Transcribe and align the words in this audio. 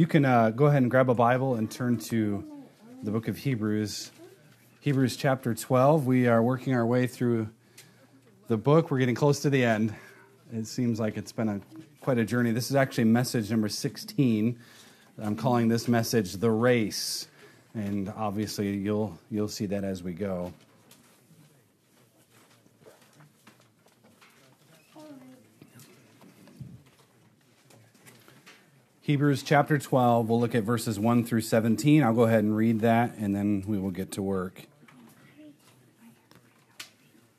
You 0.00 0.06
can 0.06 0.24
uh, 0.24 0.50
go 0.50 0.66
ahead 0.66 0.82
and 0.82 0.90
grab 0.92 1.10
a 1.10 1.14
Bible 1.14 1.56
and 1.56 1.68
turn 1.68 1.98
to 1.98 2.44
the 3.02 3.10
book 3.10 3.26
of 3.26 3.36
Hebrews, 3.36 4.12
Hebrews 4.78 5.16
chapter 5.16 5.56
12. 5.56 6.06
We 6.06 6.28
are 6.28 6.40
working 6.40 6.72
our 6.72 6.86
way 6.86 7.08
through 7.08 7.48
the 8.46 8.56
book. 8.56 8.92
We're 8.92 9.00
getting 9.00 9.16
close 9.16 9.40
to 9.40 9.50
the 9.50 9.64
end. 9.64 9.92
It 10.52 10.68
seems 10.68 11.00
like 11.00 11.16
it's 11.16 11.32
been 11.32 11.48
a, 11.48 11.60
quite 12.00 12.18
a 12.18 12.24
journey. 12.24 12.52
This 12.52 12.70
is 12.70 12.76
actually 12.76 13.06
message 13.06 13.50
number 13.50 13.68
16. 13.68 14.56
I'm 15.20 15.34
calling 15.34 15.66
this 15.66 15.88
message 15.88 16.34
The 16.34 16.52
Race. 16.52 17.26
And 17.74 18.08
obviously, 18.16 18.76
you'll, 18.76 19.18
you'll 19.32 19.48
see 19.48 19.66
that 19.66 19.82
as 19.82 20.04
we 20.04 20.12
go. 20.12 20.52
Hebrews 29.08 29.42
chapter 29.42 29.78
12, 29.78 30.28
we'll 30.28 30.38
look 30.38 30.54
at 30.54 30.64
verses 30.64 31.00
1 31.00 31.24
through 31.24 31.40
17. 31.40 32.02
I'll 32.02 32.12
go 32.12 32.24
ahead 32.24 32.44
and 32.44 32.54
read 32.54 32.80
that, 32.80 33.14
and 33.16 33.34
then 33.34 33.64
we 33.66 33.78
will 33.78 33.90
get 33.90 34.12
to 34.12 34.22
work. 34.22 34.64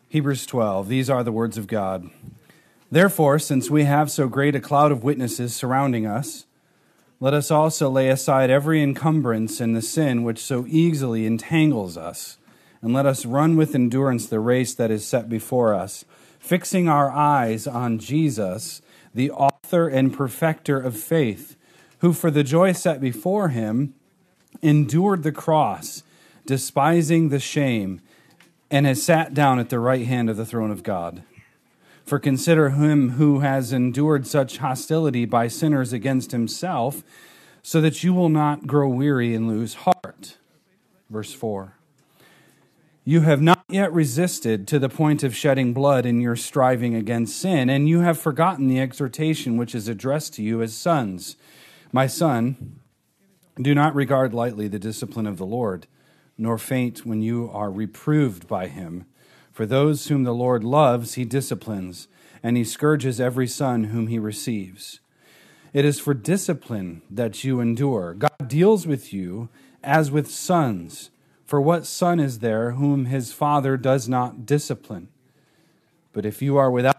Hebrews 0.07 0.47
12, 0.47 0.87
these 0.87 1.11
are 1.11 1.23
the 1.23 1.31
words 1.31 1.59
of 1.59 1.67
God. 1.67 2.09
Therefore, 2.89 3.37
since 3.37 3.69
we 3.69 3.83
have 3.83 4.09
so 4.09 4.27
great 4.27 4.55
a 4.55 4.59
cloud 4.59 4.91
of 4.91 5.03
witnesses 5.03 5.55
surrounding 5.55 6.07
us, 6.07 6.47
let 7.19 7.35
us 7.35 7.51
also 7.51 7.87
lay 7.87 8.09
aside 8.09 8.49
every 8.49 8.81
encumbrance 8.81 9.61
and 9.61 9.75
the 9.75 9.83
sin 9.83 10.23
which 10.23 10.39
so 10.39 10.65
easily 10.67 11.27
entangles 11.27 11.97
us, 11.97 12.39
and 12.81 12.93
let 12.93 13.05
us 13.05 13.27
run 13.27 13.55
with 13.55 13.75
endurance 13.75 14.25
the 14.25 14.39
race 14.39 14.73
that 14.73 14.89
is 14.89 15.05
set 15.05 15.29
before 15.29 15.75
us, 15.75 16.03
fixing 16.39 16.89
our 16.89 17.11
eyes 17.11 17.67
on 17.67 17.99
Jesus, 17.99 18.81
the 19.13 19.29
author 19.29 19.87
and 19.87 20.11
perfecter 20.11 20.79
of 20.79 20.97
faith 20.97 21.57
who 21.99 22.13
for 22.13 22.31
the 22.31 22.43
joy 22.43 22.71
set 22.71 22.99
before 22.99 23.49
him 23.49 23.93
endured 24.61 25.23
the 25.23 25.31
cross, 25.31 26.03
despising 26.45 27.29
the 27.29 27.39
shame, 27.39 28.01
and 28.71 28.85
has 28.85 29.01
sat 29.01 29.33
down 29.33 29.59
at 29.59 29.69
the 29.69 29.79
right 29.79 30.05
hand 30.05 30.29
of 30.29 30.37
the 30.37 30.45
throne 30.45 30.71
of 30.71 30.83
God. 30.83 31.23
For 32.03 32.19
consider 32.19 32.71
him 32.71 33.11
who 33.11 33.39
has 33.39 33.71
endured 33.71 34.25
such 34.25 34.57
hostility 34.57 35.25
by 35.25 35.47
sinners 35.47 35.93
against 35.93 36.31
himself, 36.31 37.03
so 37.61 37.81
that 37.81 38.03
you 38.03 38.13
will 38.13 38.29
not 38.29 38.65
grow 38.65 38.89
weary 38.89 39.35
and 39.35 39.47
lose 39.47 39.75
heart. 39.75 40.37
Verse 41.09 41.33
4. 41.33 41.73
You 43.03 43.21
have 43.21 43.41
not 43.41 43.63
yet 43.69 43.91
resisted 43.91 44.67
to 44.67 44.79
the 44.79 44.89
point 44.89 45.23
of 45.23 45.35
shedding 45.35 45.73
blood 45.73 46.05
in 46.05 46.21
your 46.21 46.35
striving 46.35 46.95
against 46.95 47.39
sin, 47.39 47.69
and 47.69 47.89
you 47.89 48.01
have 48.01 48.19
forgotten 48.19 48.67
the 48.67 48.79
exhortation 48.79 49.57
which 49.57 49.73
is 49.73 49.87
addressed 49.87 50.33
to 50.35 50.43
you 50.43 50.61
as 50.61 50.75
sons. 50.75 51.35
My 51.91 52.05
son, 52.05 52.79
do 53.59 53.73
not 53.73 53.95
regard 53.95 54.33
lightly 54.33 54.67
the 54.67 54.77
discipline 54.77 55.25
of 55.25 55.37
the 55.37 55.45
Lord, 55.45 55.87
nor 56.37 56.57
faint 56.57 57.05
when 57.05 57.21
you 57.21 57.49
are 57.51 57.71
reproved 57.71 58.47
by 58.47 58.67
him. 58.67 59.05
For 59.51 59.65
those 59.65 60.07
whom 60.07 60.23
the 60.23 60.33
Lord 60.33 60.63
loves, 60.63 61.15
he 61.15 61.25
disciplines, 61.25 62.07
and 62.43 62.55
he 62.55 62.63
scourges 62.63 63.19
every 63.19 63.47
son 63.47 63.85
whom 63.85 64.07
he 64.07 64.19
receives. 64.19 64.99
It 65.73 65.83
is 65.83 65.99
for 65.99 66.13
discipline 66.13 67.01
that 67.09 67.43
you 67.43 67.59
endure. 67.59 68.13
God 68.13 68.47
deals 68.47 68.85
with 68.85 69.11
you 69.11 69.49
as 69.83 70.11
with 70.11 70.29
sons. 70.29 71.09
For 71.45 71.59
what 71.59 71.87
son 71.87 72.19
is 72.19 72.39
there 72.39 72.71
whom 72.71 73.05
his 73.05 73.33
father 73.33 73.77
does 73.77 74.07
not 74.07 74.45
discipline? 74.45 75.09
But 76.13 76.25
if 76.25 76.41
you 76.41 76.57
are 76.57 76.71
without 76.71 76.98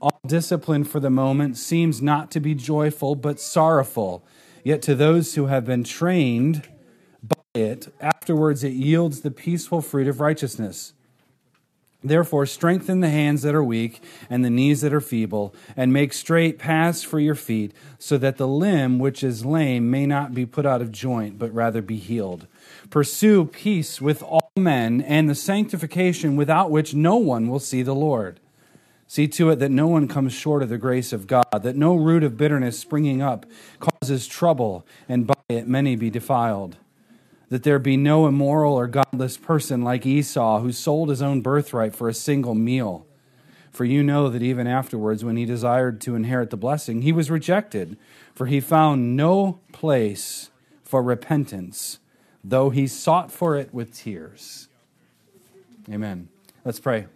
All 0.00 0.20
discipline 0.26 0.84
for 0.84 1.00
the 1.00 1.10
moment 1.10 1.56
seems 1.56 2.02
not 2.02 2.30
to 2.32 2.40
be 2.40 2.54
joyful, 2.54 3.14
but 3.14 3.40
sorrowful. 3.40 4.24
Yet 4.62 4.82
to 4.82 4.94
those 4.94 5.34
who 5.34 5.46
have 5.46 5.64
been 5.64 5.84
trained 5.84 6.68
by 7.22 7.36
it, 7.54 7.92
afterwards 8.00 8.64
it 8.64 8.72
yields 8.72 9.20
the 9.20 9.30
peaceful 9.30 9.80
fruit 9.80 10.08
of 10.08 10.20
righteousness. 10.20 10.92
Therefore, 12.02 12.44
strengthen 12.44 13.00
the 13.00 13.08
hands 13.08 13.40
that 13.42 13.54
are 13.54 13.64
weak 13.64 14.02
and 14.28 14.44
the 14.44 14.50
knees 14.50 14.82
that 14.82 14.92
are 14.92 15.00
feeble, 15.00 15.54
and 15.74 15.90
make 15.90 16.12
straight 16.12 16.58
paths 16.58 17.02
for 17.02 17.18
your 17.18 17.34
feet, 17.34 17.72
so 17.98 18.18
that 18.18 18.36
the 18.36 18.46
limb 18.46 18.98
which 18.98 19.24
is 19.24 19.46
lame 19.46 19.90
may 19.90 20.04
not 20.04 20.34
be 20.34 20.44
put 20.44 20.66
out 20.66 20.82
of 20.82 20.92
joint, 20.92 21.38
but 21.38 21.54
rather 21.54 21.80
be 21.80 21.96
healed. 21.96 22.46
Pursue 22.90 23.46
peace 23.46 24.02
with 24.02 24.22
all 24.22 24.50
men 24.54 25.00
and 25.00 25.30
the 25.30 25.34
sanctification 25.34 26.36
without 26.36 26.70
which 26.70 26.92
no 26.92 27.16
one 27.16 27.48
will 27.48 27.58
see 27.58 27.82
the 27.82 27.94
Lord. 27.94 28.38
See 29.14 29.28
to 29.28 29.50
it 29.50 29.60
that 29.60 29.70
no 29.70 29.86
one 29.86 30.08
comes 30.08 30.32
short 30.32 30.60
of 30.60 30.68
the 30.68 30.76
grace 30.76 31.12
of 31.12 31.28
God, 31.28 31.60
that 31.62 31.76
no 31.76 31.94
root 31.94 32.24
of 32.24 32.36
bitterness 32.36 32.76
springing 32.76 33.22
up 33.22 33.46
causes 33.78 34.26
trouble, 34.26 34.84
and 35.08 35.24
by 35.24 35.36
it 35.48 35.68
many 35.68 35.94
be 35.94 36.10
defiled. 36.10 36.78
That 37.48 37.62
there 37.62 37.78
be 37.78 37.96
no 37.96 38.26
immoral 38.26 38.74
or 38.74 38.88
godless 38.88 39.36
person 39.36 39.82
like 39.82 40.04
Esau, 40.04 40.58
who 40.58 40.72
sold 40.72 41.10
his 41.10 41.22
own 41.22 41.42
birthright 41.42 41.94
for 41.94 42.08
a 42.08 42.12
single 42.12 42.56
meal. 42.56 43.06
For 43.70 43.84
you 43.84 44.02
know 44.02 44.28
that 44.30 44.42
even 44.42 44.66
afterwards, 44.66 45.24
when 45.24 45.36
he 45.36 45.44
desired 45.44 46.00
to 46.00 46.16
inherit 46.16 46.50
the 46.50 46.56
blessing, 46.56 47.02
he 47.02 47.12
was 47.12 47.30
rejected, 47.30 47.96
for 48.34 48.46
he 48.46 48.58
found 48.58 49.16
no 49.16 49.60
place 49.70 50.50
for 50.82 51.04
repentance, 51.04 52.00
though 52.42 52.70
he 52.70 52.88
sought 52.88 53.30
for 53.30 53.54
it 53.54 53.72
with 53.72 53.94
tears. 53.94 54.66
Amen. 55.88 56.30
Let's 56.64 56.80
pray. 56.80 57.06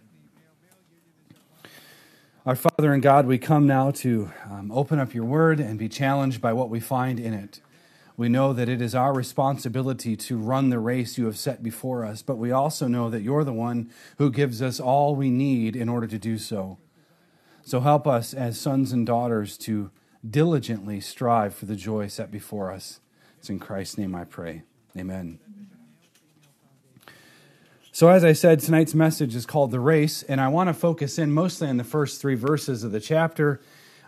Our 2.49 2.55
Father 2.55 2.93
and 2.93 3.03
God, 3.03 3.27
we 3.27 3.37
come 3.37 3.67
now 3.67 3.91
to 3.91 4.31
um, 4.49 4.71
open 4.71 4.97
up 4.97 5.13
your 5.13 5.23
word 5.23 5.59
and 5.59 5.77
be 5.77 5.87
challenged 5.87 6.41
by 6.41 6.51
what 6.51 6.71
we 6.71 6.79
find 6.79 7.19
in 7.19 7.31
it. 7.31 7.61
We 8.17 8.27
know 8.27 8.53
that 8.53 8.67
it 8.67 8.81
is 8.81 8.95
our 8.95 9.13
responsibility 9.13 10.15
to 10.15 10.35
run 10.35 10.69
the 10.69 10.79
race 10.79 11.15
you 11.15 11.25
have 11.25 11.37
set 11.37 11.61
before 11.61 12.03
us, 12.03 12.23
but 12.23 12.39
we 12.39 12.51
also 12.51 12.87
know 12.87 13.07
that 13.11 13.21
you're 13.21 13.43
the 13.43 13.53
one 13.53 13.91
who 14.17 14.31
gives 14.31 14.63
us 14.63 14.79
all 14.79 15.15
we 15.15 15.29
need 15.29 15.75
in 15.75 15.89
order 15.89 16.07
to 16.07 16.17
do 16.17 16.39
so. 16.39 16.79
So 17.63 17.81
help 17.81 18.07
us 18.07 18.33
as 18.33 18.59
sons 18.59 18.91
and 18.91 19.05
daughters 19.05 19.55
to 19.59 19.91
diligently 20.27 20.99
strive 21.01 21.53
for 21.53 21.67
the 21.67 21.75
joy 21.75 22.07
set 22.07 22.31
before 22.31 22.71
us. 22.71 22.99
It's 23.37 23.51
in 23.51 23.59
Christ's 23.59 23.99
name 23.99 24.15
I 24.15 24.23
pray. 24.23 24.63
Amen. 24.97 25.37
So, 27.99 28.07
as 28.07 28.23
I 28.23 28.31
said, 28.31 28.61
tonight's 28.61 28.95
message 28.95 29.35
is 29.35 29.45
called 29.45 29.71
The 29.71 29.79
Race, 29.81 30.23
and 30.23 30.39
I 30.39 30.47
want 30.47 30.69
to 30.69 30.73
focus 30.73 31.19
in 31.19 31.33
mostly 31.33 31.67
on 31.67 31.75
the 31.75 31.83
first 31.83 32.21
three 32.21 32.35
verses 32.35 32.85
of 32.85 32.93
the 32.93 33.01
chapter, 33.01 33.59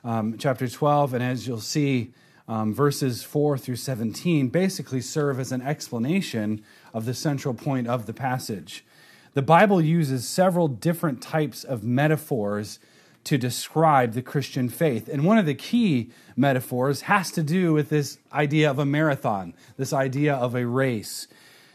um, 0.06 0.38
chapter 0.38 0.70
12. 0.70 1.14
And 1.14 1.22
as 1.22 1.46
you'll 1.46 1.60
see, 1.60 2.14
um, 2.48 2.74
verses 2.74 3.22
4 3.22 3.58
through 3.58 3.76
17 3.76 4.48
basically 4.48 5.02
serve 5.02 5.42
as 5.42 5.52
an 5.52 5.62
explanation 5.62 6.64
of 6.94 7.04
the 7.04 7.14
central 7.14 7.54
point 7.54 7.90
of 7.90 8.06
the 8.06 8.14
passage. 8.14 8.86
The 9.34 9.42
Bible 9.42 9.82
uses 9.82 10.26
several 10.26 10.70
different 10.70 11.22
types 11.22 11.66
of 11.66 11.84
metaphors 11.84 12.80
to 13.26 13.38
describe 13.38 14.14
the 14.14 14.22
Christian 14.22 14.70
faith. 14.70 15.10
And 15.10 15.26
one 15.26 15.38
of 15.38 15.46
the 15.46 15.54
key 15.54 16.12
metaphors 16.38 17.02
has 17.02 17.30
to 17.32 17.44
do 17.44 17.74
with 17.74 17.90
this 17.90 18.20
idea 18.32 18.72
of 18.72 18.80
a 18.80 18.86
marathon, 18.86 19.54
this 19.76 19.92
idea 19.92 20.34
of 20.34 20.56
a 20.56 20.66
race. 20.66 21.28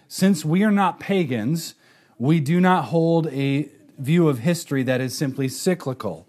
Since 0.09 0.47
we 0.47 0.63
are 0.63 0.71
not 0.71 0.99
pagans, 0.99 1.75
we 2.19 2.41
do 2.41 2.61
not 2.61 2.87
hold 2.87 3.27
a 3.29 3.69
view 3.99 4.29
of 4.29 4.41
history 4.41 4.83
that 4.85 5.01
is 5.01 5.17
simply 5.17 5.49
cyclical. 5.49 6.27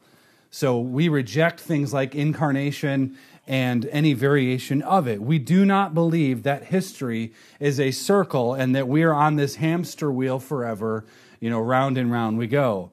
So 0.50 0.80
we 0.80 1.10
reject 1.10 1.60
things 1.60 1.94
like 1.94 2.14
reincarnation 2.14 3.18
and 3.48 3.86
any 3.92 4.14
variation 4.14 4.82
of 4.82 5.08
it. 5.08 5.22
We 5.22 5.40
do 5.40 5.66
not 5.66 5.94
believe 5.94 6.44
that 6.44 6.66
history 6.66 7.34
is 7.60 7.80
a 7.80 7.92
circle 7.92 8.54
and 8.54 8.76
that 8.76 8.88
we 8.88 9.04
are 9.04 9.14
on 9.14 9.36
this 9.36 9.56
hamster 9.56 10.12
wheel 10.12 10.40
forever, 10.40 11.06
you 11.40 11.50
know, 11.50 11.60
round 11.60 11.98
and 11.98 12.12
round 12.12 12.38
we 12.38 12.48
go. 12.48 12.92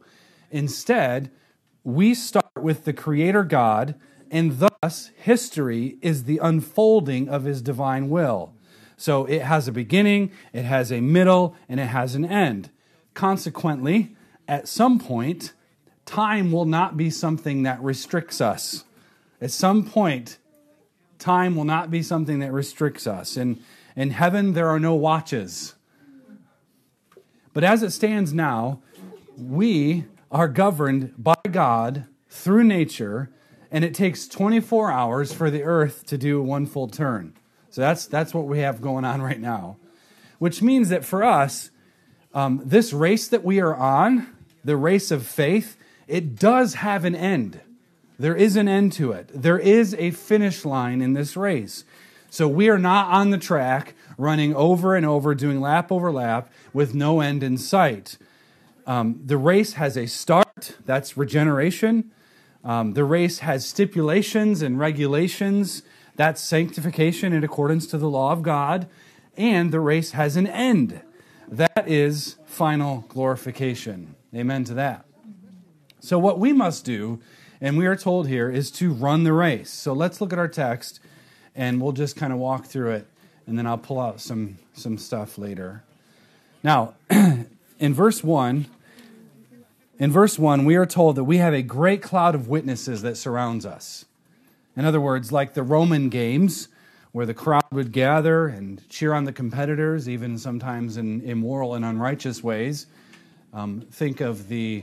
Instead, 0.50 1.30
we 1.82 2.14
start 2.14 2.44
with 2.60 2.84
the 2.84 2.92
Creator 2.92 3.44
God, 3.44 3.94
and 4.30 4.58
thus 4.58 5.10
history 5.16 5.98
is 6.00 6.24
the 6.24 6.38
unfolding 6.38 7.28
of 7.28 7.44
His 7.44 7.60
divine 7.60 8.08
will. 8.08 8.54
So 8.96 9.24
it 9.24 9.42
has 9.42 9.66
a 9.66 9.72
beginning, 9.72 10.30
it 10.52 10.62
has 10.62 10.92
a 10.92 11.00
middle, 11.00 11.56
and 11.68 11.80
it 11.80 11.86
has 11.86 12.14
an 12.14 12.24
end. 12.24 12.70
Consequently, 13.14 14.14
at 14.46 14.68
some 14.68 14.98
point, 14.98 15.52
time 16.04 16.52
will 16.52 16.64
not 16.64 16.96
be 16.96 17.10
something 17.10 17.62
that 17.62 17.80
restricts 17.82 18.40
us. 18.40 18.84
At 19.40 19.50
some 19.50 19.84
point, 19.84 20.38
time 21.18 21.56
will 21.56 21.64
not 21.64 21.90
be 21.90 22.02
something 22.02 22.40
that 22.40 22.52
restricts 22.52 23.06
us. 23.06 23.36
In, 23.36 23.60
in 23.96 24.10
heaven, 24.10 24.52
there 24.52 24.68
are 24.68 24.80
no 24.80 24.94
watches. 24.94 25.74
But 27.52 27.64
as 27.64 27.82
it 27.82 27.92
stands 27.92 28.32
now, 28.32 28.80
we 29.36 30.04
are 30.30 30.48
governed 30.48 31.14
by 31.16 31.36
God 31.50 32.06
through 32.28 32.64
nature, 32.64 33.30
and 33.70 33.84
it 33.84 33.94
takes 33.94 34.26
24 34.26 34.90
hours 34.90 35.32
for 35.32 35.50
the 35.50 35.62
earth 35.62 36.04
to 36.06 36.18
do 36.18 36.42
one 36.42 36.66
full 36.66 36.88
turn. 36.88 37.34
So 37.70 37.80
that's, 37.80 38.06
that's 38.06 38.34
what 38.34 38.46
we 38.46 38.58
have 38.58 38.80
going 38.80 39.04
on 39.04 39.22
right 39.22 39.40
now. 39.40 39.76
Which 40.38 40.62
means 40.62 40.88
that 40.88 41.04
for 41.04 41.22
us, 41.24 41.70
um, 42.34 42.60
this 42.64 42.92
race 42.92 43.28
that 43.28 43.44
we 43.44 43.60
are 43.60 43.74
on, 43.74 44.26
the 44.64 44.76
race 44.76 45.10
of 45.10 45.26
faith, 45.26 45.76
it 46.06 46.36
does 46.36 46.74
have 46.74 47.04
an 47.04 47.14
end. 47.14 47.60
There 48.18 48.36
is 48.36 48.56
an 48.56 48.68
end 48.68 48.92
to 48.94 49.12
it. 49.12 49.30
There 49.32 49.58
is 49.58 49.94
a 49.94 50.10
finish 50.10 50.64
line 50.64 51.00
in 51.00 51.14
this 51.14 51.36
race. 51.36 51.84
So 52.30 52.48
we 52.48 52.68
are 52.68 52.78
not 52.78 53.12
on 53.12 53.30
the 53.30 53.38
track 53.38 53.94
running 54.18 54.54
over 54.54 54.96
and 54.96 55.06
over, 55.06 55.34
doing 55.34 55.60
lap 55.60 55.90
over 55.92 56.10
lap 56.10 56.50
with 56.72 56.94
no 56.94 57.20
end 57.20 57.42
in 57.42 57.56
sight. 57.58 58.18
Um, 58.86 59.20
the 59.24 59.36
race 59.36 59.74
has 59.74 59.96
a 59.96 60.06
start, 60.06 60.76
that's 60.84 61.16
regeneration. 61.16 62.10
Um, 62.64 62.94
the 62.94 63.04
race 63.04 63.40
has 63.40 63.66
stipulations 63.66 64.62
and 64.62 64.78
regulations, 64.78 65.82
that's 66.16 66.40
sanctification 66.40 67.32
in 67.32 67.44
accordance 67.44 67.86
to 67.88 67.98
the 67.98 68.08
law 68.08 68.32
of 68.32 68.42
God. 68.42 68.88
And 69.36 69.72
the 69.72 69.80
race 69.80 70.12
has 70.12 70.36
an 70.36 70.46
end, 70.46 71.02
that 71.56 71.88
is 71.88 72.36
final 72.46 73.04
glorification. 73.08 74.14
Amen 74.34 74.64
to 74.64 74.74
that. 74.74 75.04
So, 76.00 76.18
what 76.18 76.38
we 76.38 76.52
must 76.52 76.84
do, 76.84 77.20
and 77.60 77.78
we 77.78 77.86
are 77.86 77.96
told 77.96 78.28
here, 78.28 78.50
is 78.50 78.70
to 78.72 78.92
run 78.92 79.24
the 79.24 79.32
race. 79.32 79.70
So, 79.70 79.92
let's 79.92 80.20
look 80.20 80.32
at 80.32 80.38
our 80.38 80.48
text 80.48 81.00
and 81.54 81.80
we'll 81.80 81.92
just 81.92 82.16
kind 82.16 82.32
of 82.32 82.38
walk 82.38 82.66
through 82.66 82.90
it, 82.90 83.06
and 83.46 83.56
then 83.56 83.66
I'll 83.66 83.78
pull 83.78 84.00
out 84.00 84.20
some, 84.20 84.58
some 84.72 84.98
stuff 84.98 85.38
later. 85.38 85.84
Now, 86.62 86.94
in 87.10 87.94
verse 87.94 88.24
1, 88.24 88.66
in 89.98 90.10
verse 90.10 90.38
1, 90.38 90.64
we 90.64 90.74
are 90.74 90.86
told 90.86 91.16
that 91.16 91.24
we 91.24 91.36
have 91.36 91.54
a 91.54 91.62
great 91.62 92.02
cloud 92.02 92.34
of 92.34 92.48
witnesses 92.48 93.02
that 93.02 93.16
surrounds 93.16 93.64
us. 93.64 94.04
In 94.76 94.84
other 94.84 95.00
words, 95.00 95.30
like 95.30 95.54
the 95.54 95.62
Roman 95.62 96.08
games, 96.08 96.68
where 97.14 97.26
the 97.26 97.32
crowd 97.32 97.62
would 97.70 97.92
gather 97.92 98.48
and 98.48 98.82
cheer 98.88 99.14
on 99.14 99.22
the 99.22 99.32
competitors, 99.32 100.08
even 100.08 100.36
sometimes 100.36 100.96
in 100.96 101.20
immoral 101.20 101.76
and 101.76 101.84
unrighteous 101.84 102.42
ways. 102.42 102.88
Um, 103.52 103.82
think 103.82 104.20
of 104.20 104.48
the, 104.48 104.82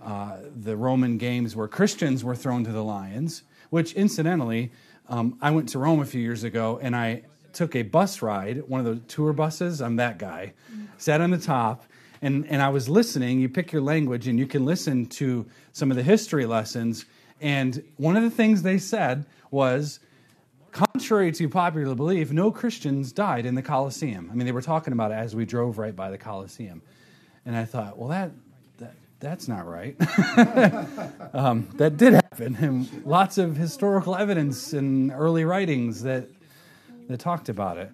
uh, 0.00 0.36
the 0.60 0.76
Roman 0.76 1.18
games 1.18 1.56
where 1.56 1.66
Christians 1.66 2.22
were 2.22 2.36
thrown 2.36 2.62
to 2.66 2.70
the 2.70 2.84
lions, 2.84 3.42
which 3.70 3.94
incidentally, 3.94 4.70
um, 5.08 5.36
I 5.42 5.50
went 5.50 5.70
to 5.70 5.80
Rome 5.80 5.98
a 5.98 6.04
few 6.04 6.20
years 6.20 6.44
ago 6.44 6.78
and 6.80 6.94
I 6.94 7.22
took 7.52 7.74
a 7.74 7.82
bus 7.82 8.22
ride, 8.22 8.62
one 8.68 8.78
of 8.78 8.86
the 8.86 9.00
tour 9.12 9.32
buses. 9.32 9.82
I'm 9.82 9.96
that 9.96 10.18
guy. 10.18 10.52
Sat 10.98 11.20
on 11.20 11.32
the 11.32 11.38
top 11.38 11.84
and, 12.22 12.46
and 12.46 12.62
I 12.62 12.68
was 12.68 12.88
listening. 12.88 13.40
You 13.40 13.48
pick 13.48 13.72
your 13.72 13.82
language 13.82 14.28
and 14.28 14.38
you 14.38 14.46
can 14.46 14.64
listen 14.64 15.06
to 15.06 15.46
some 15.72 15.90
of 15.90 15.96
the 15.96 16.04
history 16.04 16.46
lessons. 16.46 17.06
And 17.40 17.82
one 17.96 18.16
of 18.16 18.22
the 18.22 18.30
things 18.30 18.62
they 18.62 18.78
said 18.78 19.26
was, 19.50 19.98
contrary 20.72 21.30
to 21.32 21.48
popular 21.48 21.94
belief, 21.94 22.32
no 22.32 22.50
Christians 22.50 23.12
died 23.12 23.46
in 23.46 23.54
the 23.54 23.62
Colosseum. 23.62 24.28
I 24.30 24.34
mean, 24.34 24.46
they 24.46 24.52
were 24.52 24.62
talking 24.62 24.92
about 24.92 25.12
it 25.12 25.14
as 25.14 25.36
we 25.36 25.44
drove 25.44 25.78
right 25.78 25.94
by 25.94 26.10
the 26.10 26.18
Colosseum. 26.18 26.82
And 27.46 27.56
I 27.56 27.64
thought, 27.64 27.98
well, 27.98 28.08
that, 28.08 28.30
that 28.78 28.94
that's 29.20 29.48
not 29.48 29.66
right. 29.66 29.94
um, 31.34 31.68
that 31.74 31.96
did 31.96 32.14
happen, 32.14 32.56
and 32.56 33.04
lots 33.04 33.38
of 33.38 33.56
historical 33.56 34.16
evidence 34.16 34.72
in 34.72 35.10
early 35.12 35.44
writings 35.44 36.02
that 36.02 36.28
that 37.08 37.20
talked 37.20 37.48
about 37.48 37.78
it. 37.78 37.90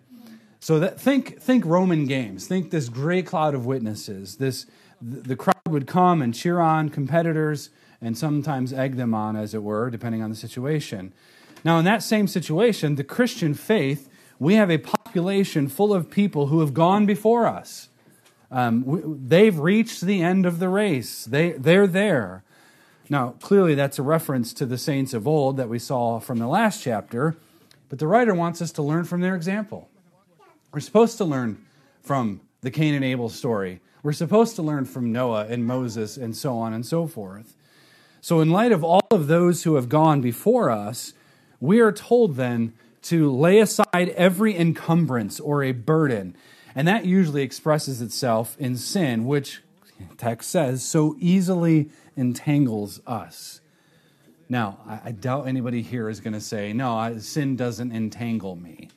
So 0.61 0.81
that 0.81 1.01
think 1.01 1.41
think 1.41 1.65
Roman 1.65 2.07
games. 2.07 2.47
Think 2.47 2.71
this 2.71 2.89
great 2.89 3.27
cloud 3.27 3.55
of 3.55 3.67
witnesses. 3.67 4.37
This 4.37 4.67
the 5.01 5.37
crowd 5.37 5.57
would 5.69 5.87
come 5.87 6.23
and 6.23 6.35
cheer 6.35 6.61
on 6.61 6.89
competitors 6.89 7.71
and 8.01 8.17
sometimes 8.17 8.73
egg 8.73 8.97
them 8.97 9.15
on, 9.15 9.37
as 9.37 9.55
it 9.55 9.63
were, 9.63 9.91
depending 9.91 10.23
on 10.23 10.31
the 10.31 10.37
situation. 10.37 11.13
Now, 11.65 11.79
in 11.79 11.85
that 11.85 12.03
same 12.03 12.27
situation, 12.27 12.95
the 12.95 13.05
Christian 13.05 13.55
faith, 13.55 14.09
we 14.39 14.55
have 14.55 14.71
a 14.71 14.79
population 14.79 15.69
full 15.69 15.93
of 15.93 16.11
people 16.11 16.47
who 16.47 16.61
have 16.61 16.75
gone 16.75 17.07
before 17.07 17.47
us. 17.47 17.89
Um, 18.51 19.21
they've 19.27 19.59
reached 19.59 20.03
the 20.03 20.23
end 20.23 20.47
of 20.47 20.59
the 20.59 20.69
race. 20.69 21.25
They, 21.25 21.53
they're 21.53 21.87
there. 21.87 22.45
Now, 23.11 23.35
clearly, 23.41 23.75
that's 23.75 23.99
a 23.99 24.03
reference 24.03 24.53
to 24.55 24.67
the 24.67 24.79
saints 24.79 25.15
of 25.15 25.27
old 25.27 25.57
that 25.57 25.69
we 25.69 25.79
saw 25.79 26.21
from 26.21 26.39
the 26.39 26.47
last 26.47 26.83
chapter, 26.83 27.37
but 27.89 27.99
the 27.99 28.07
writer 28.07 28.35
wants 28.35 28.61
us 28.61 28.71
to 28.73 28.83
learn 28.83 29.05
from 29.05 29.21
their 29.21 29.35
example. 29.35 29.89
We're 30.73 30.81
supposed 30.81 31.17
to 31.19 31.25
learn 31.25 31.65
from 32.03 32.43
the 32.61 32.71
Cain 32.71 32.95
and 32.95 33.05
Abel 33.05 33.29
story. 33.29 33.81
We're 34.03 34.13
supposed 34.13 34.57
to 34.57 34.63
learn 34.63 34.85
from 34.85 35.13
Noah 35.13 35.47
and 35.47 35.65
Moses 35.65 36.17
and 36.17 36.37
so 36.37 36.59
on 36.59 36.73
and 36.73 36.85
so 36.85 37.07
forth. 37.07 37.55
So, 38.21 38.41
in 38.41 38.51
light 38.51 38.73
of 38.73 38.85
all 38.85 39.07
of 39.11 39.27
those 39.27 39.63
who 39.63 39.77
have 39.77 39.89
gone 39.89 40.21
before 40.21 40.71
us, 40.71 41.15
we 41.61 41.81
are 41.81 41.93
told 41.93 42.37
then 42.37 42.73
to 43.03 43.31
lay 43.31 43.61
aside 43.61 44.11
every 44.17 44.57
encumbrance 44.57 45.41
or 45.41 45.63
a 45.63 45.73
burden 45.73 46.35
and 46.79 46.87
that 46.87 47.05
usually 47.05 47.43
expresses 47.43 48.01
itself 48.01 48.57
in 48.61 48.77
sin, 48.77 49.25
which 49.25 49.63
text 50.17 50.49
says 50.49 50.85
so 50.85 51.17
easily 51.19 51.91
entangles 52.17 53.01
us. 53.05 53.61
Now, 54.49 54.79
I, 54.87 55.01
I 55.07 55.11
doubt 55.11 55.49
anybody 55.49 55.83
here 55.83 56.09
is 56.09 56.21
going 56.21 56.35
to 56.35 56.41
say, 56.41 56.73
no, 56.73 56.97
I, 56.97 57.19
sin 57.19 57.57
doesn't 57.57 57.91
entangle 57.91 58.55
me. 58.55 58.91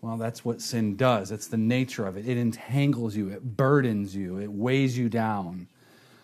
Well, 0.00 0.16
that's 0.16 0.46
what 0.46 0.62
sin 0.62 0.96
does. 0.96 1.30
It's 1.30 1.46
the 1.46 1.58
nature 1.58 2.06
of 2.06 2.16
it. 2.16 2.26
It 2.26 2.38
entangles 2.38 3.16
you, 3.16 3.28
it 3.28 3.56
burdens 3.56 4.16
you, 4.16 4.38
it 4.38 4.50
weighs 4.50 4.96
you 4.96 5.10
down. 5.10 5.68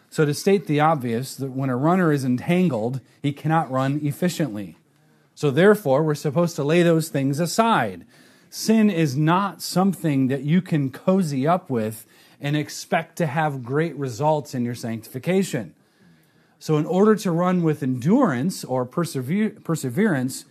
So, 0.09 0.25
to 0.25 0.33
state 0.33 0.67
the 0.67 0.81
obvious, 0.81 1.37
that 1.37 1.53
when 1.53 1.69
a 1.69 1.77
runner 1.77 2.11
is 2.11 2.25
entangled, 2.25 3.03
he 3.23 3.33
cannot 3.35 3.71
run 3.71 4.01
efficiently. 4.03 4.79
So, 5.41 5.51
therefore, 5.51 6.03
we're 6.03 6.17
supposed 6.17 6.55
to 6.57 6.65
lay 6.65 6.83
those 6.83 7.09
things 7.09 7.41
aside. 7.41 8.05
Sin 8.51 8.91
is 8.91 9.17
not 9.17 9.63
something 9.63 10.29
that 10.29 10.43
you 10.43 10.61
can 10.61 10.91
cozy 10.91 11.47
up 11.47 11.71
with 11.71 12.05
and 12.43 12.55
expect 12.55 13.17
to 13.17 13.27
have 13.27 13.65
great 13.65 13.97
results 13.97 14.55
in 14.55 14.67
your 14.67 14.75
sanctification. 14.75 15.75
So, 16.59 16.77
in 16.77 16.85
order 16.85 17.17
to 17.17 17.31
run 17.31 17.63
with 17.63 17.83
endurance 17.83 18.65
or 18.65 18.85
persever- 18.85 19.59
perseverance, 19.65 20.45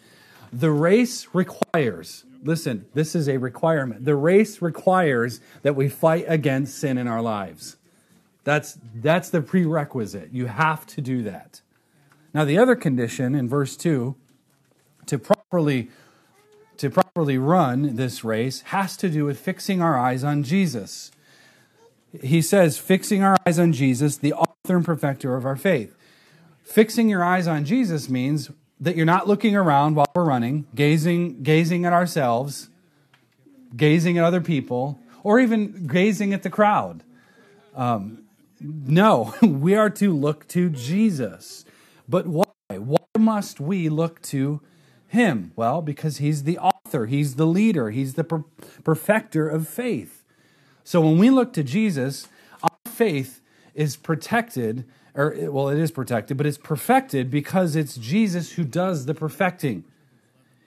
the 0.51 0.71
race 0.71 1.27
requires, 1.33 2.25
listen, 2.43 2.87
this 2.95 3.13
is 3.13 3.29
a 3.29 3.37
requirement. 3.37 4.05
The 4.05 4.15
race 4.15 4.59
requires 4.59 5.39
that 5.61 5.75
we 5.75 5.87
fight 5.87 6.25
against 6.27 6.79
sin 6.79 6.97
in 6.97 7.07
our 7.07 7.21
lives. 7.21 7.77
That's, 8.43 8.79
that's 8.95 9.29
the 9.29 9.41
prerequisite. 9.43 10.33
You 10.33 10.47
have 10.47 10.87
to 10.87 11.01
do 11.01 11.21
that. 11.21 11.61
Now, 12.33 12.43
the 12.43 12.57
other 12.57 12.75
condition 12.75 13.35
in 13.35 13.47
verse 13.47 13.77
2 13.77 14.15
to 15.09 15.19
properly 15.19 15.89
to 16.77 16.89
properly 16.89 17.37
run 17.37 17.97
this 17.97 18.23
race 18.23 18.61
has 18.61 18.95
to 18.95 19.09
do 19.09 19.25
with 19.25 19.37
fixing 19.37 19.81
our 19.81 19.99
eyes 19.99 20.23
on 20.23 20.43
Jesus. 20.43 21.11
He 22.23 22.41
says, 22.41 22.77
fixing 22.77 23.21
our 23.21 23.35
eyes 23.45 23.59
on 23.59 23.73
Jesus, 23.73 24.15
the 24.15 24.31
author 24.31 24.77
and 24.77 24.85
perfecter 24.85 25.35
of 25.35 25.45
our 25.45 25.57
faith. 25.57 25.93
Fixing 26.63 27.09
your 27.09 27.21
eyes 27.21 27.47
on 27.47 27.65
Jesus 27.65 28.09
means 28.09 28.49
that 28.79 28.95
you're 28.95 29.05
not 29.05 29.27
looking 29.27 29.57
around 29.57 29.95
while 29.95 30.05
we're 30.15 30.23
running, 30.23 30.67
gazing, 30.73 31.43
gazing 31.43 31.83
at 31.83 31.91
ourselves, 31.91 32.69
gazing 33.75 34.17
at 34.17 34.23
other 34.23 34.39
people, 34.39 34.99
or 35.21 35.39
even 35.41 35.85
gazing 35.85 36.33
at 36.33 36.43
the 36.43 36.49
crowd. 36.49 37.03
Um, 37.75 38.23
no, 38.61 39.35
we 39.41 39.75
are 39.75 39.89
to 39.89 40.15
look 40.15 40.47
to 40.49 40.69
Jesus. 40.69 41.65
But 42.07 42.25
why? 42.25 42.45
Why 42.69 42.97
must 43.17 43.59
we 43.59 43.89
look 43.89 44.21
to 44.23 44.61
him? 45.09 45.51
Well, 45.55 45.81
because 45.81 46.17
he's 46.17 46.43
the 46.43 46.57
author, 46.59 47.07
he's 47.07 47.35
the 47.35 47.47
leader, 47.47 47.89
he's 47.89 48.13
the 48.13 48.23
per- 48.23 48.43
perfecter 48.83 49.49
of 49.49 49.67
faith. 49.67 50.23
So 50.83 51.01
when 51.01 51.17
we 51.17 51.29
look 51.29 51.51
to 51.53 51.63
Jesus, 51.63 52.27
our 52.63 52.91
faith 52.91 53.41
is 53.73 53.95
protected, 53.95 54.85
or 55.15 55.35
well, 55.49 55.69
it 55.69 55.79
is 55.79 55.91
protected, 55.91 56.37
but 56.37 56.45
it's 56.45 56.57
perfected 56.57 57.31
because 57.31 57.75
it's 57.75 57.95
Jesus 57.95 58.53
who 58.53 58.63
does 58.63 59.05
the 59.05 59.15
perfecting. 59.15 59.83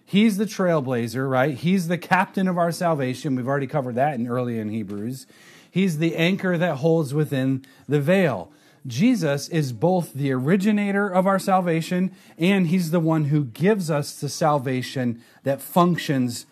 He's 0.04 0.36
the 0.36 0.44
trailblazer, 0.44 1.30
right? 1.30 1.54
He's 1.54 1.88
the 1.88 1.96
captain 1.96 2.48
of 2.48 2.58
our 2.58 2.72
salvation. 2.72 3.36
We've 3.36 3.48
already 3.48 3.68
covered 3.68 3.94
that 3.94 4.14
in 4.14 4.26
early 4.26 4.58
in 4.58 4.68
Hebrews. 4.68 5.26
He's 5.70 5.98
the 5.98 6.16
anchor 6.16 6.58
that 6.58 6.78
holds 6.78 7.14
within 7.14 7.64
the 7.88 8.00
veil. 8.00 8.52
Jesus 8.86 9.48
is 9.48 9.72
both 9.72 10.12
the 10.12 10.32
originator 10.32 11.08
of 11.08 11.26
our 11.26 11.38
salvation 11.38 12.14
and 12.36 12.66
he's 12.66 12.90
the 12.90 13.00
one 13.00 13.26
who 13.26 13.44
gives 13.44 13.90
us 13.90 14.18
the 14.18 14.28
salvation 14.28 15.22
that 15.44 15.60
functions 15.60 16.46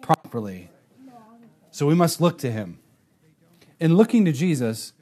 properly. 0.00 0.70
So 1.70 1.86
we 1.86 1.94
must 1.94 2.20
look 2.20 2.38
to 2.38 2.50
him. 2.50 2.78
In 3.78 3.96
looking 3.96 4.24
to 4.24 4.32
Jesus, 4.32 4.94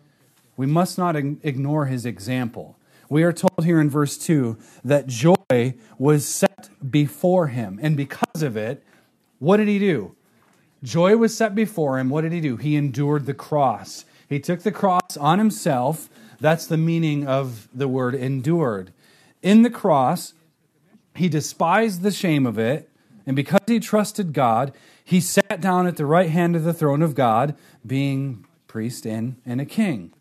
we 0.56 0.66
must 0.66 0.98
not 0.98 1.16
ignore 1.16 1.86
his 1.86 2.04
example. 2.04 2.76
We 3.08 3.22
are 3.22 3.32
told 3.32 3.64
here 3.64 3.80
in 3.80 3.88
verse 3.88 4.18
2 4.18 4.58
that 4.84 5.06
joy 5.06 5.74
was 5.98 6.26
set 6.26 6.68
before 6.90 7.48
him. 7.48 7.78
And 7.82 7.96
because 7.96 8.42
of 8.42 8.56
it, 8.56 8.82
what 9.38 9.58
did 9.58 9.68
he 9.68 9.78
do? 9.78 10.16
Joy 10.82 11.16
was 11.16 11.36
set 11.36 11.54
before 11.54 11.98
him. 11.98 12.10
What 12.10 12.22
did 12.22 12.32
he 12.32 12.40
do? 12.40 12.56
He 12.56 12.76
endured 12.76 13.26
the 13.26 13.34
cross. 13.34 14.04
He 14.28 14.40
took 14.40 14.62
the 14.62 14.72
cross 14.72 15.16
on 15.18 15.38
himself. 15.38 16.08
That's 16.40 16.66
the 16.66 16.76
meaning 16.76 17.26
of 17.26 17.68
the 17.74 17.88
word 17.88 18.14
endured. 18.14 18.92
In 19.42 19.62
the 19.62 19.70
cross, 19.70 20.34
he 21.14 21.28
despised 21.28 22.02
the 22.02 22.10
shame 22.10 22.46
of 22.46 22.58
it, 22.58 22.88
and 23.26 23.36
because 23.36 23.60
he 23.66 23.80
trusted 23.80 24.32
God, 24.32 24.72
he 25.04 25.20
sat 25.20 25.60
down 25.60 25.86
at 25.86 25.96
the 25.96 26.06
right 26.06 26.30
hand 26.30 26.56
of 26.56 26.64
the 26.64 26.72
throne 26.72 27.02
of 27.02 27.14
God, 27.14 27.54
being 27.86 28.46
priest 28.66 29.06
and, 29.06 29.36
and 29.44 29.60
a 29.60 29.66
king. 29.66 30.12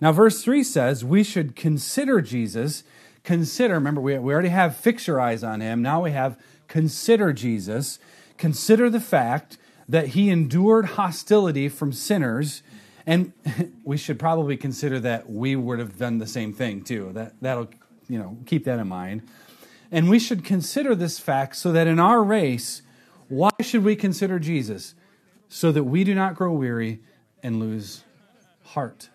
Now, 0.00 0.10
verse 0.10 0.42
3 0.42 0.64
says 0.64 1.04
we 1.04 1.22
should 1.22 1.54
consider 1.54 2.20
Jesus. 2.20 2.82
Consider, 3.22 3.74
remember, 3.74 4.00
we, 4.00 4.18
we 4.18 4.32
already 4.32 4.48
have 4.48 4.76
fix 4.76 5.06
your 5.06 5.20
eyes 5.20 5.44
on 5.44 5.60
him. 5.60 5.80
Now 5.80 6.02
we 6.02 6.10
have 6.10 6.36
consider 6.66 7.32
Jesus. 7.32 8.00
Consider 8.36 8.90
the 8.90 9.00
fact 9.00 9.58
that 9.88 10.08
he 10.08 10.30
endured 10.30 10.86
hostility 10.86 11.68
from 11.68 11.92
sinners. 11.92 12.62
And 13.06 13.32
we 13.84 13.96
should 13.96 14.18
probably 14.18 14.56
consider 14.56 15.00
that 15.00 15.30
we 15.30 15.56
would 15.56 15.78
have 15.78 15.98
done 15.98 16.18
the 16.18 16.26
same 16.26 16.52
thing 16.52 16.82
too. 16.82 17.10
That, 17.12 17.34
that'll, 17.40 17.70
you 18.08 18.18
know, 18.18 18.38
keep 18.46 18.64
that 18.64 18.78
in 18.78 18.88
mind. 18.88 19.22
And 19.90 20.08
we 20.08 20.18
should 20.18 20.44
consider 20.44 20.94
this 20.94 21.18
fact 21.18 21.56
so 21.56 21.72
that 21.72 21.86
in 21.86 22.00
our 22.00 22.22
race, 22.22 22.82
why 23.28 23.50
should 23.60 23.84
we 23.84 23.96
consider 23.96 24.38
Jesus? 24.38 24.94
So 25.48 25.70
that 25.72 25.84
we 25.84 26.04
do 26.04 26.14
not 26.14 26.34
grow 26.34 26.52
weary 26.52 27.00
and 27.42 27.60
lose 27.60 28.04
heart. 28.64 29.10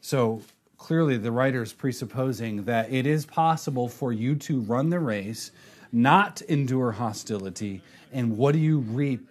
So 0.00 0.42
clearly, 0.76 1.16
the 1.16 1.32
writer 1.32 1.62
is 1.62 1.72
presupposing 1.72 2.64
that 2.64 2.92
it 2.92 3.06
is 3.06 3.26
possible 3.26 3.88
for 3.88 4.12
you 4.12 4.36
to 4.36 4.60
run 4.60 4.90
the 4.90 5.00
race, 5.00 5.50
not 5.92 6.42
endure 6.42 6.92
hostility, 6.92 7.82
and 8.12 8.36
what 8.36 8.52
do 8.52 8.58
you 8.58 8.78
reap? 8.78 9.28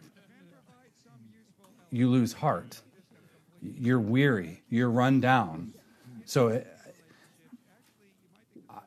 You 1.95 2.09
lose 2.09 2.33
heart. 2.33 2.81
You're 3.61 4.01
weary. 4.01 4.63
You're 4.69 4.89
run 4.89 5.21
down. 5.21 5.73
So 6.25 6.49
uh, 6.49 6.59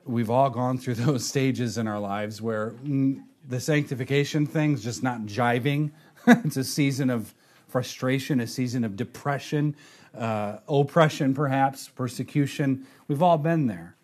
we've 0.04 0.28
all 0.28 0.50
gone 0.50 0.76
through 0.76 0.94
those 1.06 1.26
stages 1.26 1.78
in 1.78 1.88
our 1.88 1.98
lives 1.98 2.42
where 2.42 2.72
mm, 2.72 3.22
the 3.48 3.60
sanctification 3.60 4.44
thing's 4.44 4.84
just 4.84 5.02
not 5.02 5.22
jiving. 5.22 5.92
it's 6.26 6.58
a 6.58 6.64
season 6.64 7.08
of 7.08 7.32
frustration, 7.66 8.40
a 8.40 8.46
season 8.46 8.84
of 8.84 8.94
depression, 8.94 9.74
uh, 10.14 10.58
oppression, 10.68 11.32
perhaps, 11.32 11.88
persecution. 11.88 12.86
We've 13.08 13.22
all 13.22 13.38
been 13.38 13.68
there. 13.68 13.96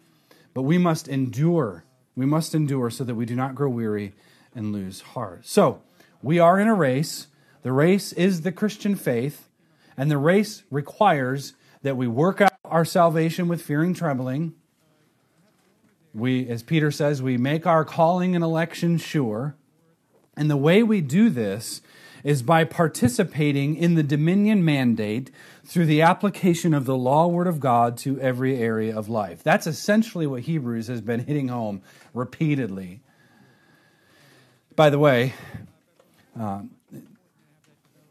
But 0.54 0.62
we 0.62 0.78
must 0.78 1.08
endure. 1.08 1.84
We 2.16 2.24
must 2.24 2.54
endure 2.54 2.88
so 2.88 3.04
that 3.04 3.16
we 3.16 3.26
do 3.26 3.36
not 3.36 3.54
grow 3.54 3.68
weary 3.68 4.14
and 4.54 4.72
lose 4.72 5.02
heart. 5.02 5.44
So, 5.44 5.82
we 6.22 6.38
are 6.38 6.58
in 6.58 6.68
a 6.68 6.74
race. 6.74 7.26
The 7.64 7.72
race 7.72 8.12
is 8.12 8.42
the 8.42 8.52
Christian 8.52 8.94
faith, 8.94 9.48
and 9.96 10.10
the 10.10 10.18
race 10.18 10.62
requires 10.70 11.54
that 11.82 11.96
we 11.96 12.06
work 12.06 12.42
out 12.42 12.52
our 12.62 12.84
salvation 12.84 13.48
with 13.48 13.62
fear 13.62 13.82
and 13.82 13.96
trembling. 13.96 14.52
We, 16.12 16.46
as 16.46 16.62
Peter 16.62 16.90
says, 16.90 17.22
we 17.22 17.38
make 17.38 17.66
our 17.66 17.84
calling 17.86 18.34
and 18.34 18.44
election 18.44 18.98
sure. 18.98 19.56
And 20.36 20.50
the 20.50 20.58
way 20.58 20.82
we 20.82 21.00
do 21.00 21.30
this 21.30 21.80
is 22.22 22.42
by 22.42 22.64
participating 22.64 23.76
in 23.76 23.94
the 23.94 24.02
dominion 24.02 24.62
mandate 24.62 25.30
through 25.64 25.86
the 25.86 26.02
application 26.02 26.74
of 26.74 26.84
the 26.84 26.96
law 26.96 27.26
word 27.28 27.46
of 27.46 27.60
God 27.60 27.96
to 27.98 28.20
every 28.20 28.58
area 28.58 28.94
of 28.94 29.08
life. 29.08 29.42
That's 29.42 29.66
essentially 29.66 30.26
what 30.26 30.42
Hebrews 30.42 30.88
has 30.88 31.00
been 31.00 31.20
hitting 31.20 31.48
home 31.48 31.80
repeatedly. 32.12 33.00
By 34.76 34.90
the 34.90 34.98
way, 34.98 35.32
uh, 36.38 36.62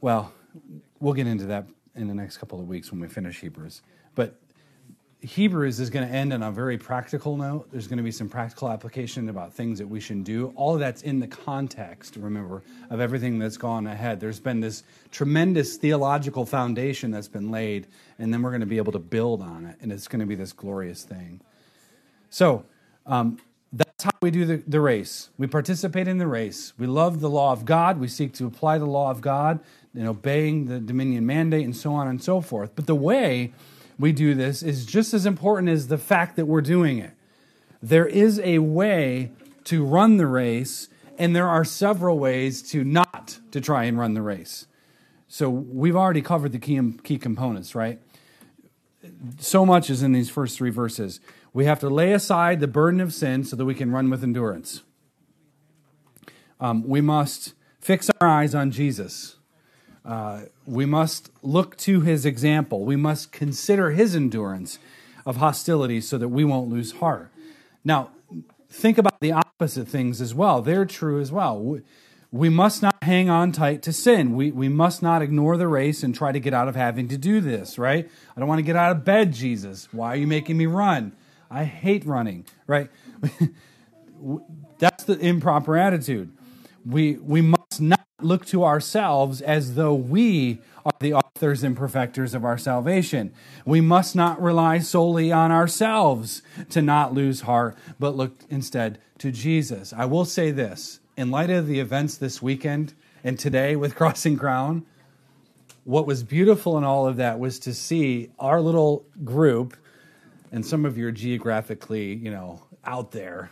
well, 0.04 0.34
we'll 1.00 1.14
get 1.14 1.28
into 1.28 1.46
that 1.46 1.66
in 1.96 2.10
the 2.10 2.14
next 2.14 2.36
couple 2.36 2.60
of 2.60 2.68
weeks 2.68 2.92
when 2.92 3.00
we 3.00 3.08
finish 3.08 3.40
Hebrews. 3.40 3.82
But 4.16 4.36
Hebrews 5.22 5.80
is 5.80 5.90
going 5.90 6.06
to 6.06 6.14
end 6.14 6.34
on 6.34 6.44
a 6.44 6.52
very 6.52 6.78
practical 6.78 7.38
note. 7.38 7.72
There's 7.72 7.88
going 7.88 8.00
to 8.00 8.04
be 8.04 8.12
some 8.12 8.28
practical 8.28 8.70
application 8.70 9.30
about 9.30 9.54
things 9.54 9.80
that 9.80 9.88
we 9.88 10.02
should 10.02 10.26
do. 10.26 10.52
All 10.58 10.74
of 10.74 10.82
that's 10.82 11.04
in 11.04 11.22
the 11.22 11.28
context, 11.28 12.18
remember, 12.18 12.64
of 12.90 13.00
everything 13.00 13.40
that's 13.40 13.56
gone 13.56 13.88
ahead. 13.88 14.20
There's 14.20 14.42
been 14.42 14.60
this 14.60 14.84
tremendous 15.10 15.78
theological 15.78 16.46
foundation 16.46 17.10
that's 17.10 17.30
been 17.30 17.50
laid, 17.50 17.88
and 18.20 18.34
then 18.34 18.42
we're 18.42 18.52
going 18.52 18.60
to 18.60 18.68
be 18.68 18.80
able 18.80 18.92
to 18.92 19.00
build 19.00 19.42
on 19.42 19.66
it, 19.66 19.78
and 19.80 19.90
it's 19.90 20.10
going 20.10 20.20
to 20.20 20.26
be 20.26 20.36
this 20.36 20.52
glorious 20.52 21.04
thing. 21.04 21.40
So, 22.30 22.66
um, 23.06 23.40
that's 23.76 24.04
how 24.04 24.12
we 24.22 24.30
do 24.30 24.46
the, 24.46 24.58
the 24.68 24.80
race. 24.80 25.30
We 25.40 25.48
participate 25.48 26.08
in 26.08 26.20
the 26.20 26.28
race. 26.28 26.74
We 26.78 26.86
love 26.86 27.22
the 27.22 27.30
law 27.30 27.52
of 27.52 27.66
God. 27.66 28.00
We 28.00 28.08
seek 28.08 28.34
to 28.36 28.46
apply 28.46 28.78
the 28.78 28.86
law 28.86 29.10
of 29.10 29.20
God 29.20 29.60
and 29.96 30.08
obeying 30.08 30.66
the 30.66 30.80
dominion 30.80 31.26
mandate 31.26 31.66
and 31.66 31.76
so 31.76 31.94
on 31.94 32.08
and 32.08 32.22
so 32.22 32.42
forth. 32.42 32.72
But 32.76 32.88
the 32.88 32.96
way 32.96 33.54
we 34.00 34.12
do 34.12 34.34
this 34.34 34.64
is 34.64 34.86
just 34.86 35.14
as 35.14 35.26
important 35.26 35.70
as 35.70 35.88
the 35.88 35.98
fact 35.98 36.36
that 36.36 36.46
we're 36.46 36.62
doing 36.62 36.98
it. 36.98 37.12
There 37.82 38.06
is 38.06 38.40
a 38.40 38.60
way 38.60 39.32
to 39.66 39.86
run 39.86 40.18
the 40.18 40.28
race, 40.28 40.90
and 41.18 41.36
there 41.36 41.48
are 41.48 41.64
several 41.64 42.18
ways 42.18 42.62
to 42.72 42.84
not 42.84 43.40
to 43.52 43.62
try 43.62 43.84
and 43.84 43.98
run 44.00 44.14
the 44.14 44.22
race. 44.22 44.68
So 45.28 45.50
we've 45.50 45.96
already 45.96 46.22
covered 46.22 46.52
the 46.52 46.60
key, 46.60 46.80
key 47.04 47.18
components, 47.18 47.76
right? 47.76 48.00
So 49.40 49.66
much 49.66 49.90
is 49.90 50.02
in 50.02 50.12
these 50.12 50.30
first 50.30 50.58
three 50.58 50.70
verses. 50.70 51.20
We 51.54 51.66
have 51.66 51.80
to 51.82 51.90
lay 51.90 52.14
aside 52.14 52.60
the 52.60 52.68
burden 52.68 53.00
of 53.00 53.14
sin 53.14 53.44
so 53.44 53.56
that 53.56 53.66
we 53.66 53.76
can 53.76 53.92
run 53.92 54.10
with 54.10 54.24
endurance. 54.24 54.84
Um, 56.60 56.88
we 56.88 57.02
must 57.02 57.54
fix 57.80 58.10
our 58.22 58.28
eyes 58.28 58.56
on 58.56 58.72
Jesus. 58.72 59.36
Uh, 60.06 60.42
we 60.66 60.86
must 60.86 61.32
look 61.42 61.78
to 61.78 62.02
his 62.02 62.26
example. 62.26 62.84
We 62.84 62.96
must 62.96 63.32
consider 63.32 63.92
his 63.92 64.16
endurance 64.16 64.80
of 65.26 65.38
hostility 65.38 66.02
so 66.02 66.18
that 66.18 66.30
we 66.30 66.44
won't 66.44 66.70
lose 66.70 66.94
heart. 66.94 67.32
Now, 67.86 68.10
think 68.70 68.98
about 68.98 69.20
the 69.22 69.32
opposite 69.32 69.88
things 69.88 70.20
as 70.20 70.36
well. 70.36 70.62
They're 70.62 70.86
true 70.86 71.22
as 71.22 71.32
well. 71.32 71.60
We, 71.60 71.82
we 72.32 72.50
must 72.50 72.82
not 72.82 72.96
hang 73.04 73.30
on 73.30 73.52
tight 73.52 73.84
to 73.84 73.94
sin. 73.94 74.36
We, 74.36 74.52
we 74.52 74.68
must 74.68 75.04
not 75.04 75.22
ignore 75.22 75.56
the 75.56 75.68
race 75.68 76.04
and 76.04 76.16
try 76.16 76.32
to 76.32 76.40
get 76.40 76.54
out 76.54 76.68
of 76.68 76.76
having 76.76 77.08
to 77.10 77.18
do 77.18 77.40
this, 77.40 77.78
right? 77.78 78.10
I 78.36 78.40
don't 78.40 78.50
want 78.50 78.60
to 78.60 78.64
get 78.64 78.76
out 78.76 78.92
of 78.92 79.06
bed, 79.06 79.34
Jesus. 79.34 79.88
Why 79.92 80.10
are 80.10 80.16
you 80.16 80.28
making 80.28 80.58
me 80.58 80.66
run? 80.66 81.14
I 81.52 81.66
hate 81.66 82.06
running, 82.06 82.46
right? 82.66 82.90
That's 84.80 85.04
the 85.04 85.18
improper 85.20 85.78
attitude. 85.78 86.36
We, 86.84 87.18
we 87.18 87.42
must 87.42 87.63
look 88.24 88.46
to 88.48 88.64
ourselves 88.64 89.42
as 89.42 89.76
though 89.76 89.94
we 89.94 90.60
are 90.86 90.92
the 91.00 91.14
authors 91.14 91.64
and 91.64 91.76
perfecters 91.76 92.34
of 92.34 92.44
our 92.44 92.58
salvation. 92.58 93.34
We 93.66 93.82
must 93.82 94.16
not 94.16 94.42
rely 94.42 94.80
solely 94.80 95.32
on 95.32 95.52
ourselves 95.52 96.42
to 96.70 96.82
not 96.82 97.14
lose 97.14 97.42
heart, 97.42 97.78
but 98.00 98.16
look 98.16 98.34
instead 98.50 99.00
to 99.20 99.32
Jesus. 99.32 99.94
I 99.94 100.06
will 100.06 100.26
say 100.26 100.52
this 100.52 101.00
in 101.16 101.32
light 101.32 101.50
of 101.50 101.68
the 101.68 101.80
events 101.80 102.18
this 102.18 102.42
weekend 102.42 102.94
and 103.24 103.40
today 103.40 103.76
with 103.76 103.96
Crossing 103.98 104.38
Crown, 104.38 104.86
what 105.86 106.08
was 106.08 106.24
beautiful 106.24 106.78
in 106.78 106.84
all 106.84 107.08
of 107.08 107.18
that 107.18 107.40
was 107.40 107.60
to 107.60 107.74
see 107.74 108.32
our 108.40 108.62
little 108.62 109.06
group 109.24 109.76
and 110.54 110.64
some 110.64 110.86
of 110.86 111.00
you 111.00 111.08
are 111.08 111.12
geographically, 111.12 112.14
you 112.14 112.30
know, 112.30 112.62
out 112.86 113.12
there, 113.12 113.50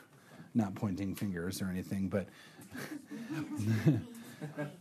not 0.54 0.76
pointing 0.76 1.16
fingers 1.16 1.60
or 1.60 1.66
anything, 1.66 2.10
but 2.10 2.28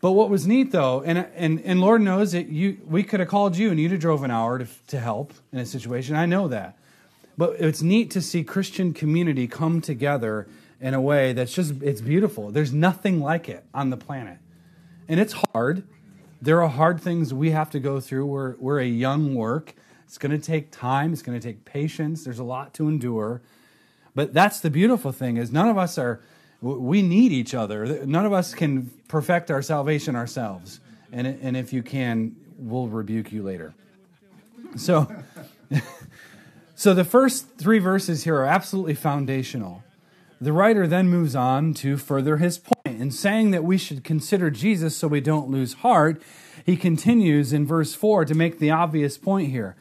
but 0.01 0.13
what 0.13 0.31
was 0.31 0.47
neat 0.47 0.73
though, 0.73 1.03
and 1.03 1.19
and 1.35 1.61
and 1.63 1.81
Lord 1.81 2.01
knows 2.01 2.33
that 2.33 2.49
you 2.49 2.79
we 2.87 3.03
could 3.03 3.21
have 3.21 3.29
called 3.29 3.57
you 3.57 3.71
and 3.71 3.79
you'd 3.79 3.91
have 3.93 4.01
drove 4.01 4.23
an 4.23 4.31
hour 4.31 4.59
to 4.59 4.67
to 4.89 4.99
help 4.99 5.35
in 5.53 5.59
a 5.59 5.67
situation. 5.67 6.17
I 6.17 6.27
know 6.27 6.49
that, 6.49 6.79
but 7.37 7.57
it's 7.59 7.83
neat 7.83 8.11
to 8.13 8.23
see 8.23 8.43
Christian 8.43 8.93
community 8.93 9.47
come 9.47 9.81
together 9.81 10.49
in 10.81 10.95
a 10.95 11.01
way 11.01 11.33
that's 11.33 11.53
just 11.53 11.83
it's 11.83 12.01
beautiful. 12.01 12.51
There's 12.51 12.73
nothing 12.73 13.21
like 13.21 13.49
it 13.49 13.65
on 13.75 13.91
the 13.91 13.97
planet, 13.97 14.39
and 15.09 15.21
it's 15.21 15.35
hard. 15.53 15.85
There 16.41 16.63
are 16.63 16.69
hard 16.69 17.01
things 17.01 17.35
we 17.35 17.51
have 17.51 17.71
to 17.71 17.81
go 17.81 18.01
through. 18.01 18.27
We're 18.27 18.57
we're 18.57 18.81
a 18.81 18.87
young 18.87 19.35
work. 19.35 19.75
It's 20.07 20.19
going 20.19 20.33
to 20.33 20.45
take 20.45 20.73
time. 20.73 21.13
It's 21.13 21.23
going 21.23 21.39
to 21.39 21.47
take 21.47 21.65
patience. 21.65 22.25
There's 22.25 22.39
a 22.39 22.45
lot 22.45 22.73
to 22.75 22.89
endure, 22.89 23.43
but 24.15 24.33
that's 24.33 24.61
the 24.61 24.71
beautiful 24.71 25.13
thing 25.13 25.37
is 25.37 25.53
none 25.53 25.69
of 25.69 25.77
us 25.77 25.99
are 25.99 26.21
we 26.61 27.03
need 27.03 27.33
each 27.33 27.55
other. 27.55 28.05
None 28.05 28.27
of 28.27 28.33
us 28.33 28.55
can 28.55 28.91
perfect 29.09 29.51
our 29.51 29.63
salvation 29.63 30.15
ourselves. 30.15 30.81
And, 31.13 31.27
and 31.27 31.57
if 31.57 31.73
you 31.73 31.83
can, 31.83 32.37
we'll 32.59 32.89
rebuke 32.89 33.33
you 33.33 33.43
later. 33.43 33.75
So, 34.77 35.13
so 36.75 36.95
the 36.95 37.05
first 37.05 37.57
three 37.57 37.79
verses 37.79 38.25
here 38.25 38.37
are 38.37 38.47
absolutely 38.47 38.95
foundational. 38.95 39.83
The 40.41 40.53
writer 40.53 40.87
then 40.87 41.09
moves 41.09 41.35
on 41.35 41.75
to 41.75 41.97
further 41.97 42.39
his 42.39 42.59
point. 42.59 43.01
In 43.01 43.11
saying 43.11 43.51
that 43.51 43.65
we 43.65 43.79
should 43.79 44.05
consider 44.05 44.51
Jesus 44.51 44.97
so 44.97 45.09
we 45.09 45.21
don't 45.21 45.51
lose 45.51 45.75
heart, 45.75 46.23
he 46.65 46.77
continues 46.77 47.53
in 47.53 47.67
verse 47.67 47.95
4 47.95 48.27
to 48.27 48.35
make 48.35 48.59
the 48.59 48.71
obvious 48.71 49.19
point 49.19 49.51
here. 49.51 49.77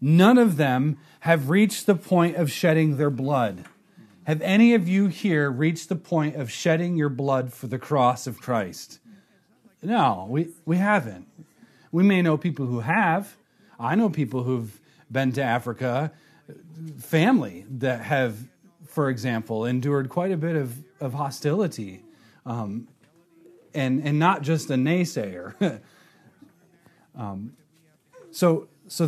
None 0.00 0.38
of 0.38 0.56
them 0.56 0.98
have 1.20 1.48
reached 1.48 1.86
the 1.86 1.94
point 1.94 2.36
of 2.36 2.50
shedding 2.50 2.96
their 2.96 3.10
blood. 3.10 3.64
Have 4.24 4.40
any 4.40 4.74
of 4.74 4.88
you 4.88 5.08
here 5.08 5.50
reached 5.50 5.88
the 5.88 5.96
point 5.96 6.36
of 6.36 6.50
shedding 6.50 6.96
your 6.96 7.10
blood 7.10 7.52
for 7.52 7.66
the 7.66 7.78
cross 7.78 8.26
of 8.26 8.40
Christ? 8.40 8.98
No, 9.82 10.26
we, 10.30 10.48
we 10.64 10.78
haven't. 10.78 11.28
We 11.92 12.02
may 12.02 12.22
know 12.22 12.38
people 12.38 12.66
who 12.66 12.80
have. 12.80 13.36
I 13.78 13.94
know 13.94 14.08
people 14.08 14.42
who've 14.42 14.80
been 15.10 15.32
to 15.32 15.42
Africa, 15.42 16.10
family 16.98 17.66
that 17.70 18.00
have, 18.00 18.36
for 18.86 19.10
example, 19.10 19.66
endured 19.66 20.08
quite 20.08 20.32
a 20.32 20.36
bit 20.38 20.56
of, 20.56 20.74
of 21.00 21.12
hostility. 21.12 22.02
Um, 22.46 22.88
and, 23.74 24.02
and 24.06 24.18
not 24.18 24.42
just 24.42 24.70
a 24.70 24.74
naysayer. 24.74 25.80
um, 27.16 27.56
so 28.30 28.68
so 28.88 29.06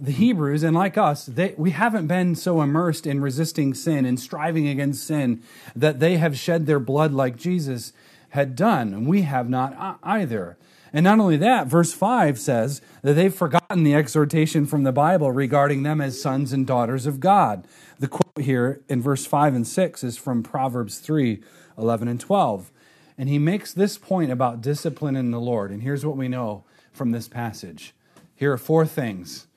the 0.00 0.12
Hebrews, 0.12 0.62
and 0.62 0.76
like 0.76 0.96
us, 0.96 1.26
they, 1.26 1.54
we 1.56 1.72
haven't 1.72 2.06
been 2.06 2.34
so 2.34 2.60
immersed 2.60 3.06
in 3.06 3.20
resisting 3.20 3.74
sin 3.74 4.04
and 4.04 4.18
striving 4.18 4.68
against 4.68 5.06
sin 5.06 5.42
that 5.74 6.00
they 6.00 6.16
have 6.18 6.38
shed 6.38 6.66
their 6.66 6.78
blood 6.78 7.12
like 7.12 7.36
Jesus 7.36 7.92
had 8.30 8.54
done. 8.54 8.92
And 8.94 9.06
we 9.06 9.22
have 9.22 9.48
not 9.48 9.98
either. 10.02 10.56
And 10.92 11.04
not 11.04 11.18
only 11.18 11.36
that, 11.38 11.66
verse 11.66 11.92
5 11.92 12.38
says 12.38 12.80
that 13.02 13.14
they've 13.14 13.34
forgotten 13.34 13.82
the 13.82 13.94
exhortation 13.94 14.66
from 14.66 14.84
the 14.84 14.92
Bible 14.92 15.32
regarding 15.32 15.82
them 15.82 16.00
as 16.00 16.20
sons 16.20 16.52
and 16.52 16.66
daughters 16.66 17.06
of 17.06 17.20
God. 17.20 17.66
The 17.98 18.08
quote 18.08 18.44
here 18.44 18.80
in 18.88 19.02
verse 19.02 19.26
5 19.26 19.54
and 19.54 19.66
6 19.66 20.04
is 20.04 20.16
from 20.16 20.42
Proverbs 20.42 20.98
3 20.98 21.42
11 21.76 22.08
and 22.08 22.20
12. 22.20 22.72
And 23.16 23.28
he 23.28 23.38
makes 23.38 23.72
this 23.72 23.98
point 23.98 24.32
about 24.32 24.60
discipline 24.60 25.16
in 25.16 25.30
the 25.30 25.40
Lord. 25.40 25.70
And 25.70 25.82
here's 25.82 26.06
what 26.06 26.16
we 26.16 26.28
know 26.28 26.64
from 26.92 27.10
this 27.10 27.28
passage 27.28 27.94
here 28.34 28.52
are 28.52 28.58
four 28.58 28.86
things. 28.86 29.47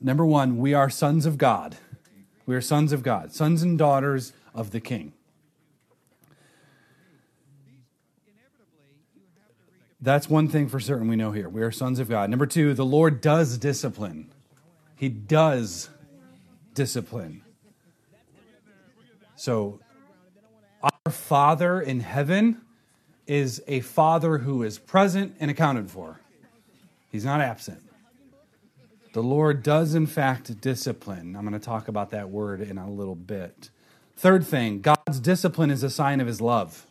Number 0.00 0.24
one, 0.24 0.58
we 0.58 0.74
are 0.74 0.88
sons 0.88 1.26
of 1.26 1.38
God. 1.38 1.76
We 2.46 2.54
are 2.54 2.60
sons 2.60 2.92
of 2.92 3.02
God, 3.02 3.32
sons 3.32 3.62
and 3.62 3.76
daughters 3.76 4.32
of 4.54 4.70
the 4.70 4.80
King. 4.80 5.12
That's 10.00 10.30
one 10.30 10.48
thing 10.48 10.68
for 10.68 10.78
certain 10.78 11.08
we 11.08 11.16
know 11.16 11.32
here. 11.32 11.48
We 11.48 11.62
are 11.62 11.72
sons 11.72 11.98
of 11.98 12.08
God. 12.08 12.30
Number 12.30 12.46
two, 12.46 12.74
the 12.74 12.84
Lord 12.84 13.20
does 13.20 13.58
discipline. 13.58 14.30
He 14.94 15.08
does 15.08 15.88
discipline. 16.74 17.42
So, 19.34 19.80
our 20.82 21.12
Father 21.12 21.80
in 21.80 22.00
heaven 22.00 22.62
is 23.26 23.62
a 23.66 23.80
Father 23.80 24.38
who 24.38 24.62
is 24.62 24.78
present 24.78 25.34
and 25.40 25.50
accounted 25.50 25.90
for, 25.90 26.20
He's 27.10 27.24
not 27.24 27.40
absent. 27.40 27.85
The 29.16 29.22
Lord 29.22 29.62
does, 29.62 29.94
in 29.94 30.06
fact, 30.06 30.60
discipline. 30.60 31.36
I'm 31.36 31.48
going 31.48 31.58
to 31.58 31.58
talk 31.58 31.88
about 31.88 32.10
that 32.10 32.28
word 32.28 32.60
in 32.60 32.76
a 32.76 32.90
little 32.90 33.14
bit. 33.14 33.70
Third 34.14 34.46
thing 34.46 34.82
God's 34.82 35.20
discipline 35.20 35.70
is 35.70 35.82
a 35.82 35.88
sign 35.88 36.20
of 36.20 36.26
His 36.26 36.42
love. 36.42 36.86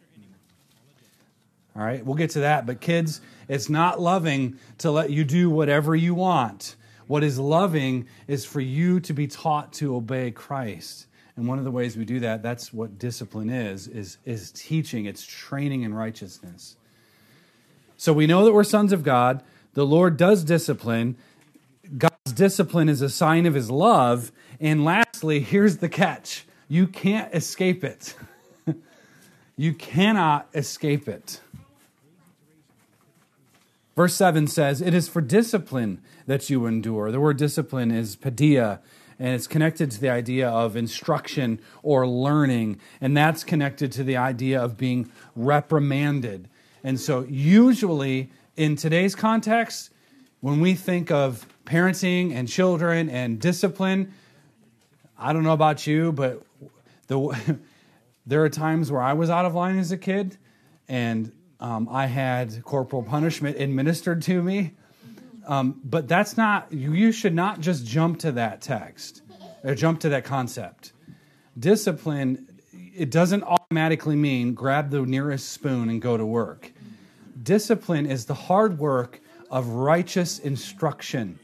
All 1.76 1.84
right, 1.84 2.04
we'll 2.04 2.16
get 2.16 2.32
to 2.32 2.40
that. 2.40 2.66
But 2.66 2.82
kids, 2.82 3.22
it's 3.48 3.70
not 3.70 4.02
loving 4.02 4.58
to 4.80 4.90
let 4.90 5.12
you 5.12 5.24
do 5.24 5.52
whatever 5.52 5.96
you 5.96 6.16
want. 6.16 6.76
What 7.06 7.24
is 7.24 7.38
loving 7.38 8.08
is 8.28 8.44
for 8.44 8.60
you 8.60 9.00
to 9.02 9.14
be 9.14 9.28
taught 9.28 9.72
to 9.74 9.96
obey 9.96 10.32
Christ. 10.32 11.06
And 11.36 11.48
one 11.48 11.60
of 11.60 11.64
the 11.64 11.70
ways 11.70 11.96
we 11.96 12.06
do 12.06 12.22
that, 12.22 12.42
that's 12.42 12.74
what 12.74 12.98
discipline 12.98 13.52
is, 13.52 13.88
is, 13.88 14.18
is 14.26 14.50
teaching, 14.50 15.06
it's 15.06 15.24
training 15.24 15.84
in 15.84 15.94
righteousness. 15.94 16.76
So 17.98 18.14
we 18.14 18.26
know 18.26 18.46
that 18.46 18.52
we're 18.52 18.64
sons 18.64 18.94
of 18.94 19.04
God. 19.04 19.44
The 19.76 19.86
Lord 19.86 20.18
does 20.18 20.44
discipline. 20.44 21.18
Discipline 22.34 22.90
is 22.90 23.02
a 23.02 23.10
sign 23.10 23.46
of 23.46 23.54
his 23.54 23.70
love. 23.70 24.32
And 24.60 24.84
lastly, 24.84 25.40
here's 25.40 25.78
the 25.78 25.90
catch 25.90 26.46
you 26.68 26.88
can't 26.88 27.34
escape 27.34 27.84
it. 27.84 28.16
you 29.58 29.74
cannot 29.74 30.48
escape 30.54 31.08
it. 31.08 31.40
Verse 33.96 34.16
7 34.16 34.48
says, 34.48 34.82
It 34.82 34.94
is 34.94 35.08
for 35.08 35.22
discipline 35.22 36.02
that 36.26 36.50
you 36.50 36.66
endure. 36.66 37.12
The 37.12 37.20
word 37.20 37.38
discipline 37.38 37.92
is 37.92 38.16
paideia, 38.16 38.80
and 39.20 39.36
it's 39.36 39.48
connected 39.48 39.92
to 39.92 40.02
the 40.02 40.10
idea 40.10 40.50
of 40.50 40.76
instruction 40.76 41.62
or 41.84 42.08
learning, 42.08 42.80
and 43.00 43.16
that's 43.16 43.44
connected 43.44 43.92
to 43.94 44.04
the 44.04 44.18
idea 44.18 44.62
of 44.62 44.78
being 44.78 45.10
reprimanded. 45.36 46.50
And 46.84 47.00
so, 47.00 47.26
usually 47.30 48.32
in 48.58 48.76
today's 48.76 49.16
context, 49.16 49.92
when 50.42 50.60
we 50.60 50.74
think 50.74 51.10
of 51.12 51.48
parenting 51.66 52.34
and 52.34 52.48
children 52.48 53.10
and 53.10 53.40
discipline, 53.40 54.14
I 55.18 55.34
don't 55.34 55.44
know 55.44 55.54
about 55.54 55.88
you, 55.88 56.12
but 56.12 56.42
the, 57.08 57.60
there 58.26 58.44
are 58.44 58.50
times 58.50 58.92
where 58.92 59.02
I 59.02 59.14
was 59.14 59.30
out 59.30 59.46
of 59.46 59.56
line 59.56 59.78
as 59.78 59.92
a 59.92 59.98
kid, 59.98 60.38
and 60.88 61.32
um, 61.60 61.88
I 61.90 62.06
had 62.06 62.64
corporal 62.64 63.04
punishment 63.04 63.60
administered 63.60 64.22
to 64.24 64.42
me. 64.42 64.74
Um, 65.48 65.80
but 65.84 66.08
that's 66.08 66.38
not, 66.38 66.72
you 66.72 67.12
should 67.12 67.36
not 67.36 67.60
just 67.60 67.86
jump 67.86 68.20
to 68.20 68.32
that 68.34 68.62
text 68.62 69.22
or 69.64 69.76
jump 69.76 70.00
to 70.02 70.10
that 70.10 70.26
concept. 70.26 70.94
Discipline, 71.58 72.48
it 72.74 73.12
doesn't 73.12 73.44
automatically 73.44 74.16
mean 74.16 74.54
grab 74.54 74.90
the 74.90 75.02
nearest 75.02 75.50
spoon 75.50 75.90
and 75.90 76.02
go 76.02 76.18
to 76.18 76.26
work. 76.26 76.72
Discipline 77.42 78.06
is 78.06 78.26
the 78.26 78.34
hard 78.34 78.80
work 78.80 79.22
of 79.52 79.68
righteous 79.68 80.40
instruction. 80.40 81.40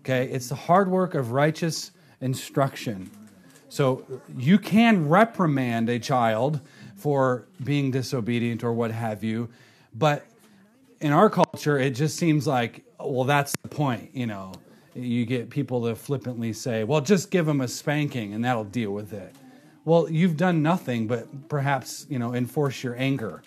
Okay, 0.00 0.26
it's 0.26 0.48
the 0.48 0.54
hard 0.54 0.90
work 0.90 1.14
of 1.14 1.32
righteous 1.32 1.92
instruction. 2.20 3.10
So 3.68 4.04
you 4.36 4.58
can 4.58 5.08
reprimand 5.08 5.88
a 5.88 5.98
child 5.98 6.60
for 6.96 7.46
being 7.62 7.90
disobedient 7.90 8.64
or 8.64 8.72
what 8.72 8.90
have 8.90 9.22
you. 9.22 9.48
But 9.94 10.26
in 11.00 11.12
our 11.12 11.30
culture, 11.30 11.78
it 11.78 11.90
just 11.90 12.16
seems 12.16 12.46
like, 12.46 12.84
well, 12.98 13.24
that's 13.24 13.54
the 13.62 13.68
point, 13.68 14.10
you 14.14 14.26
know. 14.26 14.52
You 14.94 15.24
get 15.24 15.50
people 15.50 15.84
to 15.86 15.94
flippantly 15.94 16.52
say, 16.52 16.82
well, 16.84 17.00
just 17.00 17.30
give 17.30 17.46
them 17.46 17.60
a 17.60 17.68
spanking 17.68 18.34
and 18.34 18.44
that'll 18.44 18.64
deal 18.64 18.90
with 18.90 19.12
it. 19.12 19.34
Well, 19.84 20.10
you've 20.10 20.36
done 20.36 20.62
nothing 20.62 21.06
but 21.06 21.48
perhaps, 21.48 22.06
you 22.10 22.18
know, 22.18 22.34
enforce 22.34 22.82
your 22.82 22.96
anger. 22.96 23.42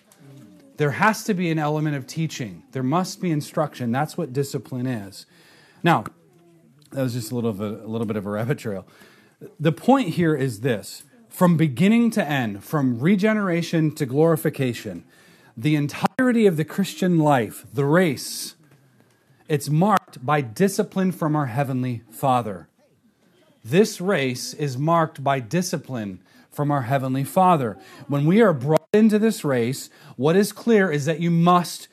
There 0.76 0.90
has 0.90 1.22
to 1.24 1.34
be 1.34 1.50
an 1.50 1.58
element 1.58 1.96
of 1.96 2.06
teaching. 2.06 2.64
There 2.72 2.82
must 2.82 3.20
be 3.20 3.30
instruction. 3.30 3.92
That's 3.92 4.16
what 4.16 4.32
discipline 4.32 4.86
is. 4.86 5.26
Now, 5.82 6.04
that 6.94 7.02
was 7.02 7.12
just 7.12 7.32
a 7.32 7.34
little, 7.34 7.50
of 7.50 7.60
a, 7.60 7.84
a 7.84 7.88
little 7.88 8.06
bit 8.06 8.16
of 8.16 8.26
a 8.26 8.30
rabbit 8.30 8.58
trail. 8.58 8.86
The 9.58 9.72
point 9.72 10.10
here 10.10 10.34
is 10.34 10.60
this 10.60 11.04
from 11.28 11.56
beginning 11.56 12.12
to 12.12 12.24
end, 12.24 12.62
from 12.62 13.00
regeneration 13.00 13.94
to 13.96 14.06
glorification, 14.06 15.04
the 15.56 15.74
entirety 15.74 16.46
of 16.46 16.56
the 16.56 16.64
Christian 16.64 17.18
life, 17.18 17.66
the 17.74 17.84
race, 17.84 18.54
it's 19.48 19.68
marked 19.68 20.24
by 20.24 20.40
discipline 20.40 21.12
from 21.12 21.36
our 21.36 21.46
Heavenly 21.46 22.02
Father. 22.10 22.68
This 23.64 24.00
race 24.00 24.54
is 24.54 24.78
marked 24.78 25.24
by 25.24 25.40
discipline 25.40 26.20
from 26.50 26.70
our 26.70 26.82
Heavenly 26.82 27.24
Father. 27.24 27.76
When 28.08 28.26
we 28.26 28.40
are 28.40 28.52
brought 28.52 28.88
into 28.92 29.18
this 29.18 29.44
race, 29.44 29.90
what 30.16 30.36
is 30.36 30.52
clear 30.52 30.90
is 30.90 31.04
that 31.06 31.20
you 31.20 31.30
must. 31.30 31.88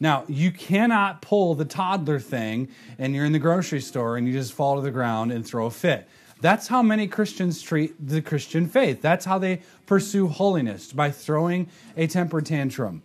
Now, 0.00 0.24
you 0.26 0.50
cannot 0.50 1.20
pull 1.20 1.54
the 1.54 1.66
toddler 1.66 2.18
thing 2.18 2.68
and 2.98 3.14
you're 3.14 3.26
in 3.26 3.32
the 3.32 3.38
grocery 3.38 3.82
store 3.82 4.16
and 4.16 4.26
you 4.26 4.32
just 4.32 4.54
fall 4.54 4.76
to 4.76 4.80
the 4.80 4.90
ground 4.90 5.30
and 5.30 5.46
throw 5.46 5.66
a 5.66 5.70
fit. 5.70 6.08
That's 6.40 6.68
how 6.68 6.82
many 6.82 7.06
Christians 7.06 7.60
treat 7.60 7.94
the 8.04 8.22
Christian 8.22 8.66
faith. 8.66 9.02
That's 9.02 9.26
how 9.26 9.38
they 9.38 9.60
pursue 9.84 10.28
holiness 10.28 10.90
by 10.90 11.10
throwing 11.10 11.68
a 11.98 12.06
temper 12.06 12.40
tantrum. 12.40 13.02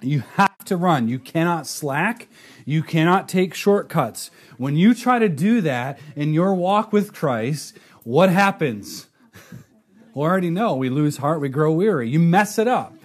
You 0.00 0.22
have 0.36 0.64
to 0.66 0.76
run. 0.76 1.08
You 1.08 1.18
cannot 1.18 1.66
slack. 1.66 2.28
You 2.64 2.84
cannot 2.84 3.28
take 3.28 3.54
shortcuts. 3.54 4.30
When 4.56 4.76
you 4.76 4.94
try 4.94 5.18
to 5.18 5.28
do 5.28 5.60
that 5.62 5.98
in 6.14 6.32
your 6.32 6.54
walk 6.54 6.92
with 6.92 7.12
Christ, 7.12 7.76
what 8.04 8.30
happens? 8.30 9.08
We 10.14 10.24
already 10.24 10.50
know 10.50 10.74
we 10.74 10.90
lose 10.90 11.18
heart, 11.18 11.40
we 11.40 11.48
grow 11.48 11.70
weary. 11.70 12.08
You 12.08 12.18
mess 12.18 12.58
it 12.58 12.66
up. 12.66 12.97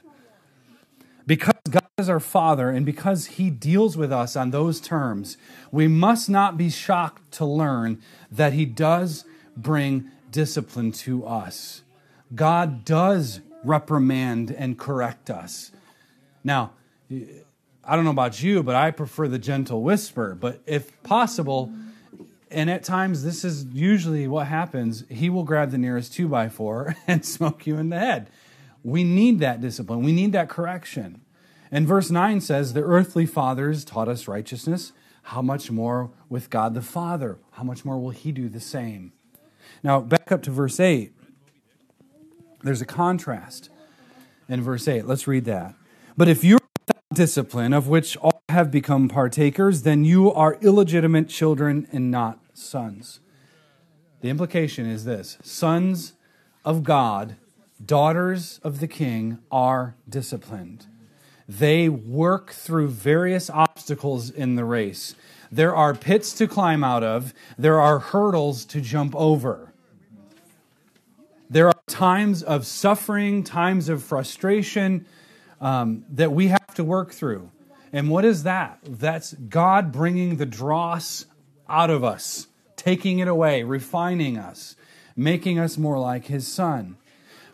Is 1.99 2.09
our 2.09 2.19
Father 2.19 2.71
and 2.71 2.87
because 2.87 3.27
He 3.27 3.51
deals 3.51 3.95
with 3.95 4.11
us 4.11 4.35
on 4.35 4.49
those 4.49 4.81
terms, 4.81 5.37
we 5.71 5.87
must 5.87 6.27
not 6.27 6.57
be 6.57 6.71
shocked 6.71 7.31
to 7.33 7.45
learn 7.45 8.01
that 8.31 8.53
He 8.53 8.65
does 8.65 9.25
bring 9.55 10.09
discipline 10.31 10.91
to 10.91 11.23
us. 11.23 11.83
God 12.33 12.83
does 12.83 13.41
reprimand 13.63 14.49
and 14.49 14.79
correct 14.79 15.29
us. 15.29 15.69
Now, 16.43 16.71
I 17.11 17.95
don't 17.95 18.05
know 18.05 18.09
about 18.09 18.41
you, 18.41 18.63
but 18.63 18.73
I 18.73 18.89
prefer 18.89 19.27
the 19.27 19.37
gentle 19.37 19.83
whisper. 19.83 20.33
But 20.33 20.63
if 20.65 20.99
possible, 21.03 21.71
and 22.49 22.71
at 22.71 22.83
times 22.83 23.23
this 23.23 23.45
is 23.45 23.65
usually 23.65 24.27
what 24.27 24.47
happens, 24.47 25.03
he 25.11 25.29
will 25.29 25.43
grab 25.43 25.69
the 25.69 25.77
nearest 25.77 26.11
two 26.11 26.27
by 26.27 26.49
four 26.49 26.95
and 27.07 27.23
smoke 27.23 27.67
you 27.67 27.77
in 27.77 27.89
the 27.89 27.99
head. 27.99 28.31
We 28.83 29.03
need 29.03 29.41
that 29.41 29.61
discipline. 29.61 30.01
We 30.01 30.11
need 30.11 30.31
that 30.31 30.49
correction. 30.49 31.22
And 31.73 31.87
verse 31.87 32.11
9 32.11 32.39
says, 32.39 32.73
The 32.73 32.83
earthly 32.83 33.25
fathers 33.25 33.83
taught 33.83 34.07
us 34.07 34.27
righteousness. 34.27 34.93
How 35.23 35.41
much 35.41 35.71
more 35.71 36.11
with 36.29 36.51
God 36.51 36.75
the 36.75 36.83
Father? 36.83 37.39
How 37.53 37.63
much 37.63 37.83
more 37.83 37.97
will 37.97 38.11
he 38.11 38.31
do 38.31 38.47
the 38.47 38.59
same? 38.59 39.11
Now, 39.81 39.99
back 39.99 40.31
up 40.31 40.43
to 40.43 40.51
verse 40.51 40.79
8. 40.79 41.11
There's 42.61 42.81
a 42.81 42.85
contrast 42.85 43.71
in 44.47 44.61
verse 44.61 44.87
8. 44.87 45.07
Let's 45.07 45.27
read 45.27 45.45
that. 45.45 45.73
But 46.15 46.29
if 46.29 46.43
you're 46.43 46.59
without 46.79 47.03
discipline, 47.11 47.73
of 47.73 47.87
which 47.87 48.17
all 48.17 48.43
have 48.49 48.69
become 48.69 49.09
partakers, 49.09 49.81
then 49.81 50.05
you 50.05 50.31
are 50.31 50.59
illegitimate 50.61 51.27
children 51.27 51.87
and 51.91 52.11
not 52.11 52.39
sons. 52.53 53.19
The 54.21 54.29
implication 54.29 54.85
is 54.85 55.05
this 55.05 55.39
sons 55.41 56.13
of 56.63 56.83
God, 56.83 57.35
daughters 57.83 58.59
of 58.63 58.79
the 58.79 58.87
king, 58.87 59.39
are 59.49 59.95
disciplined. 60.07 60.85
They 61.47 61.89
work 61.89 62.51
through 62.51 62.89
various 62.89 63.49
obstacles 63.49 64.29
in 64.29 64.55
the 64.55 64.65
race. 64.65 65.15
There 65.51 65.75
are 65.75 65.93
pits 65.93 66.33
to 66.33 66.47
climb 66.47 66.83
out 66.83 67.03
of, 67.03 67.33
there 67.57 67.79
are 67.79 67.99
hurdles 67.99 68.65
to 68.65 68.81
jump 68.81 69.15
over. 69.15 69.71
There 71.49 71.67
are 71.67 71.73
times 71.87 72.41
of 72.41 72.65
suffering, 72.65 73.43
times 73.43 73.87
of 73.87 74.01
frustration 74.01 75.05
um, 75.61 76.05
that 76.09 76.31
we 76.31 76.47
have 76.47 76.73
to 76.75 76.83
work 76.83 77.11
through. 77.11 77.51
And 77.91 78.09
what 78.09 78.25
is 78.25 78.43
that? 78.43 78.79
That's 78.83 79.33
God 79.33 79.91
bringing 79.91 80.37
the 80.37 80.47
dross 80.47 81.27
out 81.69 81.91
of 81.91 82.03
us, 82.03 82.47
taking 82.75 83.19
it 83.19 83.27
away, 83.27 83.61
refining 83.61 84.37
us, 84.37 84.75
making 85.15 85.59
us 85.59 85.77
more 85.77 85.99
like 85.99 86.25
His 86.25 86.47
Son. 86.47 86.97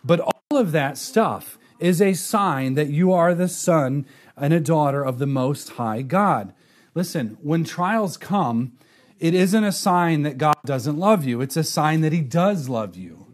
But 0.03 0.21
all 0.21 0.57
of 0.57 0.71
that 0.71 0.97
stuff 0.97 1.58
is 1.79 2.01
a 2.01 2.13
sign 2.13 2.73
that 2.75 2.89
you 2.89 3.11
are 3.11 3.33
the 3.33 3.47
son 3.47 4.05
and 4.37 4.53
a 4.53 4.59
daughter 4.59 5.03
of 5.03 5.19
the 5.19 5.27
Most 5.27 5.69
High 5.71 6.01
God. 6.01 6.53
Listen, 6.95 7.37
when 7.41 7.63
trials 7.63 8.17
come, 8.17 8.73
it 9.19 9.33
isn't 9.33 9.63
a 9.63 9.71
sign 9.71 10.23
that 10.23 10.37
God 10.37 10.55
doesn't 10.65 10.97
love 10.97 11.25
you, 11.25 11.41
it's 11.41 11.57
a 11.57 11.63
sign 11.63 12.01
that 12.01 12.13
He 12.13 12.21
does 12.21 12.69
love 12.69 12.95
you. 12.95 13.27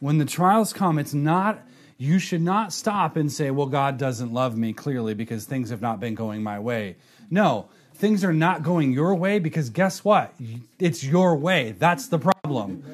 When 0.00 0.18
the 0.18 0.24
trials 0.24 0.72
come, 0.72 0.98
it's 0.98 1.14
not, 1.14 1.62
you 1.98 2.18
should 2.18 2.42
not 2.42 2.72
stop 2.72 3.16
and 3.16 3.32
say, 3.32 3.50
well, 3.50 3.66
God 3.66 3.98
doesn't 3.98 4.32
love 4.32 4.56
me 4.56 4.72
clearly 4.72 5.14
because 5.14 5.44
things 5.44 5.70
have 5.70 5.80
not 5.80 6.00
been 6.00 6.14
going 6.14 6.42
my 6.42 6.58
way. 6.58 6.96
No, 7.30 7.68
things 7.94 8.22
are 8.22 8.32
not 8.32 8.62
going 8.62 8.92
your 8.92 9.14
way 9.14 9.38
because 9.38 9.70
guess 9.70 10.04
what? 10.04 10.34
It's 10.78 11.02
your 11.02 11.36
way. 11.36 11.72
That's 11.72 12.08
the 12.08 12.18
problem. 12.18 12.84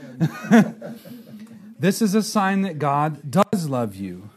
this 1.79 2.01
is 2.01 2.15
a 2.15 2.23
sign 2.23 2.63
that 2.63 2.79
God 2.79 3.31
does 3.31 3.69
love 3.69 3.97
you. 3.97 4.31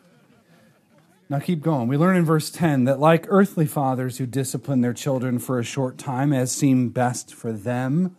Now 1.27 1.39
keep 1.39 1.61
going. 1.61 1.87
We 1.87 1.97
learn 1.97 2.15
in 2.15 2.25
verse 2.25 2.51
10 2.51 2.83
that, 2.83 2.99
like 2.99 3.25
earthly 3.29 3.65
fathers 3.65 4.19
who 4.19 4.27
discipline 4.27 4.81
their 4.81 4.93
children 4.93 5.39
for 5.39 5.57
a 5.57 5.63
short 5.63 5.97
time 5.97 6.31
as 6.31 6.51
seem 6.51 6.89
best 6.89 7.33
for 7.33 7.51
them, 7.51 8.15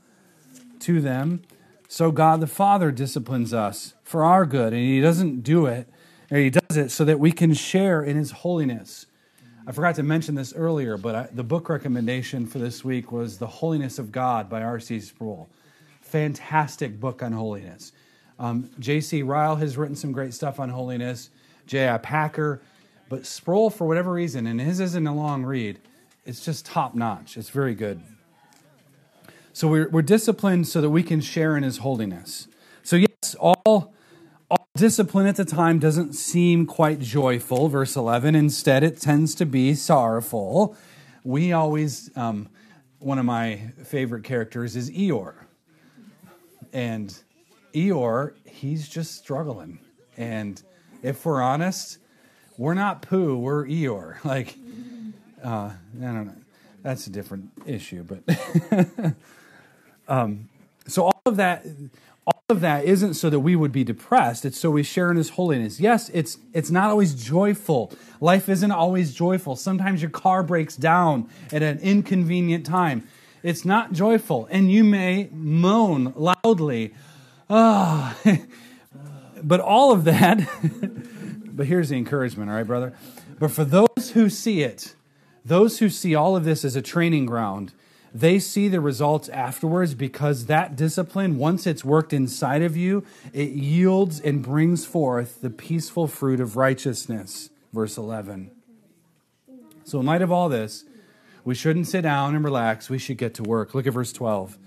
to 0.80 1.00
them, 1.00 1.42
so 1.88 2.10
God 2.10 2.40
the 2.40 2.48
Father 2.48 2.90
disciplines 2.90 3.54
us 3.54 3.94
for 4.02 4.24
our 4.24 4.44
good. 4.44 4.72
And 4.72 4.82
He 4.82 5.00
doesn't 5.00 5.42
do 5.42 5.66
it, 5.66 5.88
or 6.32 6.38
He 6.38 6.50
does 6.50 6.76
it 6.76 6.90
so 6.90 7.04
that 7.04 7.20
we 7.20 7.30
can 7.30 7.54
share 7.54 8.02
in 8.02 8.16
His 8.16 8.32
holiness. 8.32 9.06
I 9.68 9.72
forgot 9.72 9.94
to 9.96 10.02
mention 10.02 10.34
this 10.34 10.52
earlier, 10.54 10.96
but 10.96 11.14
I, 11.14 11.28
the 11.32 11.44
book 11.44 11.68
recommendation 11.68 12.46
for 12.46 12.58
this 12.58 12.84
week 12.84 13.12
was 13.12 13.38
The 13.38 13.46
Holiness 13.46 13.98
of 14.00 14.10
God 14.10 14.50
by 14.50 14.62
R.C. 14.62 15.00
Sproul. 15.00 15.48
Fantastic 16.00 16.98
book 16.98 17.22
on 17.22 17.32
holiness. 17.32 17.92
Um, 18.38 18.70
J.C. 18.78 19.22
Ryle 19.22 19.56
has 19.56 19.76
written 19.76 19.96
some 19.96 20.12
great 20.12 20.34
stuff 20.34 20.60
on 20.60 20.68
holiness. 20.68 21.30
J.I. 21.66 21.98
Packer 21.98 22.60
but 23.08 23.26
Sproul, 23.26 23.70
for 23.70 23.86
whatever 23.86 24.12
reason, 24.12 24.46
and 24.46 24.60
his 24.60 24.80
isn't 24.80 25.06
a 25.06 25.14
long 25.14 25.44
read, 25.44 25.78
it's 26.24 26.44
just 26.44 26.66
top 26.66 26.94
notch. 26.94 27.36
It's 27.36 27.50
very 27.50 27.74
good. 27.74 28.02
So 29.52 29.68
we're, 29.68 29.88
we're 29.88 30.02
disciplined 30.02 30.66
so 30.68 30.80
that 30.80 30.90
we 30.90 31.02
can 31.02 31.20
share 31.20 31.56
in 31.56 31.62
his 31.62 31.78
holiness. 31.78 32.48
So, 32.82 32.96
yes, 32.96 33.34
all, 33.38 33.94
all 34.50 34.68
discipline 34.76 35.26
at 35.26 35.36
the 35.36 35.44
time 35.44 35.78
doesn't 35.78 36.14
seem 36.14 36.66
quite 36.66 37.00
joyful, 37.00 37.68
verse 37.68 37.96
11. 37.96 38.34
Instead, 38.34 38.82
it 38.82 39.00
tends 39.00 39.34
to 39.36 39.46
be 39.46 39.74
sorrowful. 39.74 40.76
We 41.24 41.52
always, 41.52 42.10
um, 42.16 42.48
one 42.98 43.18
of 43.18 43.24
my 43.24 43.72
favorite 43.84 44.24
characters 44.24 44.76
is 44.76 44.90
Eeyore. 44.90 45.34
And 46.72 47.16
Eeyore, 47.72 48.34
he's 48.44 48.88
just 48.88 49.16
struggling. 49.16 49.78
And 50.16 50.62
if 51.02 51.24
we're 51.24 51.40
honest, 51.40 51.98
we're 52.58 52.74
not 52.74 53.02
Pooh, 53.02 53.36
we're 53.36 53.66
Eeyore. 53.66 54.16
Like, 54.24 54.56
uh, 55.44 55.70
I 55.70 55.76
don't 56.00 56.26
know. 56.26 56.34
That's 56.82 57.06
a 57.06 57.10
different 57.10 57.50
issue, 57.66 58.04
but 58.04 58.22
um, 60.08 60.48
so 60.86 61.04
all 61.04 61.22
of 61.26 61.36
that, 61.36 61.66
all 62.26 62.42
of 62.48 62.60
that 62.60 62.84
isn't 62.84 63.14
so 63.14 63.28
that 63.28 63.40
we 63.40 63.56
would 63.56 63.72
be 63.72 63.82
depressed. 63.82 64.44
It's 64.44 64.58
so 64.58 64.70
we 64.70 64.84
share 64.84 65.10
in 65.10 65.16
His 65.16 65.30
holiness. 65.30 65.80
Yes, 65.80 66.10
it's 66.10 66.38
it's 66.52 66.70
not 66.70 66.90
always 66.90 67.14
joyful. 67.14 67.92
Life 68.20 68.48
isn't 68.48 68.70
always 68.70 69.14
joyful. 69.14 69.56
Sometimes 69.56 70.00
your 70.00 70.12
car 70.12 70.44
breaks 70.44 70.76
down 70.76 71.28
at 71.52 71.62
an 71.62 71.80
inconvenient 71.80 72.64
time. 72.64 73.06
It's 73.42 73.64
not 73.64 73.92
joyful, 73.92 74.46
and 74.50 74.70
you 74.70 74.84
may 74.84 75.28
moan 75.32 76.12
loudly. 76.16 76.94
Ah, 77.50 78.16
oh. 78.24 78.38
but 79.42 79.60
all 79.60 79.92
of 79.92 80.04
that. 80.04 80.48
But 81.56 81.66
here's 81.66 81.88
the 81.88 81.96
encouragement, 81.96 82.50
all 82.50 82.56
right, 82.56 82.66
brother? 82.66 82.92
But 83.38 83.50
for 83.50 83.64
those 83.64 84.10
who 84.12 84.28
see 84.28 84.62
it, 84.62 84.94
those 85.44 85.78
who 85.78 85.88
see 85.88 86.14
all 86.14 86.36
of 86.36 86.44
this 86.44 86.64
as 86.64 86.76
a 86.76 86.82
training 86.82 87.26
ground, 87.26 87.72
they 88.14 88.38
see 88.38 88.68
the 88.68 88.80
results 88.80 89.28
afterwards 89.30 89.94
because 89.94 90.46
that 90.46 90.76
discipline, 90.76 91.38
once 91.38 91.66
it's 91.66 91.84
worked 91.84 92.12
inside 92.12 92.62
of 92.62 92.76
you, 92.76 93.04
it 93.32 93.50
yields 93.50 94.20
and 94.20 94.42
brings 94.42 94.84
forth 94.84 95.40
the 95.40 95.50
peaceful 95.50 96.06
fruit 96.06 96.40
of 96.40 96.56
righteousness. 96.56 97.50
Verse 97.72 97.96
11. 97.96 98.50
So, 99.84 100.00
in 100.00 100.06
light 100.06 100.22
of 100.22 100.32
all 100.32 100.48
this, 100.48 100.84
we 101.44 101.54
shouldn't 101.54 101.86
sit 101.86 102.02
down 102.02 102.34
and 102.34 102.44
relax. 102.44 102.90
We 102.90 102.98
should 102.98 103.18
get 103.18 103.34
to 103.34 103.42
work. 103.42 103.74
Look 103.74 103.86
at 103.86 103.92
verse 103.92 104.12
12. 104.12 104.58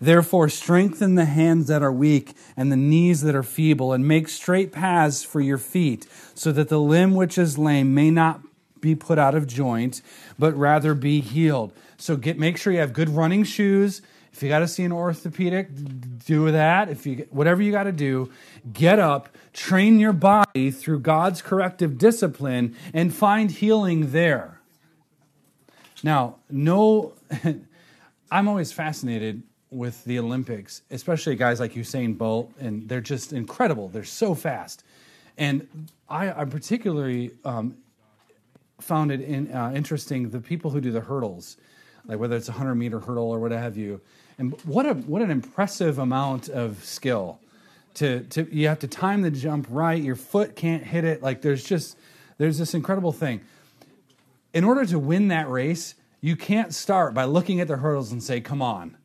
Therefore, 0.00 0.48
strengthen 0.48 1.14
the 1.14 1.24
hands 1.24 1.68
that 1.68 1.82
are 1.82 1.92
weak 1.92 2.34
and 2.56 2.70
the 2.70 2.76
knees 2.76 3.22
that 3.22 3.34
are 3.34 3.42
feeble, 3.42 3.92
and 3.92 4.06
make 4.06 4.28
straight 4.28 4.72
paths 4.72 5.22
for 5.22 5.40
your 5.40 5.58
feet, 5.58 6.06
so 6.34 6.52
that 6.52 6.68
the 6.68 6.80
limb 6.80 7.14
which 7.14 7.38
is 7.38 7.58
lame 7.58 7.94
may 7.94 8.10
not 8.10 8.40
be 8.80 8.94
put 8.94 9.18
out 9.18 9.34
of 9.34 9.46
joint, 9.46 10.02
but 10.38 10.54
rather 10.56 10.94
be 10.94 11.20
healed. 11.20 11.72
So 11.96 12.16
get 12.16 12.38
make 12.38 12.56
sure 12.56 12.72
you 12.72 12.80
have 12.80 12.92
good 12.92 13.08
running 13.08 13.44
shoes. 13.44 14.02
If 14.32 14.42
you 14.42 14.50
got 14.50 14.58
to 14.58 14.68
see 14.68 14.84
an 14.84 14.92
orthopedic, 14.92 15.70
do 16.26 16.50
that. 16.50 16.90
If 16.90 17.06
you 17.06 17.26
whatever 17.30 17.62
you 17.62 17.72
got 17.72 17.84
to 17.84 17.92
do, 17.92 18.30
get 18.70 18.98
up, 18.98 19.30
train 19.54 19.98
your 19.98 20.12
body 20.12 20.70
through 20.70 21.00
God's 21.00 21.40
corrective 21.40 21.96
discipline, 21.96 22.76
and 22.92 23.14
find 23.14 23.50
healing 23.50 24.12
there. 24.12 24.60
Now, 26.02 26.36
no, 26.50 27.14
I'm 28.30 28.46
always 28.46 28.72
fascinated 28.72 29.42
with 29.70 30.04
the 30.04 30.18
Olympics, 30.18 30.82
especially 30.90 31.36
guys 31.36 31.60
like 31.60 31.74
Usain 31.74 32.16
Bolt, 32.16 32.52
and 32.60 32.88
they're 32.88 33.00
just 33.00 33.32
incredible. 33.32 33.88
They're 33.88 34.04
so 34.04 34.34
fast, 34.34 34.84
and 35.36 35.88
I, 36.08 36.42
I 36.42 36.44
particularly 36.44 37.32
um, 37.44 37.76
found 38.80 39.10
it 39.10 39.20
in, 39.20 39.52
uh, 39.52 39.72
interesting 39.74 40.30
the 40.30 40.40
people 40.40 40.70
who 40.70 40.80
do 40.80 40.92
the 40.92 41.00
hurdles, 41.00 41.56
like 42.06 42.18
whether 42.18 42.36
it's 42.36 42.48
a 42.48 42.52
hundred 42.52 42.76
meter 42.76 43.00
hurdle 43.00 43.30
or 43.30 43.40
what 43.40 43.50
have 43.50 43.76
you, 43.76 44.00
and 44.38 44.58
what 44.62 44.86
a 44.86 44.94
what 44.94 45.22
an 45.22 45.30
impressive 45.30 45.98
amount 45.98 46.48
of 46.48 46.84
skill. 46.84 47.40
To, 47.94 48.20
to 48.20 48.54
you 48.54 48.68
have 48.68 48.80
to 48.80 48.88
time 48.88 49.22
the 49.22 49.30
jump 49.30 49.66
right. 49.70 50.00
Your 50.00 50.16
foot 50.16 50.54
can't 50.54 50.82
hit 50.84 51.04
it. 51.04 51.22
Like 51.22 51.40
there's 51.40 51.64
just 51.64 51.96
there's 52.38 52.58
this 52.58 52.74
incredible 52.74 53.12
thing. 53.12 53.40
In 54.52 54.64
order 54.64 54.84
to 54.86 54.98
win 54.98 55.28
that 55.28 55.48
race, 55.48 55.94
you 56.20 56.36
can't 56.36 56.74
start 56.74 57.14
by 57.14 57.24
looking 57.24 57.60
at 57.60 57.68
the 57.68 57.78
hurdles 57.78 58.12
and 58.12 58.22
say, 58.22 58.40
"Come 58.40 58.60
on." 58.60 58.96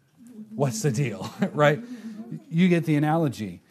What's 0.62 0.84
the 0.84 0.92
deal, 0.92 1.28
right? 1.54 1.82
You 2.52 2.68
get 2.68 2.86
the 2.86 2.96
analogy. 2.96 3.62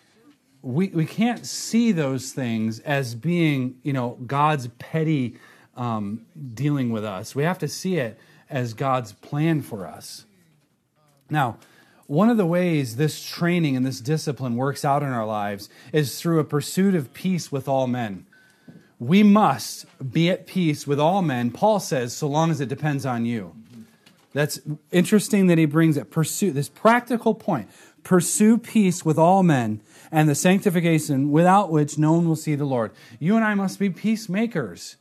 We, 0.61 0.89
we 0.89 1.07
can't 1.07 1.47
see 1.47 1.93
those 1.93 2.33
things 2.33 2.81
as 2.81 3.15
being, 3.15 3.77
you 3.85 3.93
know, 3.93 4.19
God's 4.27 4.67
petty 4.81 5.37
um, 5.77 6.27
dealing 6.53 6.91
with 6.91 7.05
us. 7.05 7.33
We 7.33 7.45
have 7.45 7.61
to 7.61 7.69
see 7.69 7.99
it 7.99 8.19
as 8.51 8.75
God's 8.75 9.13
plan 9.13 9.63
for 9.63 9.87
us. 9.87 10.25
Now, 11.31 11.59
one 12.09 12.29
of 12.29 12.37
the 12.37 12.45
ways 12.45 12.97
this 12.97 13.25
training 13.25 13.77
and 13.77 13.87
this 13.87 14.01
discipline 14.01 14.57
works 14.57 14.85
out 14.85 15.05
in 15.05 15.11
our 15.11 15.25
lives 15.25 15.69
is 15.93 16.21
through 16.21 16.41
a 16.41 16.45
pursuit 16.45 16.97
of 16.97 17.15
peace 17.15 17.53
with 17.53 17.69
all 17.69 17.87
men. 17.87 18.27
We 18.99 19.23
must 19.23 19.87
be 20.13 20.29
at 20.29 20.49
peace 20.49 20.89
with 20.89 20.99
all 20.99 21.23
men, 21.23 21.53
Paul 21.53 21.79
says, 21.79 22.17
so 22.17 22.27
long 22.27 22.51
as 22.51 22.61
it 22.61 22.69
depends 22.69 23.07
on 23.07 23.27
you. 23.27 23.55
That's 24.33 24.61
interesting 24.93 25.49
that 25.49 25.59
he 25.59 25.65
brings 25.65 25.97
it. 25.97 26.11
Pursue 26.11 26.53
this 26.53 26.69
practical 26.69 27.35
point. 27.35 27.69
Pursue 28.03 28.59
peace 28.59 29.05
with 29.05 29.19
all 29.19 29.43
men 29.43 29.81
and 30.13 30.29
the 30.29 30.35
sanctification 30.35 31.31
without 31.31 31.71
which 31.71 31.99
no 31.99 32.13
one 32.13 32.29
will 32.29 32.37
see 32.37 32.55
the 32.55 32.65
Lord. 32.65 32.93
You 33.19 33.37
and 33.37 33.45
I 33.45 33.55
must 33.55 33.79
be 33.79 33.91
peacemakers. 33.91 34.97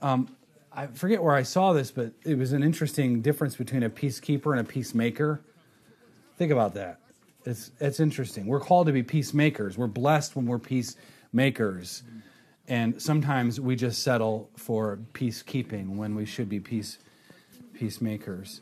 Um, 0.00 0.34
I 0.72 0.88
forget 0.88 1.22
where 1.22 1.34
I 1.34 1.42
saw 1.42 1.72
this, 1.72 1.90
but 1.90 2.12
it 2.24 2.36
was 2.36 2.52
an 2.52 2.62
interesting 2.62 3.20
difference 3.20 3.54
between 3.54 3.82
a 3.82 3.90
peacekeeper 3.90 4.50
and 4.50 4.60
a 4.60 4.64
peacemaker. 4.64 5.40
Think 6.36 6.50
about 6.50 6.74
that. 6.74 7.00
It's, 7.44 7.70
it's 7.78 8.00
interesting. 8.00 8.46
We're 8.46 8.60
called 8.60 8.86
to 8.86 8.92
be 8.92 9.02
peacemakers. 9.02 9.78
We're 9.78 9.86
blessed 9.86 10.34
when 10.34 10.46
we're 10.46 10.58
peacemakers. 10.58 12.02
And 12.66 13.00
sometimes 13.00 13.60
we 13.60 13.76
just 13.76 14.02
settle 14.02 14.50
for 14.56 14.98
peacekeeping 15.12 15.96
when 15.96 16.14
we 16.14 16.24
should 16.24 16.48
be 16.48 16.60
peace 16.60 16.98
peacemakers. 17.74 18.60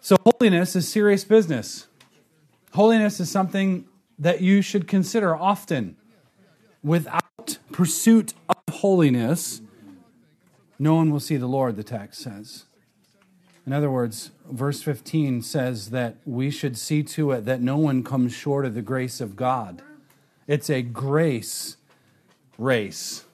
So, 0.00 0.16
holiness 0.24 0.76
is 0.76 0.88
serious 0.88 1.24
business. 1.24 1.88
Holiness 2.72 3.20
is 3.20 3.30
something 3.30 3.86
that 4.18 4.40
you 4.40 4.62
should 4.62 4.86
consider 4.86 5.36
often. 5.36 5.96
Without 6.82 7.58
pursuit 7.72 8.34
of 8.48 8.74
holiness, 8.74 9.60
no 10.78 10.94
one 10.94 11.10
will 11.10 11.20
see 11.20 11.36
the 11.36 11.46
Lord, 11.46 11.76
the 11.76 11.82
text 11.82 12.20
says. 12.20 12.64
In 13.66 13.72
other 13.72 13.90
words, 13.90 14.30
verse 14.48 14.80
15 14.82 15.42
says 15.42 15.90
that 15.90 16.16
we 16.24 16.50
should 16.50 16.78
see 16.78 17.02
to 17.02 17.32
it 17.32 17.44
that 17.46 17.60
no 17.60 17.76
one 17.76 18.04
comes 18.04 18.32
short 18.32 18.64
of 18.64 18.74
the 18.74 18.82
grace 18.82 19.20
of 19.20 19.34
God. 19.34 19.82
It's 20.46 20.70
a 20.70 20.82
grace 20.82 21.76
race. 22.58 23.25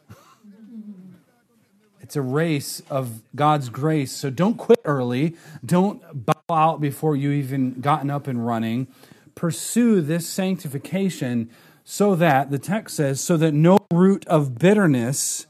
It's 2.12 2.16
a 2.18 2.20
race 2.20 2.82
of 2.90 3.22
God's 3.34 3.70
grace. 3.70 4.12
So 4.12 4.28
don't 4.28 4.58
quit 4.58 4.80
early. 4.84 5.34
Don't 5.64 6.26
bow 6.26 6.42
out 6.50 6.78
before 6.78 7.16
you 7.16 7.30
even 7.30 7.80
gotten 7.80 8.10
up 8.10 8.26
and 8.26 8.46
running. 8.46 8.86
Pursue 9.34 10.02
this 10.02 10.28
sanctification 10.28 11.48
so 11.84 12.14
that, 12.16 12.50
the 12.50 12.58
text 12.58 12.96
says, 12.96 13.22
so 13.22 13.38
that 13.38 13.54
no 13.54 13.78
root 13.90 14.26
of 14.26 14.58
bitterness 14.58 15.46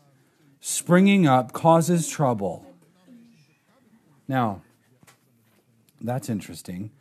springing 0.61 1.27
up 1.27 1.53
causes 1.53 2.09
trouble. 2.09 2.64
Now, 4.29 4.62
that's 6.01 6.29
interesting. 6.29 6.92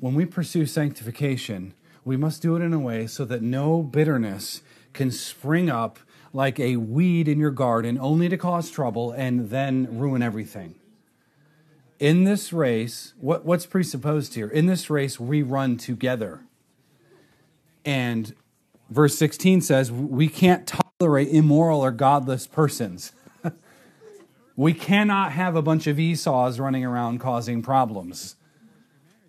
When 0.00 0.14
we 0.14 0.26
pursue 0.26 0.66
sanctification, 0.66 1.72
we 2.04 2.18
must 2.18 2.42
do 2.42 2.56
it 2.56 2.60
in 2.60 2.74
a 2.74 2.78
way 2.78 3.06
so 3.06 3.24
that 3.24 3.40
no 3.40 3.82
bitterness 3.82 4.60
can 4.92 5.10
spring 5.10 5.70
up 5.70 5.98
like 6.32 6.60
a 6.60 6.76
weed 6.76 7.28
in 7.28 7.38
your 7.38 7.50
garden 7.50 7.98
only 8.00 8.28
to 8.28 8.36
cause 8.36 8.70
trouble 8.70 9.12
and 9.12 9.50
then 9.50 9.98
ruin 9.98 10.22
everything. 10.22 10.74
In 11.98 12.24
this 12.24 12.52
race, 12.52 13.14
what, 13.18 13.44
what's 13.44 13.66
presupposed 13.66 14.34
here? 14.34 14.48
In 14.48 14.66
this 14.66 14.88
race, 14.88 15.18
we 15.18 15.42
run 15.42 15.76
together. 15.76 16.40
And 17.84 18.34
verse 18.88 19.16
16 19.18 19.62
says, 19.62 19.90
we 19.90 20.28
can't 20.28 20.70
tolerate 21.00 21.28
immoral 21.28 21.80
or 21.80 21.90
godless 21.90 22.46
persons. 22.46 23.12
we 24.56 24.74
cannot 24.74 25.32
have 25.32 25.56
a 25.56 25.62
bunch 25.62 25.86
of 25.86 25.98
Esau's 25.98 26.60
running 26.60 26.84
around 26.84 27.18
causing 27.18 27.62
problems. 27.62 28.36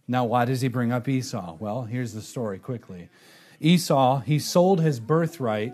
Now, 0.07 0.25
why 0.25 0.45
does 0.45 0.61
he 0.61 0.67
bring 0.67 0.91
up 0.91 1.07
Esau? 1.07 1.55
Well, 1.59 1.83
here's 1.83 2.13
the 2.13 2.21
story 2.21 2.59
quickly. 2.59 3.09
Esau, 3.59 4.19
he 4.19 4.39
sold 4.39 4.81
his 4.81 4.99
birthright 4.99 5.73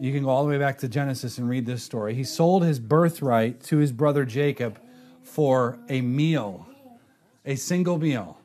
you 0.00 0.12
can 0.12 0.24
go 0.24 0.30
all 0.30 0.42
the 0.44 0.48
way 0.48 0.58
back 0.58 0.78
to 0.78 0.88
Genesis 0.88 1.36
and 1.36 1.46
read 1.46 1.66
this 1.66 1.82
story. 1.82 2.14
He 2.14 2.24
sold 2.24 2.64
his 2.64 2.80
birthright 2.80 3.62
to 3.64 3.76
his 3.76 3.92
brother 3.92 4.24
Jacob 4.24 4.80
for 5.22 5.78
a 5.90 6.00
meal, 6.00 6.66
a 7.44 7.54
single 7.56 7.98
meal. 7.98 8.38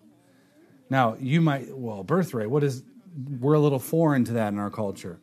Now, 0.90 1.16
you 1.18 1.40
might, 1.40 1.76
well, 1.76 2.04
birthright, 2.04 2.50
what 2.50 2.62
is, 2.66 2.84
we're 3.40 3.54
a 3.54 3.60
little 3.60 3.80
foreign 3.80 4.26
to 4.26 4.34
that 4.34 4.52
in 4.52 4.60
our 4.60 4.70
culture. 4.70 5.18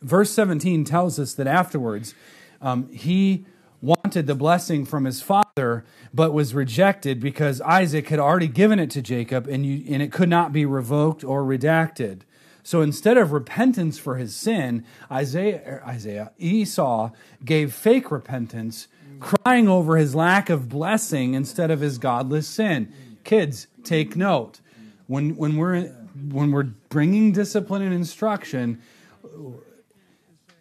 Verse 0.00 0.30
17 0.30 0.84
tells 0.84 1.18
us 1.18 1.34
that 1.34 1.46
afterwards, 1.46 2.14
um, 2.62 2.88
he 2.90 3.44
wanted 3.82 4.26
the 4.26 4.34
blessing 4.34 4.86
from 4.86 5.04
his 5.04 5.20
father, 5.20 5.84
but 6.14 6.32
was 6.32 6.54
rejected 6.54 7.20
because 7.20 7.60
Isaac 7.60 8.08
had 8.08 8.18
already 8.18 8.48
given 8.48 8.78
it 8.78 8.90
to 8.92 9.02
Jacob 9.02 9.46
and, 9.46 9.66
you, 9.66 9.84
and 9.92 10.02
it 10.02 10.12
could 10.12 10.30
not 10.30 10.50
be 10.50 10.64
revoked 10.64 11.22
or 11.22 11.42
redacted. 11.42 12.22
So 12.68 12.82
instead 12.82 13.16
of 13.16 13.32
repentance 13.32 13.98
for 13.98 14.16
his 14.16 14.36
sin, 14.36 14.84
Isaiah, 15.10 15.62
er, 15.66 15.82
Isaiah, 15.86 16.32
Esau 16.36 17.12
gave 17.42 17.72
fake 17.72 18.10
repentance, 18.10 18.88
crying 19.20 19.68
over 19.68 19.96
his 19.96 20.14
lack 20.14 20.50
of 20.50 20.68
blessing 20.68 21.32
instead 21.32 21.70
of 21.70 21.80
his 21.80 21.96
godless 21.96 22.46
sin. 22.46 22.92
Kids, 23.24 23.68
take 23.84 24.16
note. 24.16 24.60
When, 25.06 25.34
when, 25.36 25.56
we're, 25.56 25.86
when 26.30 26.52
we're 26.52 26.68
bringing 26.90 27.32
discipline 27.32 27.80
and 27.80 27.94
instruction, 27.94 28.82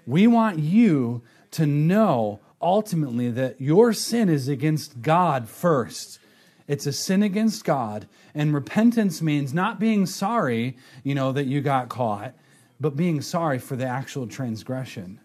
we 0.06 0.28
want 0.28 0.60
you 0.60 1.24
to 1.52 1.66
know 1.66 2.40
ultimately 2.62 3.32
that 3.32 3.60
your 3.60 3.92
sin 3.92 4.30
is 4.30 4.48
against 4.48 5.02
God 5.02 5.50
first. 5.50 6.20
It's 6.68 6.86
a 6.86 6.94
sin 6.94 7.24
against 7.24 7.64
God. 7.64 8.08
And 8.36 8.54
repentance 8.54 9.22
means 9.22 9.54
not 9.54 9.80
being 9.80 10.06
sorry, 10.06 10.78
you 11.04 11.16
know, 11.16 11.32
that 11.32 11.48
you 11.48 11.62
got 11.62 11.90
caught, 11.90 12.34
but 12.80 12.96
being 12.96 13.22
sorry 13.22 13.60
for 13.60 13.76
the 13.76 13.86
actual 13.86 14.28
transgression. 14.28 15.20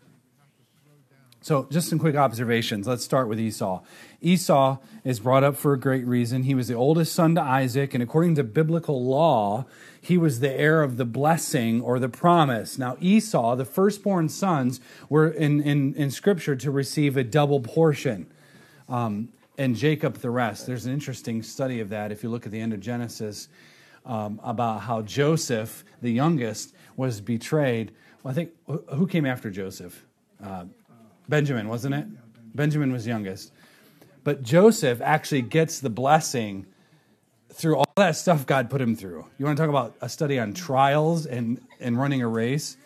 So, 1.43 1.67
just 1.73 1.89
some 1.89 1.99
quick 1.99 2.15
observations. 2.15 2.87
Let's 2.87 3.03
start 3.03 3.27
with 3.27 3.41
Esau. 3.41 3.83
Esau 4.21 4.79
is 5.03 5.19
brought 5.19 5.43
up 5.43 5.57
for 5.57 5.73
a 5.73 5.79
great 5.79 6.07
reason. 6.07 6.45
He 6.45 6.55
was 6.55 6.69
the 6.69 6.75
oldest 6.75 7.13
son 7.13 7.35
to 7.35 7.43
Isaac, 7.43 7.95
and 7.95 8.03
according 8.03 8.37
to 8.37 8.45
biblical 8.45 9.05
law, 9.05 9.67
he 10.01 10.17
was 10.17 10.39
the 10.39 10.53
heir 10.53 10.85
of 10.85 10.99
the 10.99 11.05
blessing 11.05 11.81
or 11.81 11.99
the 11.99 12.09
promise. 12.09 12.79
Now, 12.79 12.97
Esau, 13.01 13.57
the 13.57 13.65
firstborn 13.65 14.29
sons, 14.29 14.81
were 15.09 15.29
in, 15.29 15.61
in, 15.61 15.95
in 15.95 16.13
Scripture 16.13 16.55
to 16.55 16.71
receive 16.71 17.17
a 17.17 17.25
double 17.25 17.59
portion. 17.59 18.33
Um, 18.89 19.31
and 19.63 19.77
Jacob 19.77 20.17
the 20.17 20.29
rest. 20.31 20.67
There's 20.67 20.87
an 20.87 20.93
interesting 20.93 21.41
study 21.41 21.79
of 21.79 21.89
that 21.91 22.11
if 22.11 22.25
you 22.25 22.31
look 22.31 22.47
at 22.47 22.53
the 22.53 22.61
end 22.61 22.73
of 22.73 22.81
Genesis 22.81 23.47
um, 24.05 24.41
about 24.43 24.81
how 24.81 25.03
Joseph, 25.03 25.85
the 26.01 26.11
youngest, 26.11 26.75
was 26.97 27.21
betrayed. 27.21 27.93
Well, 28.23 28.33
I 28.33 28.35
think 28.35 28.51
who 28.67 29.07
came 29.07 29.25
after 29.25 29.51
Joseph? 29.51 30.05
Uh, 30.43 30.65
Benjamin, 31.29 31.69
wasn't 31.69 31.95
it? 31.95 32.07
Benjamin 32.57 32.93
was 32.93 33.07
youngest. 33.07 33.53
But 34.25 34.43
Joseph 34.43 35.01
actually 35.01 35.43
gets 35.43 35.79
the 35.79 35.91
blessing 35.91 36.67
through 37.53 37.77
all 37.77 37.93
that 37.97 38.17
stuff 38.17 38.45
God 38.45 38.69
put 38.69 38.81
him 38.81 38.97
through. 38.97 39.27
You 39.39 39.45
want 39.45 39.57
to 39.57 39.63
talk 39.63 39.71
about 39.71 39.95
a 40.01 40.09
study 40.09 40.41
on 40.41 40.55
trials 40.55 41.27
and, 41.27 41.61
and 41.79 41.97
running 41.97 42.21
a 42.21 42.27
race? 42.27 42.77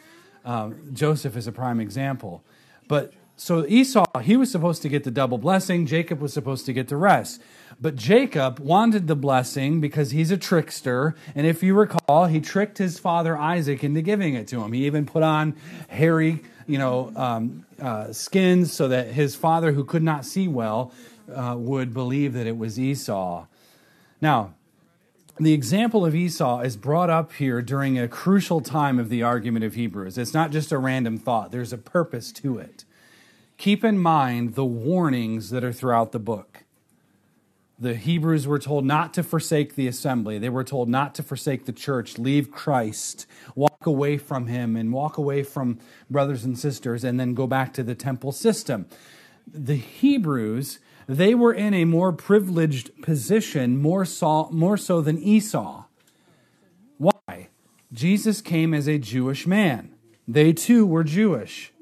Um, 0.45 0.91
Joseph 0.93 1.39
is 1.39 1.47
a 1.47 1.53
prime 1.53 1.81
example. 1.81 2.45
But 2.87 3.15
so 3.39 3.67
Esau, 3.67 4.05
he 4.23 4.37
was 4.37 4.51
supposed 4.51 4.81
to 4.83 4.89
get 4.89 5.05
the 5.05 5.11
double 5.11 5.37
blessing. 5.37 5.85
Jacob 5.85 6.21
was 6.21 6.33
supposed 6.33 6.65
to 6.67 6.73
get 6.73 6.89
the 6.89 6.97
rest. 6.97 7.41
But 7.79 7.95
Jacob 7.95 8.59
wanted 8.59 9.09
the 9.09 9.15
blessing 9.15 9.79
because 9.79 10.11
he's 10.11 10.31
a 10.31 10.39
trickster. 10.39 11.15
And 11.35 11.47
if 11.47 11.63
you 11.63 11.75
recall, 11.75 12.27
he 12.27 12.41
tricked 12.41 12.79
his 12.79 12.99
father 12.99 13.37
Isaac 13.37 13.85
into 13.85 14.01
giving 14.01 14.35
it 14.35 14.49
to 14.49 14.63
him. 14.63 14.73
He 14.73 14.87
even 14.87 15.05
put 15.05 15.23
on 15.23 15.55
hairy, 15.89 16.43
you 16.67 16.79
know, 16.79 17.13
um, 17.15 17.67
uh, 17.79 18.11
skins 18.11 18.73
so 18.73 18.89
that 18.89 19.09
his 19.09 19.37
father, 19.37 19.73
who 19.73 19.85
could 19.85 20.03
not 20.03 20.25
see 20.25 20.49
well, 20.49 20.93
uh, 21.31 21.55
would 21.59 21.93
believe 21.93 22.33
that 22.33 22.47
it 22.47 22.57
was 22.57 22.81
Esau. 22.81 23.47
Now, 24.23 24.55
the 25.39 25.53
example 25.53 26.07
of 26.07 26.15
Esau 26.15 26.61
is 26.61 26.79
brought 26.79 27.11
up 27.11 27.35
here 27.35 27.61
during 27.61 27.99
a 27.99 28.09
crucial 28.09 28.63
time 28.63 28.99
of 28.99 29.11
the 29.11 29.23
argument 29.23 29.67
of 29.67 29.75
Hebrews. 29.75 30.17
It's 30.17 30.33
not 30.33 30.51
just 30.51 30.73
a 30.73 30.79
random 30.79 31.19
thought, 31.19 31.53
there's 31.53 31.75
a 31.75 31.79
purpose 31.79 32.33
to 32.33 32.57
it 32.57 32.86
keep 33.57 33.85
in 33.85 33.99
mind 33.99 34.55
the 34.55 34.65
warnings 34.65 35.51
that 35.51 35.65
are 35.65 35.73
throughout 35.73 36.13
the 36.13 36.19
book. 36.19 36.65
The 37.79 37.95
Hebrews 37.95 38.47
were 38.47 38.59
told 38.59 38.87
not 38.87 39.13
to 39.15 39.23
forsake 39.23 39.75
the 39.75 39.87
assembly. 39.87 40.39
They 40.39 40.49
were 40.49 40.65
told 40.65 40.89
not 40.89 41.15
to 41.17 41.23
forsake 41.23 41.67
the 41.67 41.73
church, 41.73 42.19
leave 42.19 42.51
Christ, 42.51 43.27
walk 43.55 43.85
away 43.85 44.17
from 44.17 44.47
him, 44.47 44.77
and 44.77 44.95
walk 44.95 45.19
away 45.19 45.43
from 45.43 45.79
brothers 46.09 46.43
and 46.45 46.59
sisters, 46.59 47.05
and 47.05 47.21
then 47.21 47.35
go 47.35 47.47
back 47.47 47.75
to 47.75 47.83
the 47.83 47.95
temple 47.95 48.33
system. 48.33 48.87
The 49.47 49.77
Hebrews, 49.77 50.79
they 51.07 51.35
were 51.35 51.53
in 51.53 51.75
a 51.75 51.85
more 51.85 52.13
privileged 52.13 53.03
position, 53.03 53.77
more 53.77 54.07
so, 54.07 54.49
more 54.51 54.79
so 54.79 55.03
than 55.03 55.19
Esau. 55.19 55.85
Why? 56.97 57.49
Jesus 57.93 58.41
came 58.41 58.73
as 58.73 58.89
a 58.89 58.99
Jewish 58.99 59.47
man. 59.47 59.95
They 60.27 60.55
too 60.55 60.87
were 60.87 61.05
Jewish. 61.05 61.73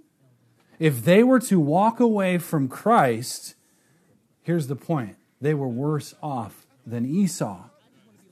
If 0.78 1.04
they 1.04 1.22
were 1.22 1.40
to 1.40 1.60
walk 1.60 2.00
away 2.00 2.38
from 2.38 2.68
Christ, 2.68 3.54
here's 4.42 4.66
the 4.66 4.76
point 4.76 5.16
they 5.40 5.54
were 5.54 5.68
worse 5.68 6.14
off 6.22 6.66
than 6.87 7.06
Esau. 7.06 7.64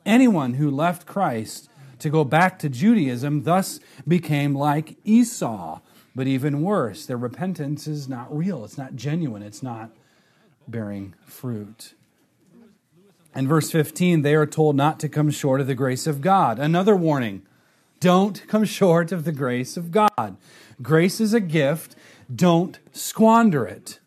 Anyone 0.04 0.54
who 0.54 0.70
left 0.70 1.06
Christ 1.06 1.70
to 2.00 2.10
go 2.10 2.24
back 2.24 2.58
to 2.58 2.68
Judaism 2.68 3.44
thus 3.44 3.78
became 4.06 4.54
like 4.54 4.96
Esau, 5.04 5.80
but 6.14 6.26
even 6.26 6.62
worse. 6.62 7.06
Their 7.06 7.16
repentance 7.16 7.86
is 7.86 8.08
not 8.08 8.34
real, 8.36 8.64
it's 8.64 8.78
not 8.78 8.96
genuine, 8.96 9.42
it's 9.42 9.62
not 9.62 9.90
bearing 10.66 11.14
fruit. 11.24 11.94
In 13.34 13.48
verse 13.48 13.70
15, 13.70 14.22
they 14.22 14.34
are 14.34 14.46
told 14.46 14.76
not 14.76 15.00
to 15.00 15.08
come 15.08 15.30
short 15.30 15.60
of 15.60 15.66
the 15.66 15.74
grace 15.74 16.06
of 16.06 16.20
God. 16.20 16.58
Another 16.58 16.96
warning 16.96 17.42
don't 18.00 18.46
come 18.48 18.64
short 18.64 19.12
of 19.12 19.24
the 19.24 19.32
grace 19.32 19.76
of 19.76 19.92
God. 19.92 20.36
Grace 20.82 21.20
is 21.20 21.32
a 21.32 21.40
gift, 21.40 21.94
don't 22.34 22.78
squander 22.92 23.66
it. 23.66 23.98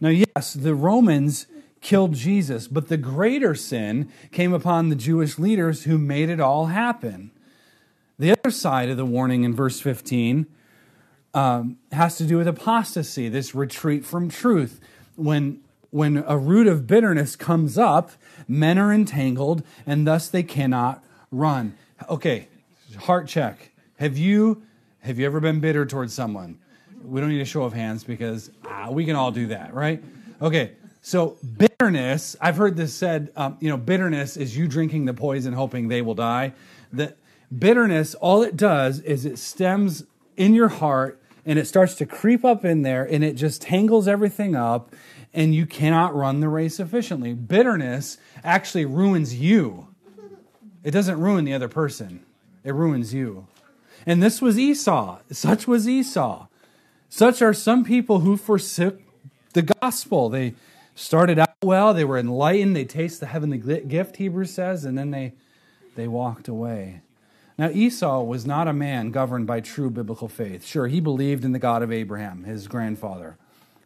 Now, 0.00 0.08
yes, 0.08 0.54
the 0.54 0.74
Romans 0.74 1.46
killed 1.80 2.14
Jesus, 2.14 2.68
but 2.68 2.88
the 2.88 2.96
greater 2.96 3.54
sin 3.54 4.10
came 4.30 4.52
upon 4.52 4.88
the 4.88 4.96
Jewish 4.96 5.38
leaders 5.38 5.84
who 5.84 5.98
made 5.98 6.30
it 6.30 6.40
all 6.40 6.66
happen. 6.66 7.30
The 8.18 8.32
other 8.32 8.50
side 8.50 8.88
of 8.88 8.96
the 8.96 9.04
warning 9.04 9.44
in 9.44 9.54
verse 9.54 9.80
15 9.80 10.46
um, 11.34 11.78
has 11.90 12.16
to 12.18 12.24
do 12.24 12.36
with 12.36 12.46
apostasy, 12.46 13.28
this 13.28 13.54
retreat 13.54 14.04
from 14.04 14.28
truth. 14.28 14.80
When 15.16 15.60
when 15.90 16.24
a 16.26 16.38
root 16.38 16.66
of 16.66 16.86
bitterness 16.86 17.36
comes 17.36 17.76
up, 17.76 18.12
men 18.48 18.78
are 18.78 18.90
entangled 18.90 19.62
and 19.84 20.06
thus 20.06 20.26
they 20.26 20.42
cannot 20.42 21.04
run. 21.30 21.74
Okay, 22.08 22.48
heart 23.00 23.28
check. 23.28 23.72
Have 23.98 24.16
you 24.16 24.62
have 25.00 25.18
you 25.18 25.26
ever 25.26 25.40
been 25.40 25.60
bitter 25.60 25.84
towards 25.84 26.14
someone? 26.14 26.58
We 27.04 27.20
don't 27.20 27.30
need 27.30 27.40
a 27.40 27.46
show 27.46 27.62
of 27.62 27.72
hands 27.72 28.04
because 28.04 28.50
ah, 28.64 28.90
we 28.90 29.04
can 29.04 29.16
all 29.16 29.30
do 29.30 29.48
that, 29.48 29.74
right? 29.74 30.02
Okay, 30.40 30.72
so 31.00 31.36
bitterness, 31.56 32.36
I've 32.40 32.56
heard 32.56 32.76
this 32.76 32.94
said, 32.94 33.32
um, 33.36 33.56
you 33.60 33.68
know, 33.68 33.76
bitterness 33.76 34.36
is 34.36 34.56
you 34.56 34.68
drinking 34.68 35.04
the 35.04 35.14
poison 35.14 35.52
hoping 35.52 35.88
they 35.88 36.00
will 36.00 36.14
die. 36.14 36.54
That 36.92 37.16
bitterness, 37.56 38.14
all 38.14 38.42
it 38.42 38.56
does 38.56 39.00
is 39.00 39.24
it 39.24 39.38
stems 39.38 40.04
in 40.36 40.54
your 40.54 40.68
heart 40.68 41.20
and 41.44 41.58
it 41.58 41.66
starts 41.66 41.96
to 41.96 42.06
creep 42.06 42.44
up 42.44 42.64
in 42.64 42.82
there 42.82 43.04
and 43.04 43.24
it 43.24 43.34
just 43.34 43.62
tangles 43.62 44.06
everything 44.06 44.54
up 44.54 44.94
and 45.34 45.54
you 45.54 45.66
cannot 45.66 46.14
run 46.14 46.40
the 46.40 46.48
race 46.48 46.78
efficiently. 46.78 47.34
Bitterness 47.34 48.18
actually 48.44 48.84
ruins 48.84 49.34
you. 49.34 49.88
It 50.84 50.92
doesn't 50.92 51.18
ruin 51.18 51.44
the 51.44 51.54
other 51.54 51.68
person. 51.68 52.24
It 52.64 52.74
ruins 52.74 53.12
you. 53.12 53.46
And 54.06 54.22
this 54.22 54.40
was 54.40 54.58
Esau. 54.58 55.18
Such 55.30 55.66
was 55.66 55.88
Esau. 55.88 56.46
Such 57.14 57.42
are 57.42 57.52
some 57.52 57.84
people 57.84 58.20
who 58.20 58.38
forsook 58.38 58.98
the 59.52 59.60
gospel. 59.60 60.30
They 60.30 60.54
started 60.94 61.38
out 61.38 61.50
well, 61.62 61.92
they 61.92 62.06
were 62.06 62.16
enlightened, 62.16 62.74
they 62.74 62.86
taste 62.86 63.20
the 63.20 63.26
heavenly 63.26 63.58
gift, 63.58 64.16
Hebrews 64.16 64.54
says, 64.54 64.86
and 64.86 64.96
then 64.96 65.10
they, 65.10 65.34
they 65.94 66.08
walked 66.08 66.48
away. 66.48 67.02
Now, 67.58 67.68
Esau 67.68 68.22
was 68.22 68.46
not 68.46 68.66
a 68.66 68.72
man 68.72 69.10
governed 69.10 69.46
by 69.46 69.60
true 69.60 69.90
biblical 69.90 70.26
faith. 70.26 70.64
Sure, 70.64 70.86
he 70.86 71.00
believed 71.00 71.44
in 71.44 71.52
the 71.52 71.58
God 71.58 71.82
of 71.82 71.92
Abraham, 71.92 72.44
his 72.44 72.66
grandfather, 72.66 73.36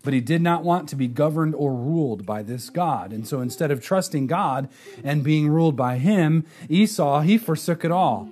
but 0.05 0.15
he 0.15 0.21
did 0.21 0.41
not 0.41 0.63
want 0.63 0.89
to 0.91 0.97
be 0.97 1.09
governed 1.09 1.57
or 1.57 1.75
ruled 1.75 2.25
by 2.25 2.45
this 2.45 2.71
God. 2.71 3.13
And 3.13 3.27
so 3.27 3.41
instead 3.41 3.73
of 3.73 3.83
trusting 3.83 4.29
God 4.29 4.69
and 5.03 5.25
being 5.25 5.49
ruled 5.49 5.75
by 5.75 5.99
him, 5.99 6.47
Esau, 6.69 7.23
he 7.23 7.39
forsook 7.39 7.85
it 7.85 7.91
all. 7.91 8.29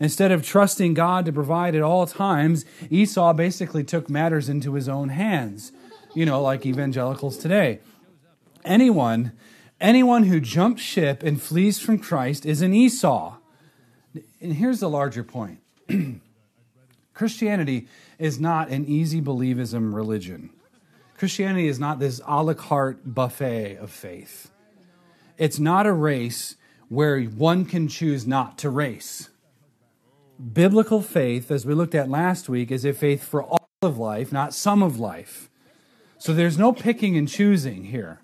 Instead 0.00 0.30
of 0.30 0.44
trusting 0.44 0.94
God 0.94 1.24
to 1.24 1.32
provide 1.32 1.74
at 1.74 1.82
all 1.82 2.06
times, 2.06 2.64
Esau 2.88 3.32
basically 3.32 3.82
took 3.82 4.08
matters 4.08 4.48
into 4.48 4.74
his 4.74 4.88
own 4.88 5.08
hands, 5.08 5.72
you 6.14 6.24
know, 6.24 6.40
like 6.40 6.64
evangelicals 6.64 7.36
today. 7.36 7.80
Anyone, 8.64 9.32
anyone 9.80 10.24
who 10.24 10.40
jumps 10.40 10.82
ship 10.82 11.22
and 11.22 11.42
flees 11.42 11.80
from 11.80 11.98
Christ 11.98 12.46
is 12.46 12.62
an 12.62 12.72
Esau. 12.72 13.36
And 14.40 14.54
here's 14.54 14.80
the 14.80 14.88
larger 14.88 15.24
point 15.24 15.60
Christianity 17.14 17.88
is 18.18 18.38
not 18.38 18.68
an 18.68 18.84
easy 18.86 19.20
believism 19.20 19.94
religion. 19.94 20.50
Christianity 21.16 21.66
is 21.66 21.80
not 21.80 21.98
this 21.98 22.20
a 22.24 22.42
la 22.44 22.54
carte 22.54 23.00
buffet 23.04 23.76
of 23.76 23.90
faith. 23.90 24.52
It's 25.36 25.58
not 25.58 25.86
a 25.86 25.92
race 25.92 26.54
where 26.88 27.20
one 27.22 27.64
can 27.64 27.88
choose 27.88 28.26
not 28.26 28.56
to 28.58 28.70
race. 28.70 29.28
Biblical 30.38 31.02
faith, 31.02 31.50
as 31.50 31.66
we 31.66 31.74
looked 31.74 31.94
at 31.94 32.08
last 32.08 32.48
week, 32.48 32.70
is 32.70 32.84
a 32.84 32.92
faith 32.92 33.24
for 33.24 33.42
all 33.42 33.68
of 33.82 33.98
life, 33.98 34.32
not 34.32 34.54
some 34.54 34.82
of 34.82 34.98
life. 34.98 35.50
So 36.18 36.32
there's 36.32 36.58
no 36.58 36.72
picking 36.72 37.16
and 37.16 37.28
choosing 37.28 37.84
here. 37.84 38.20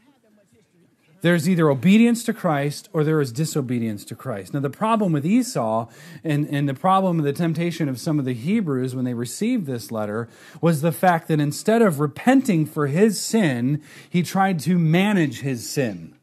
There's 1.22 1.48
either 1.48 1.70
obedience 1.70 2.22
to 2.24 2.34
Christ 2.34 2.90
or 2.92 3.02
there 3.02 3.20
is 3.20 3.32
disobedience 3.32 4.04
to 4.04 4.14
Christ. 4.14 4.52
Now, 4.52 4.60
the 4.60 4.68
problem 4.68 5.12
with 5.12 5.24
Esau 5.24 5.88
and, 6.22 6.46
and 6.48 6.68
the 6.68 6.74
problem 6.74 7.18
of 7.18 7.24
the 7.24 7.32
temptation 7.32 7.88
of 7.88 7.98
some 7.98 8.18
of 8.18 8.26
the 8.26 8.34
Hebrews 8.34 8.94
when 8.94 9.06
they 9.06 9.14
received 9.14 9.64
this 9.64 9.90
letter 9.90 10.28
was 10.60 10.82
the 10.82 10.92
fact 10.92 11.28
that 11.28 11.40
instead 11.40 11.80
of 11.80 11.98
repenting 11.98 12.66
for 12.66 12.88
his 12.88 13.18
sin, 13.18 13.80
he 14.10 14.22
tried 14.22 14.58
to 14.60 14.78
manage 14.78 15.40
his 15.40 15.68
sin. 15.68 16.14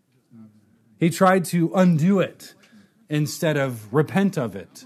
He 0.99 1.09
tried 1.09 1.45
to 1.45 1.71
undo 1.73 2.19
it 2.19 2.53
instead 3.09 3.57
of 3.57 3.91
repent 3.91 4.37
of 4.37 4.55
it. 4.55 4.85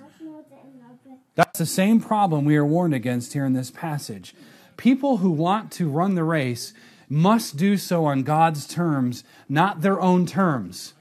That's 1.36 1.60
the 1.60 1.65
same 1.65 2.00
problem 2.00 2.45
we 2.45 2.56
are 2.56 2.65
warned 2.65 2.93
against 2.93 3.34
here 3.34 3.45
in 3.45 3.54
this 3.54 3.71
passage. 3.71 4.34
People 4.78 5.17
who 5.17 5.30
want 5.30 5.71
to 5.74 5.89
run 5.89 6.15
the 6.15 6.24
race 6.24 6.74
must 7.10 7.58
do 7.58 7.78
so 7.78 8.06
on 8.06 8.24
God's 8.24 8.65
terms, 8.67 9.24
not 9.48 9.82
their 9.82 10.00
own 10.02 10.26
terms. 10.26 10.93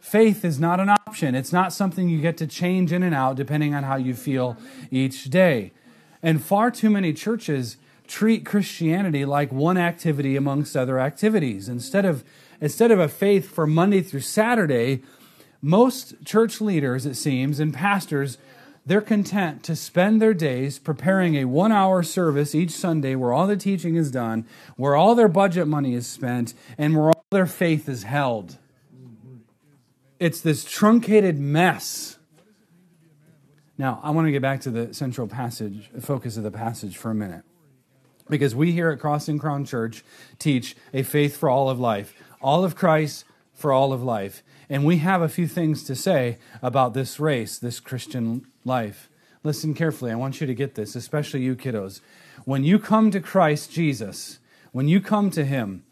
Faith 0.00 0.44
is 0.44 0.60
not 0.60 0.80
an 0.80 0.90
option. 0.90 1.34
It's 1.34 1.52
not 1.52 1.72
something 1.72 2.08
you 2.08 2.20
get 2.20 2.36
to 2.36 2.46
change 2.46 2.92
in 2.92 3.02
and 3.02 3.14
out 3.14 3.36
depending 3.36 3.74
on 3.74 3.84
how 3.84 3.96
you 3.96 4.14
feel 4.14 4.56
each 4.90 5.24
day. 5.24 5.72
And 6.22 6.42
far 6.42 6.70
too 6.70 6.90
many 6.90 7.12
churches 7.12 7.78
treat 8.06 8.44
Christianity 8.44 9.24
like 9.24 9.50
one 9.50 9.78
activity 9.78 10.36
amongst 10.36 10.76
other 10.76 11.00
activities. 11.00 11.68
Instead 11.68 12.04
of, 12.04 12.22
instead 12.60 12.90
of 12.90 13.00
a 13.00 13.08
faith 13.08 13.50
for 13.50 13.66
Monday 13.66 14.02
through 14.02 14.20
Saturday, 14.20 15.02
most 15.62 16.22
church 16.24 16.60
leaders, 16.60 17.06
it 17.06 17.14
seems, 17.14 17.58
and 17.58 17.72
pastors 17.72 18.36
they're 18.86 19.00
content 19.00 19.62
to 19.64 19.74
spend 19.74 20.20
their 20.20 20.34
days 20.34 20.78
preparing 20.78 21.36
a 21.36 21.46
one 21.46 21.72
hour 21.72 22.02
service 22.02 22.54
each 22.54 22.70
Sunday 22.70 23.14
where 23.14 23.32
all 23.32 23.46
the 23.46 23.56
teaching 23.56 23.96
is 23.96 24.10
done, 24.10 24.46
where 24.76 24.94
all 24.94 25.14
their 25.14 25.28
budget 25.28 25.66
money 25.66 25.94
is 25.94 26.06
spent, 26.06 26.52
and 26.76 26.94
where 26.94 27.06
all 27.06 27.24
their 27.30 27.46
faith 27.46 27.88
is 27.88 28.02
held. 28.02 28.58
It's 30.20 30.40
this 30.40 30.64
truncated 30.64 31.38
mess. 31.38 32.18
Now, 33.76 34.00
I 34.02 34.10
want 34.10 34.26
to 34.26 34.32
get 34.32 34.42
back 34.42 34.60
to 34.62 34.70
the 34.70 34.94
central 34.94 35.26
passage, 35.26 35.90
focus 36.00 36.36
of 36.36 36.42
the 36.42 36.50
passage 36.50 36.96
for 36.96 37.10
a 37.10 37.14
minute. 37.14 37.42
Because 38.28 38.54
we 38.54 38.72
here 38.72 38.90
at 38.90 39.00
Crossing 39.00 39.38
Crown 39.38 39.64
Church 39.64 40.04
teach 40.38 40.76
a 40.92 41.02
faith 41.02 41.36
for 41.36 41.48
all 41.48 41.68
of 41.68 41.80
life, 41.80 42.14
all 42.40 42.64
of 42.64 42.76
Christ 42.76 43.24
for 43.52 43.72
all 43.72 43.92
of 43.92 44.02
life. 44.02 44.42
And 44.68 44.84
we 44.84 44.98
have 44.98 45.20
a 45.20 45.28
few 45.28 45.46
things 45.46 45.84
to 45.84 45.94
say 45.94 46.38
about 46.62 46.94
this 46.94 47.18
race, 47.18 47.58
this 47.58 47.80
Christian 47.80 48.46
life. 48.64 49.10
Listen 49.42 49.74
carefully. 49.74 50.10
I 50.10 50.16
want 50.16 50.40
you 50.40 50.46
to 50.46 50.54
get 50.54 50.74
this, 50.74 50.96
especially 50.96 51.42
you 51.42 51.54
kiddos. 51.54 52.00
When 52.44 52.64
you 52.64 52.78
come 52.78 53.10
to 53.10 53.20
Christ 53.20 53.70
Jesus, 53.70 54.38
when 54.72 54.88
you 54.88 55.00
come 55.00 55.30
to 55.30 55.44
Him, 55.44 55.84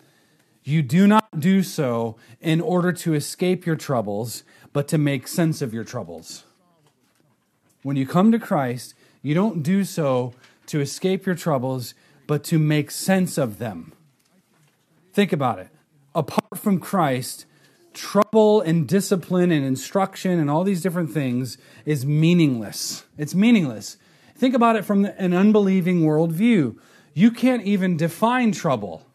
you 0.65 0.83
do 0.83 1.07
not 1.07 1.39
do 1.39 1.63
so 1.63 2.17
in 2.41 2.61
order 2.61 2.93
to 2.93 3.15
escape 3.15 3.67
your 3.67 3.77
troubles, 3.77 4.43
but 4.73 4.89
to 4.89 4.99
make 4.99 5.29
sense 5.29 5.61
of 5.61 5.75
your 5.75 5.85
troubles. 5.85 6.45
When 7.83 7.97
you 7.97 8.07
come 8.07 8.33
to 8.33 8.39
Christ, 8.39 8.95
you 9.23 9.35
don't 9.35 9.63
do 9.63 9.85
so 9.85 10.35
to 10.67 10.81
escape 10.81 11.27
your 11.27 11.35
troubles, 11.35 11.95
but 12.27 12.45
to 12.45 12.59
make 12.59 12.91
sense 12.91 13.37
of 13.37 13.59
them. 13.59 13.93
Think 15.13 15.33
about 15.33 15.59
it. 15.59 15.69
Apart 16.15 16.59
from 16.59 16.79
Christ, 16.79 17.45
trouble 17.95 18.61
and 18.61 18.87
discipline 18.87 19.51
and 19.51 19.65
instruction 19.65 20.39
and 20.39 20.51
all 20.51 20.65
these 20.65 20.83
different 20.83 21.11
things 21.11 21.59
is 21.85 22.05
meaningless. 22.07 23.05
It's 23.19 23.35
meaningless. 23.35 23.97
Think 24.37 24.55
about 24.55 24.77
it 24.77 24.85
from 24.85 25.05
an 25.05 25.33
unbelieving 25.33 26.03
worldview. 26.03 26.77
You 27.15 27.31
can't 27.31 27.63
even 27.63 27.97
define 27.97 28.53
trouble. 28.53 29.07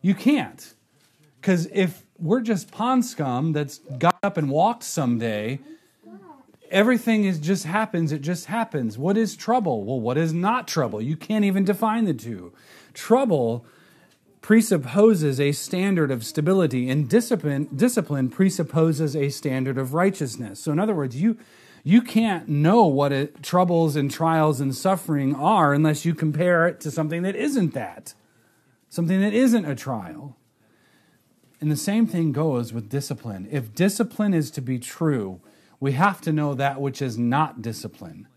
You 0.00 0.14
can't. 0.14 0.74
Because 1.40 1.66
if 1.72 2.04
we're 2.18 2.40
just 2.40 2.70
pond 2.70 3.04
scum 3.04 3.52
that's 3.52 3.78
got 3.78 4.18
up 4.22 4.36
and 4.36 4.50
walked 4.50 4.84
someday, 4.84 5.60
everything 6.70 7.24
is 7.24 7.38
just 7.38 7.64
happens. 7.64 8.12
It 8.12 8.22
just 8.22 8.46
happens. 8.46 8.98
What 8.98 9.16
is 9.16 9.36
trouble? 9.36 9.84
Well, 9.84 10.00
what 10.00 10.18
is 10.18 10.32
not 10.32 10.68
trouble? 10.68 11.00
You 11.00 11.16
can't 11.16 11.44
even 11.44 11.64
define 11.64 12.04
the 12.04 12.14
two. 12.14 12.52
Trouble 12.94 13.64
presupposes 14.40 15.40
a 15.40 15.52
standard 15.52 16.10
of 16.10 16.24
stability, 16.24 16.88
and 16.88 17.08
discipline, 17.08 17.68
discipline 17.74 18.30
presupposes 18.30 19.16
a 19.16 19.30
standard 19.30 19.78
of 19.78 19.94
righteousness. 19.94 20.60
So, 20.60 20.72
in 20.72 20.78
other 20.78 20.94
words, 20.94 21.16
you, 21.16 21.36
you 21.82 22.02
can't 22.02 22.48
know 22.48 22.86
what 22.86 23.12
it, 23.12 23.42
troubles 23.42 23.96
and 23.96 24.10
trials 24.10 24.60
and 24.60 24.74
suffering 24.74 25.34
are 25.34 25.74
unless 25.74 26.04
you 26.04 26.14
compare 26.14 26.66
it 26.66 26.80
to 26.80 26.90
something 26.90 27.22
that 27.22 27.36
isn't 27.36 27.74
that, 27.74 28.14
something 28.88 29.20
that 29.20 29.34
isn't 29.34 29.64
a 29.64 29.74
trial. 29.74 30.36
And 31.60 31.70
the 31.70 31.76
same 31.76 32.06
thing 32.06 32.32
goes 32.32 32.72
with 32.72 32.88
discipline. 32.88 33.48
If 33.50 33.74
discipline 33.74 34.32
is 34.32 34.50
to 34.52 34.60
be 34.60 34.78
true, 34.78 35.40
we 35.80 35.92
have 35.92 36.20
to 36.22 36.32
know 36.32 36.54
that 36.54 36.80
which 36.80 37.02
is 37.02 37.18
not 37.18 37.62
discipline. 37.62 38.28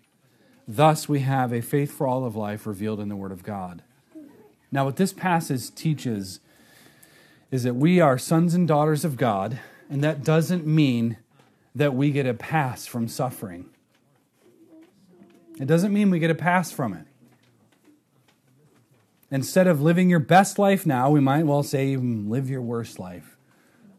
Thus, 0.68 1.10
we 1.10 1.20
have 1.20 1.52
a 1.52 1.62
faith 1.62 1.92
for 1.92 2.08
all 2.08 2.26
of 2.26 2.36
life 2.36 2.66
revealed 2.66 3.00
in 3.00 3.10
the 3.10 3.16
Word 3.16 3.32
of 3.32 3.44
God. 3.44 3.84
Now, 4.72 4.86
what 4.86 4.96
this 4.96 5.12
passage 5.12 5.74
teaches 5.76 6.40
is 7.52 7.64
that 7.64 7.76
we 7.76 8.00
are 8.00 8.18
sons 8.18 8.54
and 8.54 8.68
daughters 8.68 9.04
of 9.04 9.18
God, 9.18 9.60
and 9.90 10.04
that 10.04 10.24
doesn't 10.24 10.66
mean 10.66 11.18
that 11.76 11.94
we 11.94 12.12
get 12.12 12.26
a 12.26 12.34
pass 12.34 12.86
from 12.86 13.08
suffering. 13.08 13.70
It 15.60 15.66
doesn't 15.66 15.94
mean 15.94 16.10
we 16.10 16.20
get 16.20 16.32
a 16.32 16.36
pass 16.36 16.72
from 16.72 16.94
it. 16.94 17.06
Instead 19.30 19.68
of 19.68 19.82
living 19.82 20.10
your 20.10 20.20
best 20.20 20.58
life 20.58 20.86
now, 20.86 21.10
we 21.10 21.20
might 21.20 21.46
well 21.46 21.64
say, 21.64 21.96
mm, 21.96 22.30
live 22.30 22.50
your 22.50 22.62
worst 22.62 23.00
life 23.00 23.38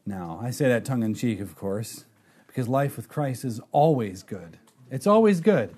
now. 0.04 0.40
I 0.42 0.50
say 0.50 0.68
that 0.68 0.84
tongue 0.84 1.02
in 1.02 1.14
cheek, 1.14 1.40
of 1.40 1.54
course, 1.54 2.04
because 2.46 2.68
life 2.68 2.96
with 2.96 3.08
Christ 3.08 3.44
is 3.44 3.60
always 3.70 4.22
good. 4.22 4.58
It's 4.90 5.06
always 5.06 5.40
good. 5.40 5.74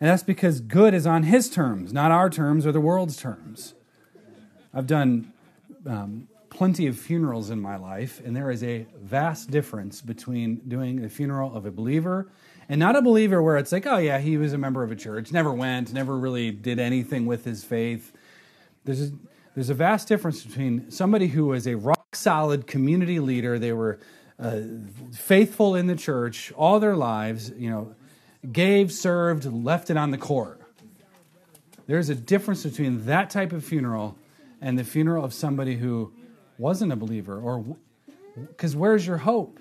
And 0.00 0.08
that's 0.08 0.22
because 0.22 0.60
good 0.60 0.94
is 0.94 1.06
on 1.06 1.24
his 1.24 1.50
terms, 1.50 1.92
not 1.92 2.10
our 2.10 2.30
terms 2.30 2.66
or 2.66 2.72
the 2.72 2.80
world's 2.80 3.16
terms. 3.16 3.74
I've 4.72 4.86
done 4.86 5.32
um, 5.86 6.28
plenty 6.50 6.86
of 6.86 6.98
funerals 6.98 7.50
in 7.50 7.60
my 7.60 7.76
life, 7.76 8.20
and 8.24 8.36
there 8.36 8.50
is 8.50 8.62
a 8.62 8.86
vast 9.00 9.50
difference 9.50 10.00
between 10.00 10.56
doing 10.68 11.02
the 11.02 11.08
funeral 11.08 11.56
of 11.56 11.66
a 11.66 11.70
believer 11.70 12.28
and 12.68 12.78
not 12.78 12.96
a 12.96 13.02
believer 13.02 13.42
where 13.42 13.56
it's 13.56 13.72
like, 13.72 13.86
oh, 13.86 13.96
yeah, 13.96 14.18
he 14.18 14.36
was 14.36 14.52
a 14.52 14.58
member 14.58 14.82
of 14.82 14.92
a 14.92 14.96
church, 14.96 15.32
never 15.32 15.52
went, 15.52 15.92
never 15.92 16.16
really 16.16 16.50
did 16.50 16.78
anything 16.78 17.26
with 17.26 17.44
his 17.44 17.64
faith. 17.64 18.12
There's 18.84 19.08
a, 19.08 19.12
there's 19.54 19.70
a 19.70 19.74
vast 19.74 20.06
difference 20.06 20.44
between 20.44 20.90
somebody 20.90 21.28
who 21.28 21.46
was 21.46 21.66
a 21.66 21.76
rock 21.76 22.14
solid 22.14 22.66
community 22.66 23.20
leader, 23.20 23.58
they 23.58 23.72
were 23.72 23.98
uh, 24.38 24.60
faithful 25.12 25.74
in 25.74 25.86
the 25.86 25.96
church 25.96 26.52
all 26.52 26.78
their 26.78 26.96
lives, 26.96 27.50
you 27.56 27.70
know, 27.70 27.94
gave, 28.50 28.92
served, 28.92 29.44
left 29.44 29.90
it 29.90 29.96
on 29.96 30.10
the 30.10 30.18
court. 30.18 30.60
There's 31.86 32.08
a 32.08 32.14
difference 32.14 32.64
between 32.64 33.06
that 33.06 33.30
type 33.30 33.52
of 33.52 33.64
funeral 33.64 34.16
and 34.60 34.78
the 34.78 34.84
funeral 34.84 35.24
of 35.24 35.32
somebody 35.32 35.76
who 35.76 36.12
wasn't 36.58 36.92
a 36.92 36.96
believer 36.96 37.40
or 37.40 37.64
because 38.36 38.76
where's 38.76 39.06
your 39.06 39.16
hope? 39.16 39.58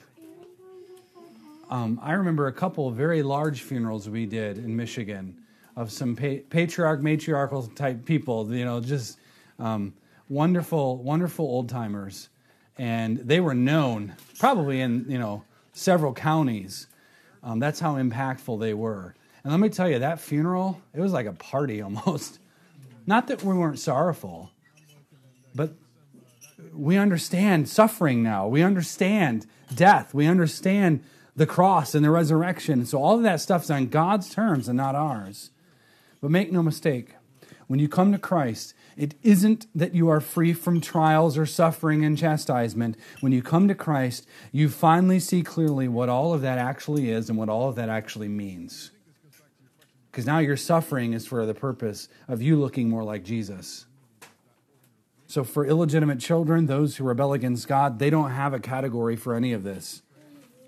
Um, 1.70 2.00
i 2.02 2.14
remember 2.14 2.48
a 2.48 2.54
couple 2.54 2.90
very 2.92 3.22
large 3.24 3.62
funerals 3.62 4.08
we 4.08 4.26
did 4.26 4.58
in 4.58 4.74
michigan 4.74 5.42
of 5.76 5.92
some 5.92 6.16
pa- 6.16 6.42
patriarch 6.50 7.02
matriarchal 7.02 7.64
type 7.76 8.06
people 8.06 8.50
you 8.54 8.64
know 8.64 8.80
just 8.80 9.20
um, 9.60 9.94
wonderful 10.30 10.98
wonderful 11.04 11.46
old 11.46 11.68
timers 11.68 12.30
and 12.78 13.18
they 13.18 13.42
were 13.42 13.54
known 13.54 14.16
probably 14.40 14.80
in 14.80 15.06
you 15.10 15.18
know 15.18 15.44
several 15.74 16.14
counties 16.14 16.88
um, 17.48 17.60
that's 17.60 17.80
how 17.80 17.96
impactful 17.96 18.60
they 18.60 18.74
were 18.74 19.16
and 19.44 19.52
let 19.52 19.60
me 19.60 19.70
tell 19.70 19.90
you 19.90 20.00
that 20.00 20.20
funeral 20.20 20.82
it 20.94 21.00
was 21.00 21.12
like 21.12 21.26
a 21.26 21.34
party 21.34 21.82
almost 21.88 22.40
not 23.06 23.28
that 23.28 23.44
we 23.44 23.54
weren't 23.56 23.80
sorrowful 23.80 24.52
but 25.56 25.72
we 26.74 26.98
understand 26.98 27.68
suffering 27.68 28.24
now. 28.24 28.48
We 28.48 28.62
understand 28.62 29.46
death. 29.74 30.14
We 30.14 30.28
understand 30.28 31.04
the 31.36 31.46
cross 31.46 31.94
and 31.94 32.04
the 32.04 32.12
resurrection. 32.12 32.86
So 32.86 33.02
all 33.02 33.18
of 33.18 33.24
that 33.24 33.42
stuff's 33.42 33.70
on 33.70 33.88
God's 33.88 34.30
terms 34.30 34.68
and 34.68 34.78
not 34.78 34.96
ours. 34.96 35.52
But 36.22 36.32
make 36.32 36.52
no 36.52 36.64
mistake, 36.64 37.14
when 37.68 37.80
you 37.80 37.88
come 37.88 38.12
to 38.12 38.18
Christ, 38.18 38.74
it 38.98 39.14
isn't 39.22 39.68
that 39.76 39.94
you 39.94 40.10
are 40.10 40.20
free 40.20 40.54
from 40.54 40.82
trials 40.82 41.38
or 41.38 41.46
suffering 41.46 42.04
and 42.04 42.18
chastisement. 42.18 42.98
When 43.20 43.32
you 43.32 43.44
come 43.44 43.68
to 43.68 43.76
Christ, 43.76 44.28
you 44.52 44.70
finally 44.70 45.20
see 45.20 45.44
clearly 45.44 45.88
what 45.88 46.10
all 46.10 46.34
of 46.34 46.42
that 46.42 46.58
actually 46.58 47.12
is 47.12 47.30
and 47.30 47.38
what 47.38 47.48
all 47.48 47.70
of 47.70 47.76
that 47.76 47.90
actually 47.90 48.28
means. 48.28 48.90
Because 50.10 50.26
now 50.26 50.40
your 50.40 50.58
suffering 50.58 51.14
is 51.14 51.28
for 51.28 51.46
the 51.46 51.54
purpose 51.54 52.10
of 52.28 52.42
you 52.42 52.60
looking 52.60 52.90
more 52.90 53.04
like 53.04 53.24
Jesus. 53.24 53.86
So, 55.28 55.44
for 55.44 55.66
illegitimate 55.66 56.20
children, 56.20 56.66
those 56.66 56.96
who 56.96 57.04
rebel 57.04 57.34
against 57.34 57.68
God, 57.68 58.00
they 58.00 58.10
don't 58.10 58.32
have 58.32 58.54
a 58.54 58.60
category 58.60 59.16
for 59.16 59.36
any 59.36 59.54
of 59.54 59.64
this. 59.64 60.02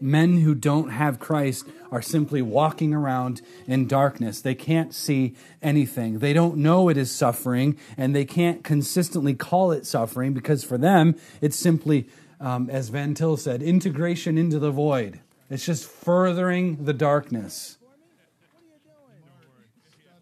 Men 0.01 0.39
who 0.39 0.55
don't 0.55 0.89
have 0.89 1.19
Christ 1.19 1.65
are 1.91 2.01
simply 2.01 2.41
walking 2.41 2.93
around 2.93 3.41
in 3.67 3.87
darkness. 3.87 4.41
They 4.41 4.55
can't 4.55 4.93
see 4.93 5.35
anything. 5.61 6.19
They 6.19 6.33
don't 6.33 6.57
know 6.57 6.89
it 6.89 6.97
is 6.97 7.11
suffering, 7.11 7.77
and 7.97 8.15
they 8.15 8.25
can't 8.25 8.63
consistently 8.63 9.33
call 9.33 9.71
it 9.71 9.85
suffering 9.85 10.33
because 10.33 10.63
for 10.63 10.77
them, 10.77 11.15
it's 11.41 11.57
simply, 11.57 12.07
um, 12.39 12.69
as 12.69 12.89
Van 12.89 13.13
Til 13.13 13.37
said, 13.37 13.61
integration 13.61 14.37
into 14.37 14.59
the 14.59 14.71
void. 14.71 15.19
It's 15.49 15.65
just 15.65 15.85
furthering 15.85 16.85
the 16.85 16.93
darkness. 16.93 17.77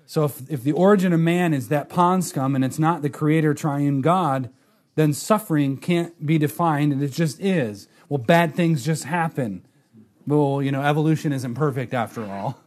So 0.05 0.23
if, 0.23 0.49
if 0.49 0.63
the 0.63 0.71
origin 0.71 1.11
of 1.11 1.19
man 1.19 1.53
is 1.53 1.67
that 1.67 1.89
pond 1.89 2.23
scum 2.23 2.55
and 2.55 2.63
it's 2.63 2.80
not 2.80 3.01
the 3.01 3.09
creator 3.09 3.53
triune 3.53 3.99
God, 3.99 4.49
then 4.95 5.11
suffering 5.11 5.78
can't 5.78 6.25
be 6.25 6.38
defined 6.38 6.93
and 6.93 7.03
it 7.03 7.11
just 7.11 7.41
is. 7.41 7.89
Well, 8.10 8.18
bad 8.18 8.55
things 8.55 8.86
just 8.86 9.03
happen. 9.03 9.66
Well, 10.26 10.62
you 10.62 10.72
know, 10.72 10.82
evolution 10.82 11.32
isn't 11.34 11.55
perfect 11.55 11.93
after 11.93 12.26
all. 12.26 12.60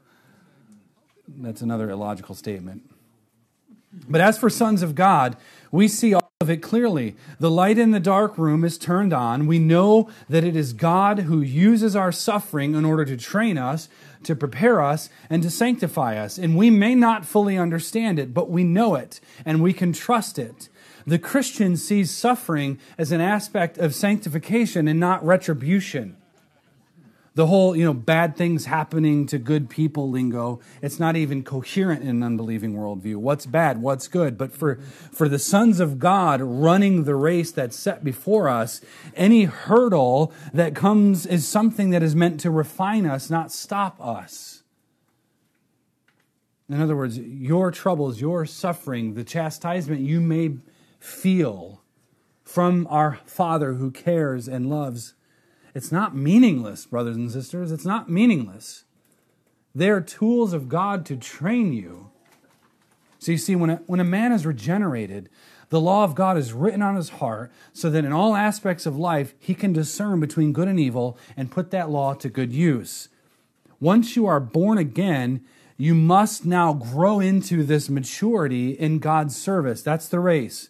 That's 1.29 1.63
another 1.63 1.91
illogical 1.91 2.35
statement. 2.35 2.83
But 4.09 4.21
as 4.21 4.39
for 4.39 4.49
sons 4.49 4.83
of 4.83 4.95
God, 4.95 5.37
we 5.73 5.89
see 5.89 6.15
all 6.15 6.31
of 6.41 6.49
it 6.49 6.63
clearly. 6.63 7.17
The 7.39 7.51
light 7.51 7.77
in 7.77 7.91
the 7.91 8.01
dark 8.01 8.39
room 8.39 8.65
is 8.65 8.79
turned 8.79 9.13
on. 9.13 9.47
We 9.47 9.59
know 9.59 10.09
that 10.29 10.45
it 10.45 10.57
is 10.57 10.73
God 10.73 11.21
who 11.21 11.41
uses 11.41 11.95
our 11.95 12.13
suffering 12.13 12.75
in 12.75 12.85
order 12.85 13.05
to 13.05 13.17
train 13.17 13.59
us 13.59 13.89
to 14.23 14.37
prepare 14.37 14.81
us 14.81 15.11
and 15.29 15.43
to 15.43 15.51
sanctify 15.51 16.17
us. 16.17 16.39
And 16.39 16.57
we 16.57 16.71
may 16.71 16.95
not 16.95 17.27
fully 17.27 17.59
understand 17.59 18.19
it, 18.19 18.33
but 18.33 18.51
we 18.51 18.65
know 18.65 18.95
it 18.95 19.21
and 19.45 19.63
we 19.63 19.73
can 19.73 19.93
trust 19.93 20.39
it. 20.39 20.70
The 21.07 21.19
Christian 21.19 21.77
sees 21.77 22.11
suffering 22.11 22.79
as 22.99 23.13
an 23.13 23.21
aspect 23.21 23.79
of 23.79 23.95
sanctification 23.95 24.89
and 24.89 25.01
not 25.01 25.25
retribution 25.25 26.17
the 27.35 27.47
whole, 27.47 27.77
you 27.77 27.85
know, 27.85 27.95
bad 27.95 28.37
things 28.37 28.67
happening 28.67 29.25
to 29.27 29.39
good 29.39 29.71
people 29.71 30.11
lingo, 30.11 30.61
it's 30.83 30.99
not 30.99 31.17
even 31.17 31.45
coherent 31.45 32.03
in 32.03 32.09
an 32.09 32.23
unbelieving 32.23 32.75
worldview. 32.75 33.17
What's 33.17 33.47
bad? 33.47 33.81
What's 33.81 34.09
good? 34.09 34.37
But 34.37 34.53
for, 34.53 34.77
for 35.13 35.29
the 35.29 35.39
sons 35.39 35.79
of 35.79 35.99
God 35.99 36.41
running 36.41 37.05
the 37.05 37.15
race 37.15 37.53
that's 37.53 37.77
set 37.77 38.03
before 38.03 38.49
us, 38.49 38.81
any 39.15 39.45
hurdle 39.45 40.33
that 40.53 40.75
comes 40.75 41.25
is 41.25 41.47
something 41.47 41.91
that 41.91 42.03
is 42.03 42.17
meant 42.17 42.41
to 42.41 42.51
refine 42.51 43.07
us, 43.07 43.31
not 43.31 43.53
stop 43.53 44.01
us. 44.05 44.63
In 46.69 46.81
other 46.81 46.97
words, 46.97 47.19
your 47.19 47.71
troubles, 47.71 48.21
your 48.21 48.45
suffering, 48.45 49.15
the 49.15 49.25
chastisement 49.25 50.01
you 50.01 50.21
may 50.21 50.57
feel 51.01 51.83
from 52.45 52.87
our 52.89 53.19
Father 53.25 53.75
who 53.75 53.91
cares 53.91 54.47
and 54.47 54.71
loves 54.71 55.15
it's 55.75 55.93
not 55.93 56.17
meaningless, 56.17 56.87
brothers 56.87 57.17
and 57.17 57.31
sisters. 57.31 57.71
It's 57.71 57.85
not 57.85 58.11
meaningless. 58.11 58.85
They're 59.75 60.01
tools 60.01 60.53
of 60.53 60.69
God 60.69 61.07
to 61.07 61.17
train 61.17 61.73
you. 61.73 62.11
So 63.19 63.33
you 63.33 63.39
see, 63.39 63.55
when 63.55 63.71
a, 63.71 63.77
when 63.87 64.01
a 64.01 64.05
man 64.05 64.33
is 64.33 64.47
regenerated, 64.47 65.29
the 65.69 65.81
law 65.81 66.03
of 66.03 66.17
God 66.17 66.37
is 66.37 66.53
written 66.53 66.83
on 66.83 66.97
his 66.97 67.11
heart 67.11 67.53
so 67.73 67.89
that 67.91 68.05
in 68.05 68.13
all 68.13 68.35
aspects 68.35 68.87
of 68.87 68.97
life 68.97 69.35
he 69.39 69.55
can 69.55 69.73
discern 69.73 70.19
between 70.19 70.53
good 70.53 70.67
and 70.67 70.81
evil 70.81 71.17
and 71.37 71.53
put 71.53 71.71
that 71.71 71.91
law 71.91 72.15
to 72.15 72.29
good 72.29 72.53
use. 72.53 73.09
Once 73.79 74.17
you 74.17 74.27
are 74.27 74.41
born 74.41 74.79
again, 74.79 75.45
you 75.77 75.95
must 75.95 76.45
now 76.45 76.73
grow 76.73 77.21
into 77.21 77.63
this 77.63 77.89
maturity 77.89 78.73
in 78.73 78.99
God's 78.99 79.37
service. 79.37 79.83
That's 79.83 80.09
the 80.09 80.19
race. 80.19 80.70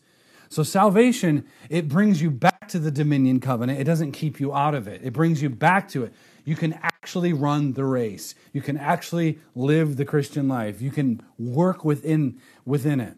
So 0.50 0.64
salvation, 0.64 1.46
it 1.68 1.88
brings 1.88 2.20
you 2.20 2.28
back 2.28 2.68
to 2.68 2.80
the 2.80 2.90
dominion 2.90 3.38
covenant. 3.38 3.78
It 3.78 3.84
doesn't 3.84 4.12
keep 4.12 4.40
you 4.40 4.52
out 4.52 4.74
of 4.74 4.88
it. 4.88 5.00
It 5.04 5.12
brings 5.12 5.40
you 5.40 5.48
back 5.48 5.88
to 5.90 6.02
it. 6.02 6.12
You 6.44 6.56
can 6.56 6.72
actually 6.82 7.32
run 7.32 7.74
the 7.74 7.84
race. 7.84 8.34
You 8.52 8.60
can 8.60 8.76
actually 8.76 9.38
live 9.54 9.96
the 9.96 10.04
Christian 10.04 10.48
life. 10.48 10.82
You 10.82 10.90
can 10.90 11.22
work 11.38 11.84
within 11.84 12.40
within 12.64 12.98
it. 12.98 13.16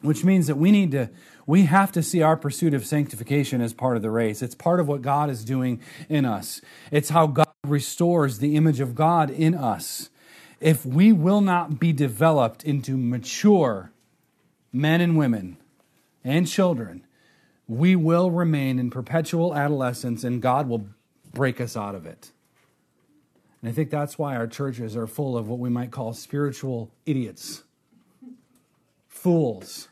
Which 0.00 0.24
means 0.24 0.48
that 0.48 0.56
we 0.56 0.72
need 0.72 0.90
to 0.90 1.10
we 1.46 1.62
have 1.62 1.92
to 1.92 2.02
see 2.02 2.22
our 2.22 2.36
pursuit 2.36 2.74
of 2.74 2.84
sanctification 2.84 3.60
as 3.60 3.72
part 3.72 3.96
of 3.96 4.02
the 4.02 4.10
race. 4.10 4.42
It's 4.42 4.56
part 4.56 4.80
of 4.80 4.88
what 4.88 5.02
God 5.02 5.30
is 5.30 5.44
doing 5.44 5.80
in 6.08 6.24
us. 6.24 6.60
It's 6.90 7.10
how 7.10 7.28
God 7.28 7.46
restores 7.64 8.40
the 8.40 8.56
image 8.56 8.80
of 8.80 8.96
God 8.96 9.30
in 9.30 9.54
us. 9.54 10.10
If 10.60 10.84
we 10.84 11.12
will 11.12 11.40
not 11.40 11.78
be 11.78 11.92
developed 11.92 12.64
into 12.64 12.96
mature 12.96 13.92
men 14.72 15.00
and 15.00 15.16
women, 15.16 15.58
and 16.26 16.48
children, 16.48 17.06
we 17.68 17.94
will 17.94 18.32
remain 18.32 18.80
in 18.80 18.90
perpetual 18.90 19.54
adolescence 19.54 20.24
and 20.24 20.42
God 20.42 20.68
will 20.68 20.88
break 21.32 21.60
us 21.60 21.76
out 21.76 21.94
of 21.94 22.04
it. 22.04 22.32
And 23.62 23.70
I 23.70 23.72
think 23.72 23.90
that's 23.90 24.18
why 24.18 24.36
our 24.36 24.48
churches 24.48 24.96
are 24.96 25.06
full 25.06 25.38
of 25.38 25.48
what 25.48 25.60
we 25.60 25.70
might 25.70 25.92
call 25.92 26.12
spiritual 26.12 26.90
idiots, 27.06 27.62
fools. 29.08 29.88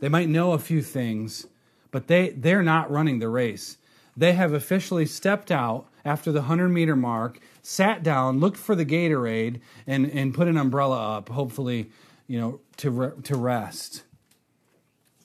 They 0.00 0.08
might 0.08 0.28
know 0.28 0.52
a 0.52 0.58
few 0.58 0.82
things, 0.82 1.46
but 1.92 2.08
they, 2.08 2.30
they're 2.30 2.62
not 2.62 2.90
running 2.90 3.20
the 3.20 3.28
race. 3.28 3.78
They 4.16 4.32
have 4.32 4.52
officially 4.52 5.06
stepped 5.06 5.52
out 5.52 5.86
after 6.04 6.32
the 6.32 6.40
100 6.40 6.68
meter 6.68 6.96
mark, 6.96 7.38
sat 7.62 8.02
down, 8.02 8.40
looked 8.40 8.58
for 8.58 8.74
the 8.74 8.84
Gatorade, 8.84 9.60
and, 9.86 10.10
and 10.10 10.34
put 10.34 10.48
an 10.48 10.56
umbrella 10.56 11.18
up, 11.18 11.28
hopefully, 11.28 11.90
you 12.26 12.40
know, 12.40 12.60
to, 12.78 12.90
re- 12.90 13.22
to 13.22 13.36
rest. 13.36 14.02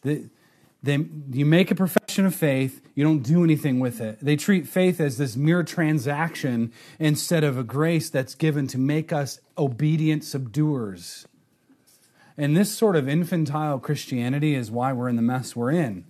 They, 0.01 0.29
they, 0.81 1.05
you 1.31 1.45
make 1.45 1.71
a 1.71 1.75
profession 1.75 2.25
of 2.25 2.33
faith, 2.33 2.81
you 2.95 3.03
don't 3.03 3.21
do 3.21 3.43
anything 3.43 3.79
with 3.79 3.99
it. 3.99 4.19
They 4.21 4.35
treat 4.35 4.67
faith 4.67 5.01
as 5.01 5.17
this 5.17 5.35
mere 5.35 5.63
transaction 5.63 6.71
instead 6.99 7.43
of 7.43 7.57
a 7.57 7.63
grace 7.63 8.09
that's 8.09 8.33
given 8.35 8.67
to 8.67 8.77
make 8.77 9.11
us 9.11 9.39
obedient 9.57 10.23
subduers. 10.23 11.27
And 12.37 12.55
this 12.55 12.71
sort 12.73 12.95
of 12.95 13.09
infantile 13.09 13.79
Christianity 13.79 14.55
is 14.55 14.71
why 14.71 14.93
we're 14.93 15.09
in 15.09 15.17
the 15.17 15.21
mess 15.21 15.55
we're 15.55 15.71
in. 15.71 16.05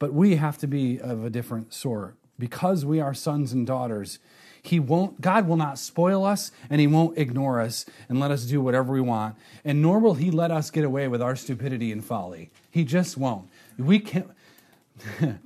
But 0.00 0.12
we 0.12 0.36
have 0.36 0.58
to 0.58 0.66
be 0.66 0.98
of 0.98 1.24
a 1.24 1.30
different 1.30 1.72
sort. 1.72 2.16
Because 2.36 2.84
we 2.84 3.00
are 3.00 3.14
sons 3.14 3.52
and 3.52 3.66
daughters, 3.66 4.18
he 4.62 4.78
won't, 4.78 5.20
God 5.20 5.48
will 5.48 5.56
not 5.56 5.78
spoil 5.78 6.24
us 6.24 6.52
and 6.68 6.80
He 6.80 6.86
won't 6.86 7.16
ignore 7.16 7.60
us 7.60 7.86
and 8.08 8.20
let 8.20 8.30
us 8.30 8.44
do 8.44 8.60
whatever 8.60 8.92
we 8.92 9.00
want. 9.00 9.36
And 9.64 9.80
nor 9.80 9.98
will 9.98 10.14
He 10.14 10.30
let 10.30 10.50
us 10.50 10.70
get 10.70 10.84
away 10.84 11.08
with 11.08 11.22
our 11.22 11.36
stupidity 11.36 11.92
and 11.92 12.04
folly. 12.04 12.50
He 12.70 12.84
just 12.84 13.16
won't. 13.16 13.48
We 13.78 14.00
can 14.00 14.30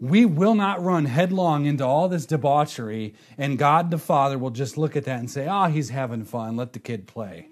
we 0.00 0.24
will 0.24 0.54
not 0.54 0.82
run 0.82 1.06
headlong 1.06 1.66
into 1.66 1.84
all 1.84 2.08
this 2.08 2.26
debauchery, 2.26 3.14
and 3.36 3.58
God 3.58 3.90
the 3.90 3.98
Father 3.98 4.38
will 4.38 4.50
just 4.50 4.78
look 4.78 4.96
at 4.96 5.04
that 5.04 5.18
and 5.18 5.30
say, 5.30 5.46
Ah, 5.46 5.66
oh, 5.66 5.70
he's 5.70 5.90
having 5.90 6.24
fun. 6.24 6.56
Let 6.56 6.72
the 6.72 6.78
kid 6.78 7.06
play. 7.06 7.48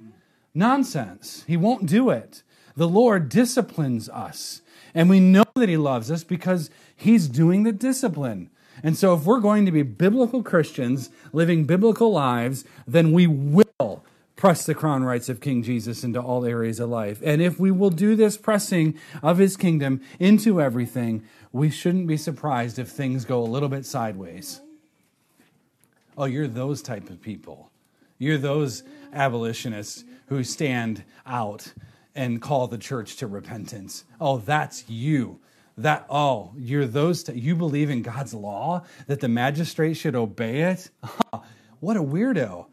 Nonsense. 0.54 1.44
He 1.46 1.56
won't 1.56 1.86
do 1.86 2.10
it. 2.10 2.42
The 2.76 2.88
Lord 2.88 3.28
disciplines 3.28 4.08
us. 4.08 4.62
And 4.94 5.10
we 5.10 5.20
know 5.20 5.44
that 5.56 5.68
He 5.68 5.76
loves 5.76 6.10
us 6.10 6.24
because 6.24 6.70
He's 6.96 7.28
doing 7.28 7.64
the 7.64 7.72
discipline. 7.72 8.50
And 8.82 8.96
so, 8.96 9.14
if 9.14 9.24
we're 9.24 9.40
going 9.40 9.66
to 9.66 9.72
be 9.72 9.82
biblical 9.82 10.42
Christians 10.42 11.10
living 11.32 11.64
biblical 11.64 12.12
lives, 12.12 12.64
then 12.86 13.12
we 13.12 13.26
will 13.26 14.04
press 14.36 14.64
the 14.64 14.74
crown 14.74 15.02
rights 15.02 15.28
of 15.28 15.40
King 15.40 15.62
Jesus 15.62 16.04
into 16.04 16.20
all 16.20 16.44
areas 16.44 16.78
of 16.78 16.88
life. 16.88 17.20
And 17.24 17.42
if 17.42 17.58
we 17.58 17.72
will 17.72 17.90
do 17.90 18.14
this 18.14 18.36
pressing 18.36 18.96
of 19.20 19.38
his 19.38 19.56
kingdom 19.56 20.00
into 20.20 20.60
everything, 20.60 21.24
we 21.52 21.70
shouldn't 21.70 22.06
be 22.06 22.16
surprised 22.16 22.78
if 22.78 22.88
things 22.88 23.24
go 23.24 23.40
a 23.40 23.42
little 23.42 23.68
bit 23.68 23.84
sideways. 23.84 24.60
Oh, 26.16 26.26
you're 26.26 26.46
those 26.46 26.82
type 26.82 27.10
of 27.10 27.20
people. 27.20 27.70
You're 28.18 28.38
those 28.38 28.84
abolitionists 29.12 30.04
who 30.26 30.44
stand 30.44 31.04
out 31.26 31.72
and 32.14 32.42
call 32.42 32.66
the 32.66 32.78
church 32.78 33.16
to 33.16 33.26
repentance. 33.26 34.04
Oh, 34.20 34.38
that's 34.38 34.88
you. 34.88 35.40
That 35.78 36.06
oh, 36.10 36.52
you're 36.56 36.86
those 36.86 37.22
t- 37.22 37.34
you 37.34 37.54
believe 37.54 37.88
in 37.88 38.02
God's 38.02 38.34
law 38.34 38.84
that 39.06 39.20
the 39.20 39.28
magistrate 39.28 39.94
should 39.94 40.16
obey 40.16 40.62
it? 40.62 40.90
what 41.80 41.96
a 41.96 42.02
weirdo. 42.02 42.66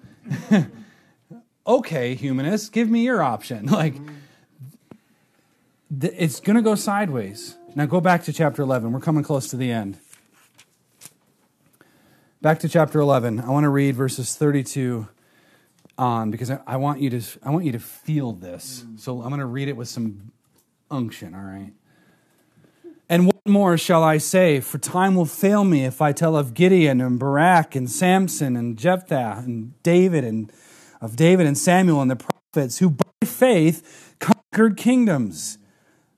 okay, 1.67 2.15
humanists, 2.15 2.69
give 2.69 2.89
me 2.89 3.03
your 3.03 3.21
option. 3.21 3.67
Like, 3.75 3.95
it's 6.01 6.39
going 6.39 6.55
to 6.55 6.63
go 6.63 6.73
sideways. 6.75 7.57
Now 7.75 7.85
go 7.85 8.01
back 8.01 8.23
to 8.23 8.33
chapter 8.33 8.63
11. 8.63 8.91
We're 8.91 8.99
coming 8.99 9.23
close 9.23 9.47
to 9.49 9.57
the 9.57 9.71
end. 9.71 9.99
Back 12.41 12.59
to 12.59 12.69
chapter 12.69 12.99
11. 12.99 13.39
I 13.39 13.49
want 13.49 13.65
to 13.65 13.69
read 13.69 13.95
verses 13.95 14.35
32 14.35 15.07
on 15.97 16.31
because 16.31 16.51
I, 16.51 16.77
want 16.77 17.01
you 17.01 17.09
to 17.11 17.21
I 17.43 17.51
want 17.51 17.65
you 17.65 17.71
to 17.73 17.79
feel 17.79 18.33
this. 18.33 18.83
So 18.97 19.21
I'm 19.21 19.29
going 19.29 19.39
to 19.39 19.45
read 19.45 19.67
it 19.67 19.77
with 19.77 19.87
some 19.87 20.31
unction, 20.89 21.35
all 21.35 21.41
right? 21.41 21.71
And 23.07 23.27
what 23.27 23.41
more 23.45 23.77
shall 23.77 24.03
I 24.03 24.17
say? 24.17 24.59
For 24.59 24.77
time 24.77 25.15
will 25.15 25.25
fail 25.25 25.63
me 25.63 25.85
if 25.85 26.01
I 26.01 26.11
tell 26.11 26.35
of 26.35 26.53
Gideon 26.53 27.01
and 27.01 27.19
Barak 27.19 27.75
and 27.75 27.89
Samson 27.89 28.55
and 28.55 28.77
Jephthah 28.77 29.43
and 29.45 29.81
David 29.83 30.23
and 30.23 30.51
of 31.01 31.15
David 31.15 31.45
and 31.45 31.57
Samuel 31.57 32.01
and 32.01 32.09
the 32.09 32.15
prophets 32.15 32.79
who 32.79 32.89
by 32.89 33.05
faith 33.23 34.15
conquered 34.19 34.77
kingdoms, 34.77 35.59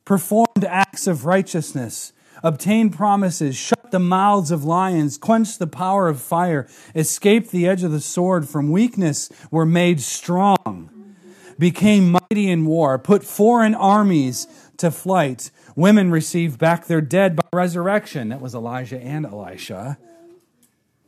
performed 0.06 0.64
acts 0.66 1.08
of 1.08 1.26
righteousness, 1.26 2.14
obtained 2.42 2.96
promises, 2.96 3.58
shut 3.58 3.92
the 3.92 4.00
mouths 4.00 4.52
of 4.52 4.64
lions, 4.64 5.18
quenched 5.18 5.60
the 5.60 5.68
power 5.68 6.08
of 6.08 6.22
fire, 6.22 6.70
escaped 6.96 7.52
the 7.52 7.68
edge 7.68 7.84
of 7.84 7.92
the 7.92 8.00
sword, 8.00 8.48
from 8.48 8.72
weakness 8.72 9.30
were 9.52 9.66
made 9.66 10.00
strong, 10.00 11.16
became 11.60 12.12
mighty 12.12 12.50
in 12.50 12.66
war, 12.66 12.98
put 12.98 13.24
foreign 13.24 13.76
armies 13.76 14.48
to 14.78 14.92
flight. 14.92 15.52
Women 15.78 16.10
received 16.10 16.58
back 16.58 16.88
their 16.88 17.02
dead 17.02 17.36
by 17.36 17.44
resurrection. 17.54 18.30
That 18.30 18.42
was 18.42 18.56
Elijah 18.56 19.00
and 19.00 19.28
Elisha. 19.28 20.00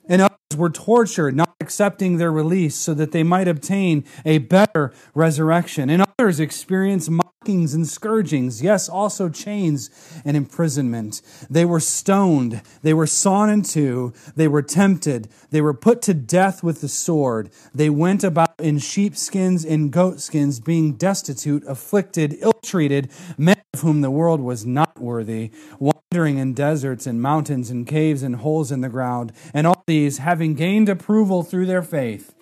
And 0.08 0.22
others 0.22 0.56
were 0.56 0.70
tortured, 0.70 1.36
not 1.36 1.56
accepting 1.60 2.18
their 2.18 2.32
release 2.32 2.76
so 2.76 2.94
that 2.94 3.12
they 3.12 3.24
might 3.24 3.48
obtain 3.48 4.06
a 4.26 4.38
better 4.38 4.94
resurrection. 5.16 5.90
And 5.90 6.06
others 6.20 6.40
experienced 6.40 7.10
mockings 7.50 7.74
and 7.74 7.88
scourgings, 7.88 8.62
yes, 8.62 8.88
also 8.88 9.28
chains 9.28 9.90
and 10.24 10.38
imprisonment. 10.38 11.20
They 11.50 11.66
were 11.66 11.80
stoned, 11.80 12.62
they 12.84 12.94
were 12.94 13.08
sawn 13.08 13.50
in 13.50 13.64
two, 13.64 14.14
they 14.36 14.48
were 14.48 14.62
tempted, 14.62 15.30
they 15.50 15.60
were 15.60 15.74
put 15.74 16.04
to 16.04 16.14
death 16.14 16.62
with 16.62 16.82
the 16.82 16.88
sword. 16.88 17.50
They 17.74 17.90
went 17.90 18.24
about 18.24 18.60
in 18.60 18.78
sheepskins 18.78 19.66
and 19.66 19.92
goatskins, 19.92 20.60
being 20.60 20.94
destitute, 20.94 21.64
afflicted, 21.66 22.38
ill 22.40 22.60
treated, 22.64 23.10
men 23.36 23.62
of 23.74 23.82
whom 23.82 24.02
the 24.02 24.12
world 24.12 24.42
was 24.42 24.64
not 24.64 25.00
worthy, 25.02 25.50
wandering 25.80 26.38
in 26.38 26.54
deserts 26.54 27.08
and 27.08 27.20
mountains 27.20 27.72
and 27.72 27.88
caves 27.88 28.22
and 28.22 28.36
holes 28.36 28.72
in 28.72 28.82
the 28.82 28.90
ground. 28.90 29.32
And 29.56 29.66
all 29.66 29.84
these, 29.88 30.20
having 30.20 30.54
gained 30.54 30.88
approval 30.88 31.42
through 31.42 31.66
their 31.66 31.82
faith, 31.82 32.36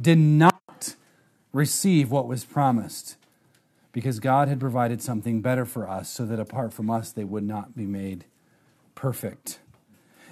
did 0.00 0.18
not 0.18 0.96
receive 1.52 2.10
what 2.10 2.26
was 2.26 2.46
promised 2.46 3.16
because 3.92 4.20
God 4.20 4.48
had 4.48 4.60
provided 4.60 5.02
something 5.02 5.40
better 5.40 5.64
for 5.64 5.88
us 5.88 6.10
so 6.10 6.24
that 6.26 6.40
apart 6.40 6.72
from 6.72 6.90
us 6.90 7.12
they 7.12 7.24
would 7.24 7.44
not 7.44 7.76
be 7.76 7.86
made 7.86 8.24
perfect. 8.94 9.60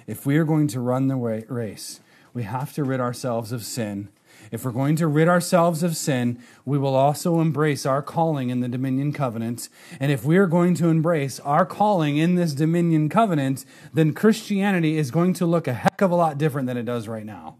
If 0.07 0.25
we 0.25 0.37
are 0.37 0.43
going 0.43 0.67
to 0.69 0.79
run 0.79 1.07
the 1.07 1.15
race, 1.15 1.99
we 2.33 2.43
have 2.43 2.73
to 2.73 2.83
rid 2.83 2.99
ourselves 2.99 3.51
of 3.51 3.63
sin 3.63 4.09
if 4.49 4.65
we're 4.65 4.71
going 4.71 4.95
to 4.97 5.07
rid 5.07 5.27
ourselves 5.27 5.83
of 5.83 5.95
sin, 5.95 6.39
we 6.65 6.77
will 6.77 6.95
also 6.95 7.39
embrace 7.39 7.85
our 7.85 8.01
calling 8.01 8.49
in 8.49 8.61
the 8.61 8.67
Dominion 8.67 9.13
Covenant. 9.13 9.69
And 9.99 10.11
if 10.11 10.25
we 10.25 10.37
are 10.37 10.47
going 10.47 10.73
to 10.75 10.87
embrace 10.87 11.39
our 11.41 11.65
calling 11.65 12.17
in 12.17 12.35
this 12.35 12.53
Dominion 12.53 13.09
Covenant, 13.09 13.65
then 13.93 14.13
Christianity 14.13 14.97
is 14.97 15.11
going 15.11 15.33
to 15.33 15.45
look 15.45 15.67
a 15.67 15.73
heck 15.73 16.01
of 16.01 16.11
a 16.11 16.15
lot 16.15 16.37
different 16.37 16.67
than 16.67 16.77
it 16.77 16.83
does 16.83 17.07
right 17.07 17.25
now. 17.25 17.57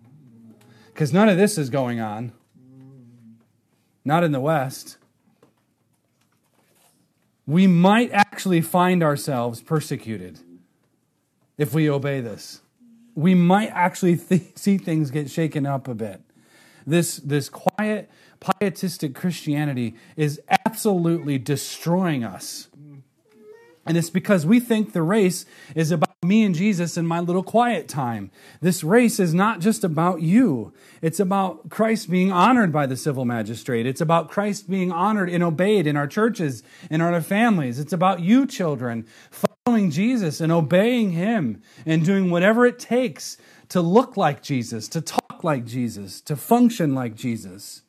Because 0.88 1.14
none 1.14 1.30
of 1.30 1.38
this 1.38 1.58
is 1.58 1.70
going 1.70 2.00
on. 2.00 2.34
Not 4.04 4.24
in 4.24 4.32
the 4.32 4.40
West. 4.40 4.98
We 7.52 7.68
might 7.68 8.12
actually 8.14 8.62
find 8.62 9.04
ourselves 9.04 9.60
persecuted 9.60 10.40
if 11.58 11.74
we 11.74 11.90
obey 11.90 12.22
this. 12.22 12.62
We 13.14 13.36
might 13.36 13.68
actually 13.72 14.16
th- 14.30 14.56
see 14.56 14.78
things 14.78 15.12
get 15.12 15.30
shaken 15.30 15.66
up 15.66 15.90
a 15.90 15.94
bit. 15.94 16.22
This, 16.88 17.18
this 17.18 17.50
quiet, 17.50 18.10
pietistic 18.40 19.14
Christianity 19.14 19.96
is 20.16 20.40
absolutely 20.66 21.38
destroying 21.40 22.24
us. 22.24 22.70
And 23.86 23.98
it's 23.98 24.10
because 24.10 24.46
we 24.46 24.62
think 24.62 24.94
the 24.94 25.02
race 25.02 25.46
is 25.76 25.92
about 25.92 26.11
me 26.24 26.44
and 26.44 26.54
Jesus 26.54 26.98
in 26.98 27.08
my 27.08 27.20
little 27.20 27.42
quiet 27.42 27.88
time. 27.88 28.30
This 28.60 28.84
race 28.84 29.20
is 29.20 29.34
not 29.34 29.60
just 29.60 29.84
about 29.84 30.22
you. 30.22 30.72
It's 31.02 31.20
about 31.20 31.72
Christ 31.72 32.12
being 32.12 32.32
honored 32.32 32.72
by 32.72 32.86
the 32.86 32.96
civil 32.96 33.26
magistrate. 33.26 33.88
It's 33.88 34.02
about 34.02 34.30
Christ 34.30 34.70
being 34.70 34.92
honored 34.92 35.32
and 35.32 35.44
obeyed 35.44 35.88
in 35.88 35.98
our 35.98 36.06
churches, 36.06 36.62
in 36.92 37.02
our 37.02 37.20
families. 37.22 37.80
It's 37.80 37.92
about 37.92 38.20
you, 38.20 38.46
children, 38.46 39.08
following 39.32 39.90
Jesus 39.90 40.40
and 40.40 40.52
obeying 40.52 41.14
Him 41.14 41.64
and 41.88 42.06
doing 42.06 42.30
whatever 42.30 42.68
it 42.68 42.78
takes 42.78 43.38
to 43.70 43.82
look 43.82 44.16
like 44.16 44.44
Jesus, 44.44 44.88
to 44.90 45.02
talk 45.02 45.44
like 45.44 45.66
Jesus, 45.66 46.22
to 46.22 46.36
function 46.36 46.94
like 46.94 47.16
Jesus. 47.16 47.82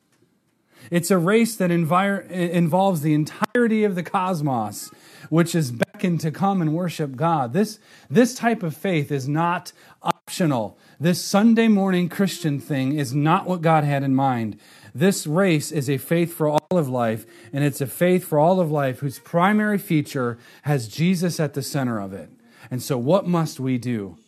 It's 0.90 1.10
a 1.10 1.18
race 1.18 1.54
that 1.56 1.70
involves 1.70 3.02
the 3.02 3.12
entirety 3.12 3.84
of 3.84 3.94
the 3.94 4.02
cosmos, 4.02 4.90
which 5.28 5.54
is 5.54 5.70
to 6.02 6.30
come 6.30 6.60
and 6.60 6.74
worship 6.74 7.16
God. 7.16 7.52
This, 7.52 7.78
this 8.10 8.34
type 8.34 8.62
of 8.62 8.76
faith 8.76 9.12
is 9.12 9.28
not 9.28 9.72
optional. 10.02 10.76
This 10.98 11.22
Sunday 11.22 11.68
morning 11.68 12.08
Christian 12.08 12.58
thing 12.58 12.98
is 12.98 13.14
not 13.14 13.46
what 13.46 13.62
God 13.62 13.84
had 13.84 14.02
in 14.02 14.14
mind. 14.14 14.58
This 14.94 15.26
race 15.26 15.72
is 15.72 15.88
a 15.88 15.98
faith 15.98 16.34
for 16.34 16.48
all 16.48 16.60
of 16.70 16.88
life, 16.88 17.24
and 17.52 17.64
it's 17.64 17.80
a 17.80 17.86
faith 17.86 18.24
for 18.24 18.38
all 18.38 18.60
of 18.60 18.70
life 18.70 18.98
whose 18.98 19.18
primary 19.18 19.78
feature 19.78 20.38
has 20.62 20.88
Jesus 20.88 21.40
at 21.40 21.54
the 21.54 21.62
center 21.62 22.00
of 22.00 22.12
it. 22.12 22.30
And 22.70 22.82
so, 22.82 22.98
what 22.98 23.26
must 23.26 23.60
we 23.60 23.78
do? 23.78 24.18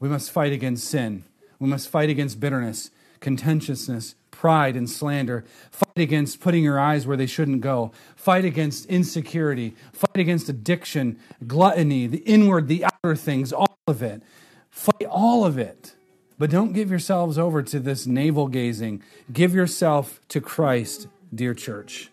We 0.00 0.08
must 0.08 0.30
fight 0.30 0.52
against 0.52 0.88
sin. 0.88 1.24
We 1.58 1.68
must 1.68 1.88
fight 1.88 2.10
against 2.10 2.40
bitterness, 2.40 2.90
contentiousness, 3.20 4.14
pride, 4.44 4.76
and 4.76 4.90
slander. 4.90 5.42
Fight 5.70 5.96
against 5.96 6.38
putting 6.38 6.62
your 6.62 6.78
eyes 6.78 7.06
where 7.06 7.16
they 7.16 7.24
shouldn't 7.24 7.62
go. 7.62 7.92
Fight 8.14 8.44
against 8.44 8.84
insecurity. 8.90 9.74
Fight 9.94 10.18
against 10.18 10.50
addiction, 10.50 11.18
gluttony, 11.46 12.06
the 12.06 12.18
inward, 12.18 12.68
the 12.68 12.84
outer 12.84 13.16
things, 13.16 13.54
all 13.54 13.78
of 13.86 14.02
it. 14.02 14.22
Fight 14.68 15.06
all 15.08 15.46
of 15.46 15.56
it. 15.56 15.94
But 16.38 16.50
don't 16.50 16.74
give 16.74 16.90
yourselves 16.90 17.38
over 17.38 17.62
to 17.62 17.80
this 17.80 18.06
navel 18.06 18.48
gazing. 18.48 19.02
Give 19.32 19.54
yourself 19.54 20.20
to 20.28 20.42
Christ, 20.42 21.08
dear 21.34 21.54
church. 21.54 22.10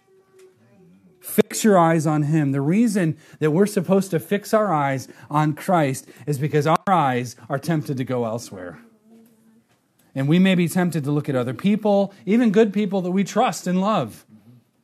Fix 1.20 1.66
your 1.66 1.78
eyes 1.78 2.08
on 2.08 2.24
Him. 2.24 2.54
The 2.54 2.62
reason 2.62 3.18
that 3.40 3.52
we're 3.52 3.66
supposed 3.66 4.10
to 4.12 4.22
fix 4.22 4.54
our 4.54 4.74
eyes 4.74 5.10
on 5.30 5.54
Christ 5.54 6.08
is 6.26 6.38
because 6.38 6.66
our 6.66 6.80
eyes 6.88 7.36
are 7.50 7.60
tempted 7.60 7.98
to 7.98 8.06
go 8.06 8.24
elsewhere. 8.24 8.80
And 10.14 10.28
we 10.28 10.39
may 10.39 10.55
be 10.55 10.68
tempted 10.68 11.03
to 11.05 11.12
look 11.12 11.30
at 11.30 11.36
other 11.36 11.53
people, 11.53 12.14
even 12.26 12.51
good 12.51 12.74
people 12.74 13.01
that 13.01 13.12
we 13.12 13.24
trust 13.24 13.68
and 13.68 13.80
love. 13.80 14.26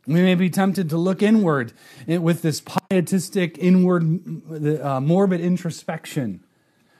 We 0.06 0.22
may 0.22 0.36
be 0.36 0.50
tempted 0.50 0.90
to 0.90 0.98
look 0.98 1.22
inward 1.22 1.74
with 2.08 2.42
this 2.42 2.62
pietistic, 2.62 3.58
inward, 3.58 4.82
uh, 4.82 5.02
morbid 5.02 5.42
introspection. 5.42 6.44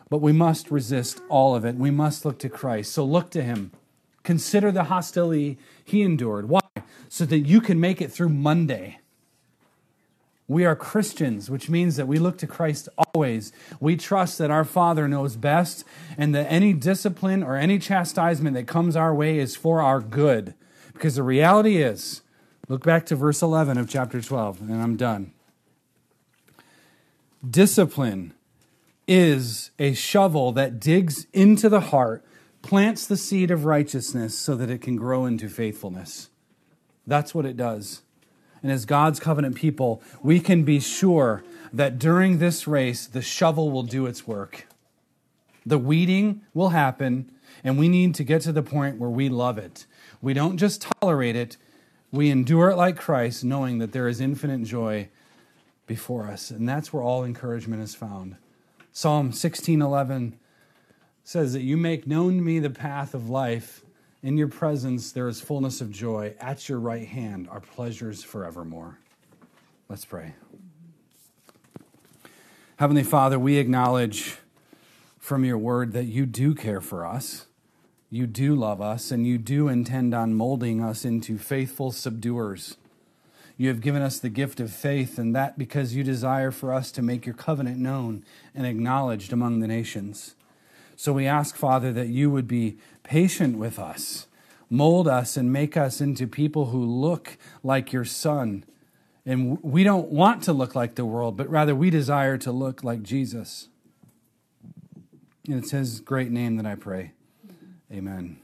But 0.10 0.18
we 0.18 0.34
must 0.34 0.72
resist 0.72 1.22
all 1.30 1.56
of 1.56 1.64
it. 1.64 1.76
We 1.76 1.92
must 1.92 2.26
look 2.26 2.38
to 2.40 2.50
Christ. 2.50 2.92
So 2.92 3.06
look 3.06 3.30
to 3.32 3.44
Him. 3.44 3.72
Consider 4.24 4.74
the 4.74 4.86
hostility 4.86 5.58
He 5.86 6.02
endured. 6.02 6.50
Why? 6.50 6.60
So 7.08 7.26
that 7.26 7.40
you 7.40 7.62
can 7.62 7.80
make 7.80 8.02
it 8.02 8.12
through 8.12 8.30
Monday. 8.30 9.00
We 10.50 10.64
are 10.64 10.76
Christians, 10.78 11.50
which 11.50 11.70
means 11.70 11.98
that 11.98 12.08
we 12.08 12.20
look 12.20 12.38
to 12.38 12.48
Christ 12.48 12.88
always. 12.98 13.52
We 13.82 13.98
trust 13.98 14.38
that 14.38 14.50
our 14.50 14.64
Father 14.64 15.08
knows 15.08 15.36
best 15.36 15.84
and 16.18 16.34
that 16.34 16.50
any 16.50 16.72
discipline 16.72 17.44
or 17.44 17.58
any 17.58 17.80
chastisement 17.80 18.56
that 18.56 18.66
comes 18.66 18.96
our 18.96 19.14
way 19.14 19.40
is 19.40 19.58
for 19.58 19.82
our 19.82 20.00
good. 20.00 20.54
Because 20.94 21.16
the 21.16 21.24
reality 21.24 21.78
is, 21.78 22.22
look 22.70 22.84
back 22.84 23.06
to 23.08 23.16
verse 23.16 23.42
11 23.42 23.78
of 23.78 23.90
chapter 23.90 24.22
12, 24.22 24.62
and 24.62 24.82
I'm 24.82 24.96
done. 24.96 25.34
Discipline 27.48 28.34
is 29.06 29.72
a 29.78 29.94
shovel 29.94 30.54
that 30.54 30.80
digs 30.80 31.28
into 31.34 31.68
the 31.68 31.82
heart, 31.82 32.26
plants 32.62 33.06
the 33.06 33.18
seed 33.18 33.52
of 33.52 33.66
righteousness 33.66 34.38
so 34.38 34.56
that 34.56 34.70
it 34.70 34.82
can 34.82 34.96
grow 34.96 35.26
into 35.26 35.50
faithfulness. 35.50 36.30
That's 37.06 37.36
what 37.36 37.46
it 37.46 37.58
does 37.58 38.02
and 38.68 38.74
as 38.74 38.84
God's 38.84 39.22
covenant 39.22 39.56
people, 39.56 40.02
we 40.22 40.42
can 40.42 40.64
be 40.66 40.82
sure 40.82 41.42
that 41.72 41.98
during 41.98 42.40
this 42.40 42.68
race, 42.68 43.08
the 43.08 43.22
shovel 43.22 43.72
will 43.72 43.84
do 43.84 44.06
its 44.06 44.28
work. 44.28 44.68
The 45.66 45.78
weeding 45.78 46.42
will 46.54 46.72
happen, 46.72 47.32
and 47.64 47.80
we 47.80 47.88
need 47.88 48.14
to 48.16 48.26
get 48.26 48.42
to 48.42 48.52
the 48.52 48.62
point 48.62 49.00
where 49.00 49.10
we 49.10 49.30
love 49.30 49.58
it. 49.58 49.86
We 50.22 50.34
don't 50.34 50.58
just 50.58 50.86
tolerate 51.00 51.38
it, 51.38 51.56
we 52.12 52.30
endure 52.30 52.72
it 52.72 52.76
like 52.76 52.98
Christ, 52.98 53.46
knowing 53.46 53.78
that 53.78 53.94
there 53.94 54.10
is 54.10 54.20
infinite 54.20 54.64
joy 54.64 55.08
before 55.86 56.28
us. 56.28 56.52
And 56.52 56.68
that's 56.68 56.92
where 56.92 57.02
all 57.02 57.24
encouragement 57.24 57.82
is 57.82 57.96
found. 57.96 58.36
Psalm 58.92 59.32
16:11 59.32 60.34
says 61.24 61.54
that 61.54 61.62
you 61.62 61.78
make 61.78 62.06
known 62.06 62.36
to 62.36 62.42
me 62.42 62.60
the 62.60 62.70
path 62.70 63.14
of 63.14 63.30
life. 63.30 63.86
In 64.28 64.36
your 64.36 64.50
presence 64.50 65.14
there 65.14 65.30
is 65.30 65.40
fullness 65.40 65.80
of 65.80 65.90
joy. 65.90 66.36
At 66.42 66.68
your 66.68 66.82
right 66.82 67.08
hand 67.08 67.48
are 67.50 67.62
pleasures 67.62 68.26
forevermore. 68.26 69.00
Let's 69.88 70.04
pray. 70.04 70.34
Heavenly 72.76 73.04
Father, 73.04 73.40
we 73.40 73.56
acknowledge 73.56 74.40
from 75.18 75.46
your 75.46 75.58
word 75.58 75.94
that 75.94 76.08
you 76.08 76.26
do 76.26 76.54
care 76.54 76.82
for 76.82 77.06
us. 77.06 77.46
You 78.10 78.28
do 78.28 78.54
love 78.54 78.82
us, 78.82 79.12
and 79.12 79.26
you 79.26 79.38
do 79.38 79.70
intend 79.70 80.14
on 80.14 80.34
molding 80.34 80.84
us 80.84 81.06
into 81.06 81.38
faithful 81.38 81.94
subduers. 81.94 82.76
You 83.56 83.70
have 83.70 83.80
given 83.80 84.02
us 84.02 84.20
the 84.20 84.28
gift 84.28 84.60
of 84.60 84.74
faith, 84.74 85.18
and 85.18 85.34
that 85.38 85.58
because 85.58 85.96
you 85.96 86.04
desire 86.04 86.52
for 86.52 86.74
us 86.74 86.92
to 86.92 87.02
make 87.02 87.26
your 87.26 87.36
covenant 87.36 87.78
known 87.78 88.26
and 88.54 88.68
acknowledged 88.68 89.32
among 89.32 89.62
the 89.62 89.68
nations. 89.68 90.36
So 91.00 91.14
we 91.14 91.28
ask, 91.28 91.56
Father, 91.56 91.94
that 91.94 92.08
you 92.08 92.32
would 92.32 92.48
be 92.48 92.80
patient 93.08 93.58
with 93.58 93.80
us, 93.80 94.28
mold 94.70 95.08
us, 95.08 95.38
and 95.38 95.52
make 95.52 95.78
us 95.78 96.02
into 96.02 96.28
people 96.28 96.68
who 96.68 96.84
look 96.84 97.38
like 97.64 97.94
your 97.94 98.06
Son. 98.06 98.66
And 99.26 99.62
we 99.64 99.84
don't 99.84 100.10
want 100.10 100.44
to 100.44 100.54
look 100.54 100.76
like 100.76 100.96
the 100.96 101.06
world, 101.06 101.38
but 101.38 101.50
rather 101.50 101.74
we 101.74 101.90
desire 101.90 102.38
to 102.40 102.52
look 102.52 102.84
like 102.84 103.04
Jesus. 103.04 103.70
And 105.48 105.56
it's 105.56 105.72
his 105.72 106.02
great 106.02 106.32
name 106.32 106.58
that 106.58 106.66
I 106.66 106.76
pray. 106.76 107.14
Amen. 107.92 108.38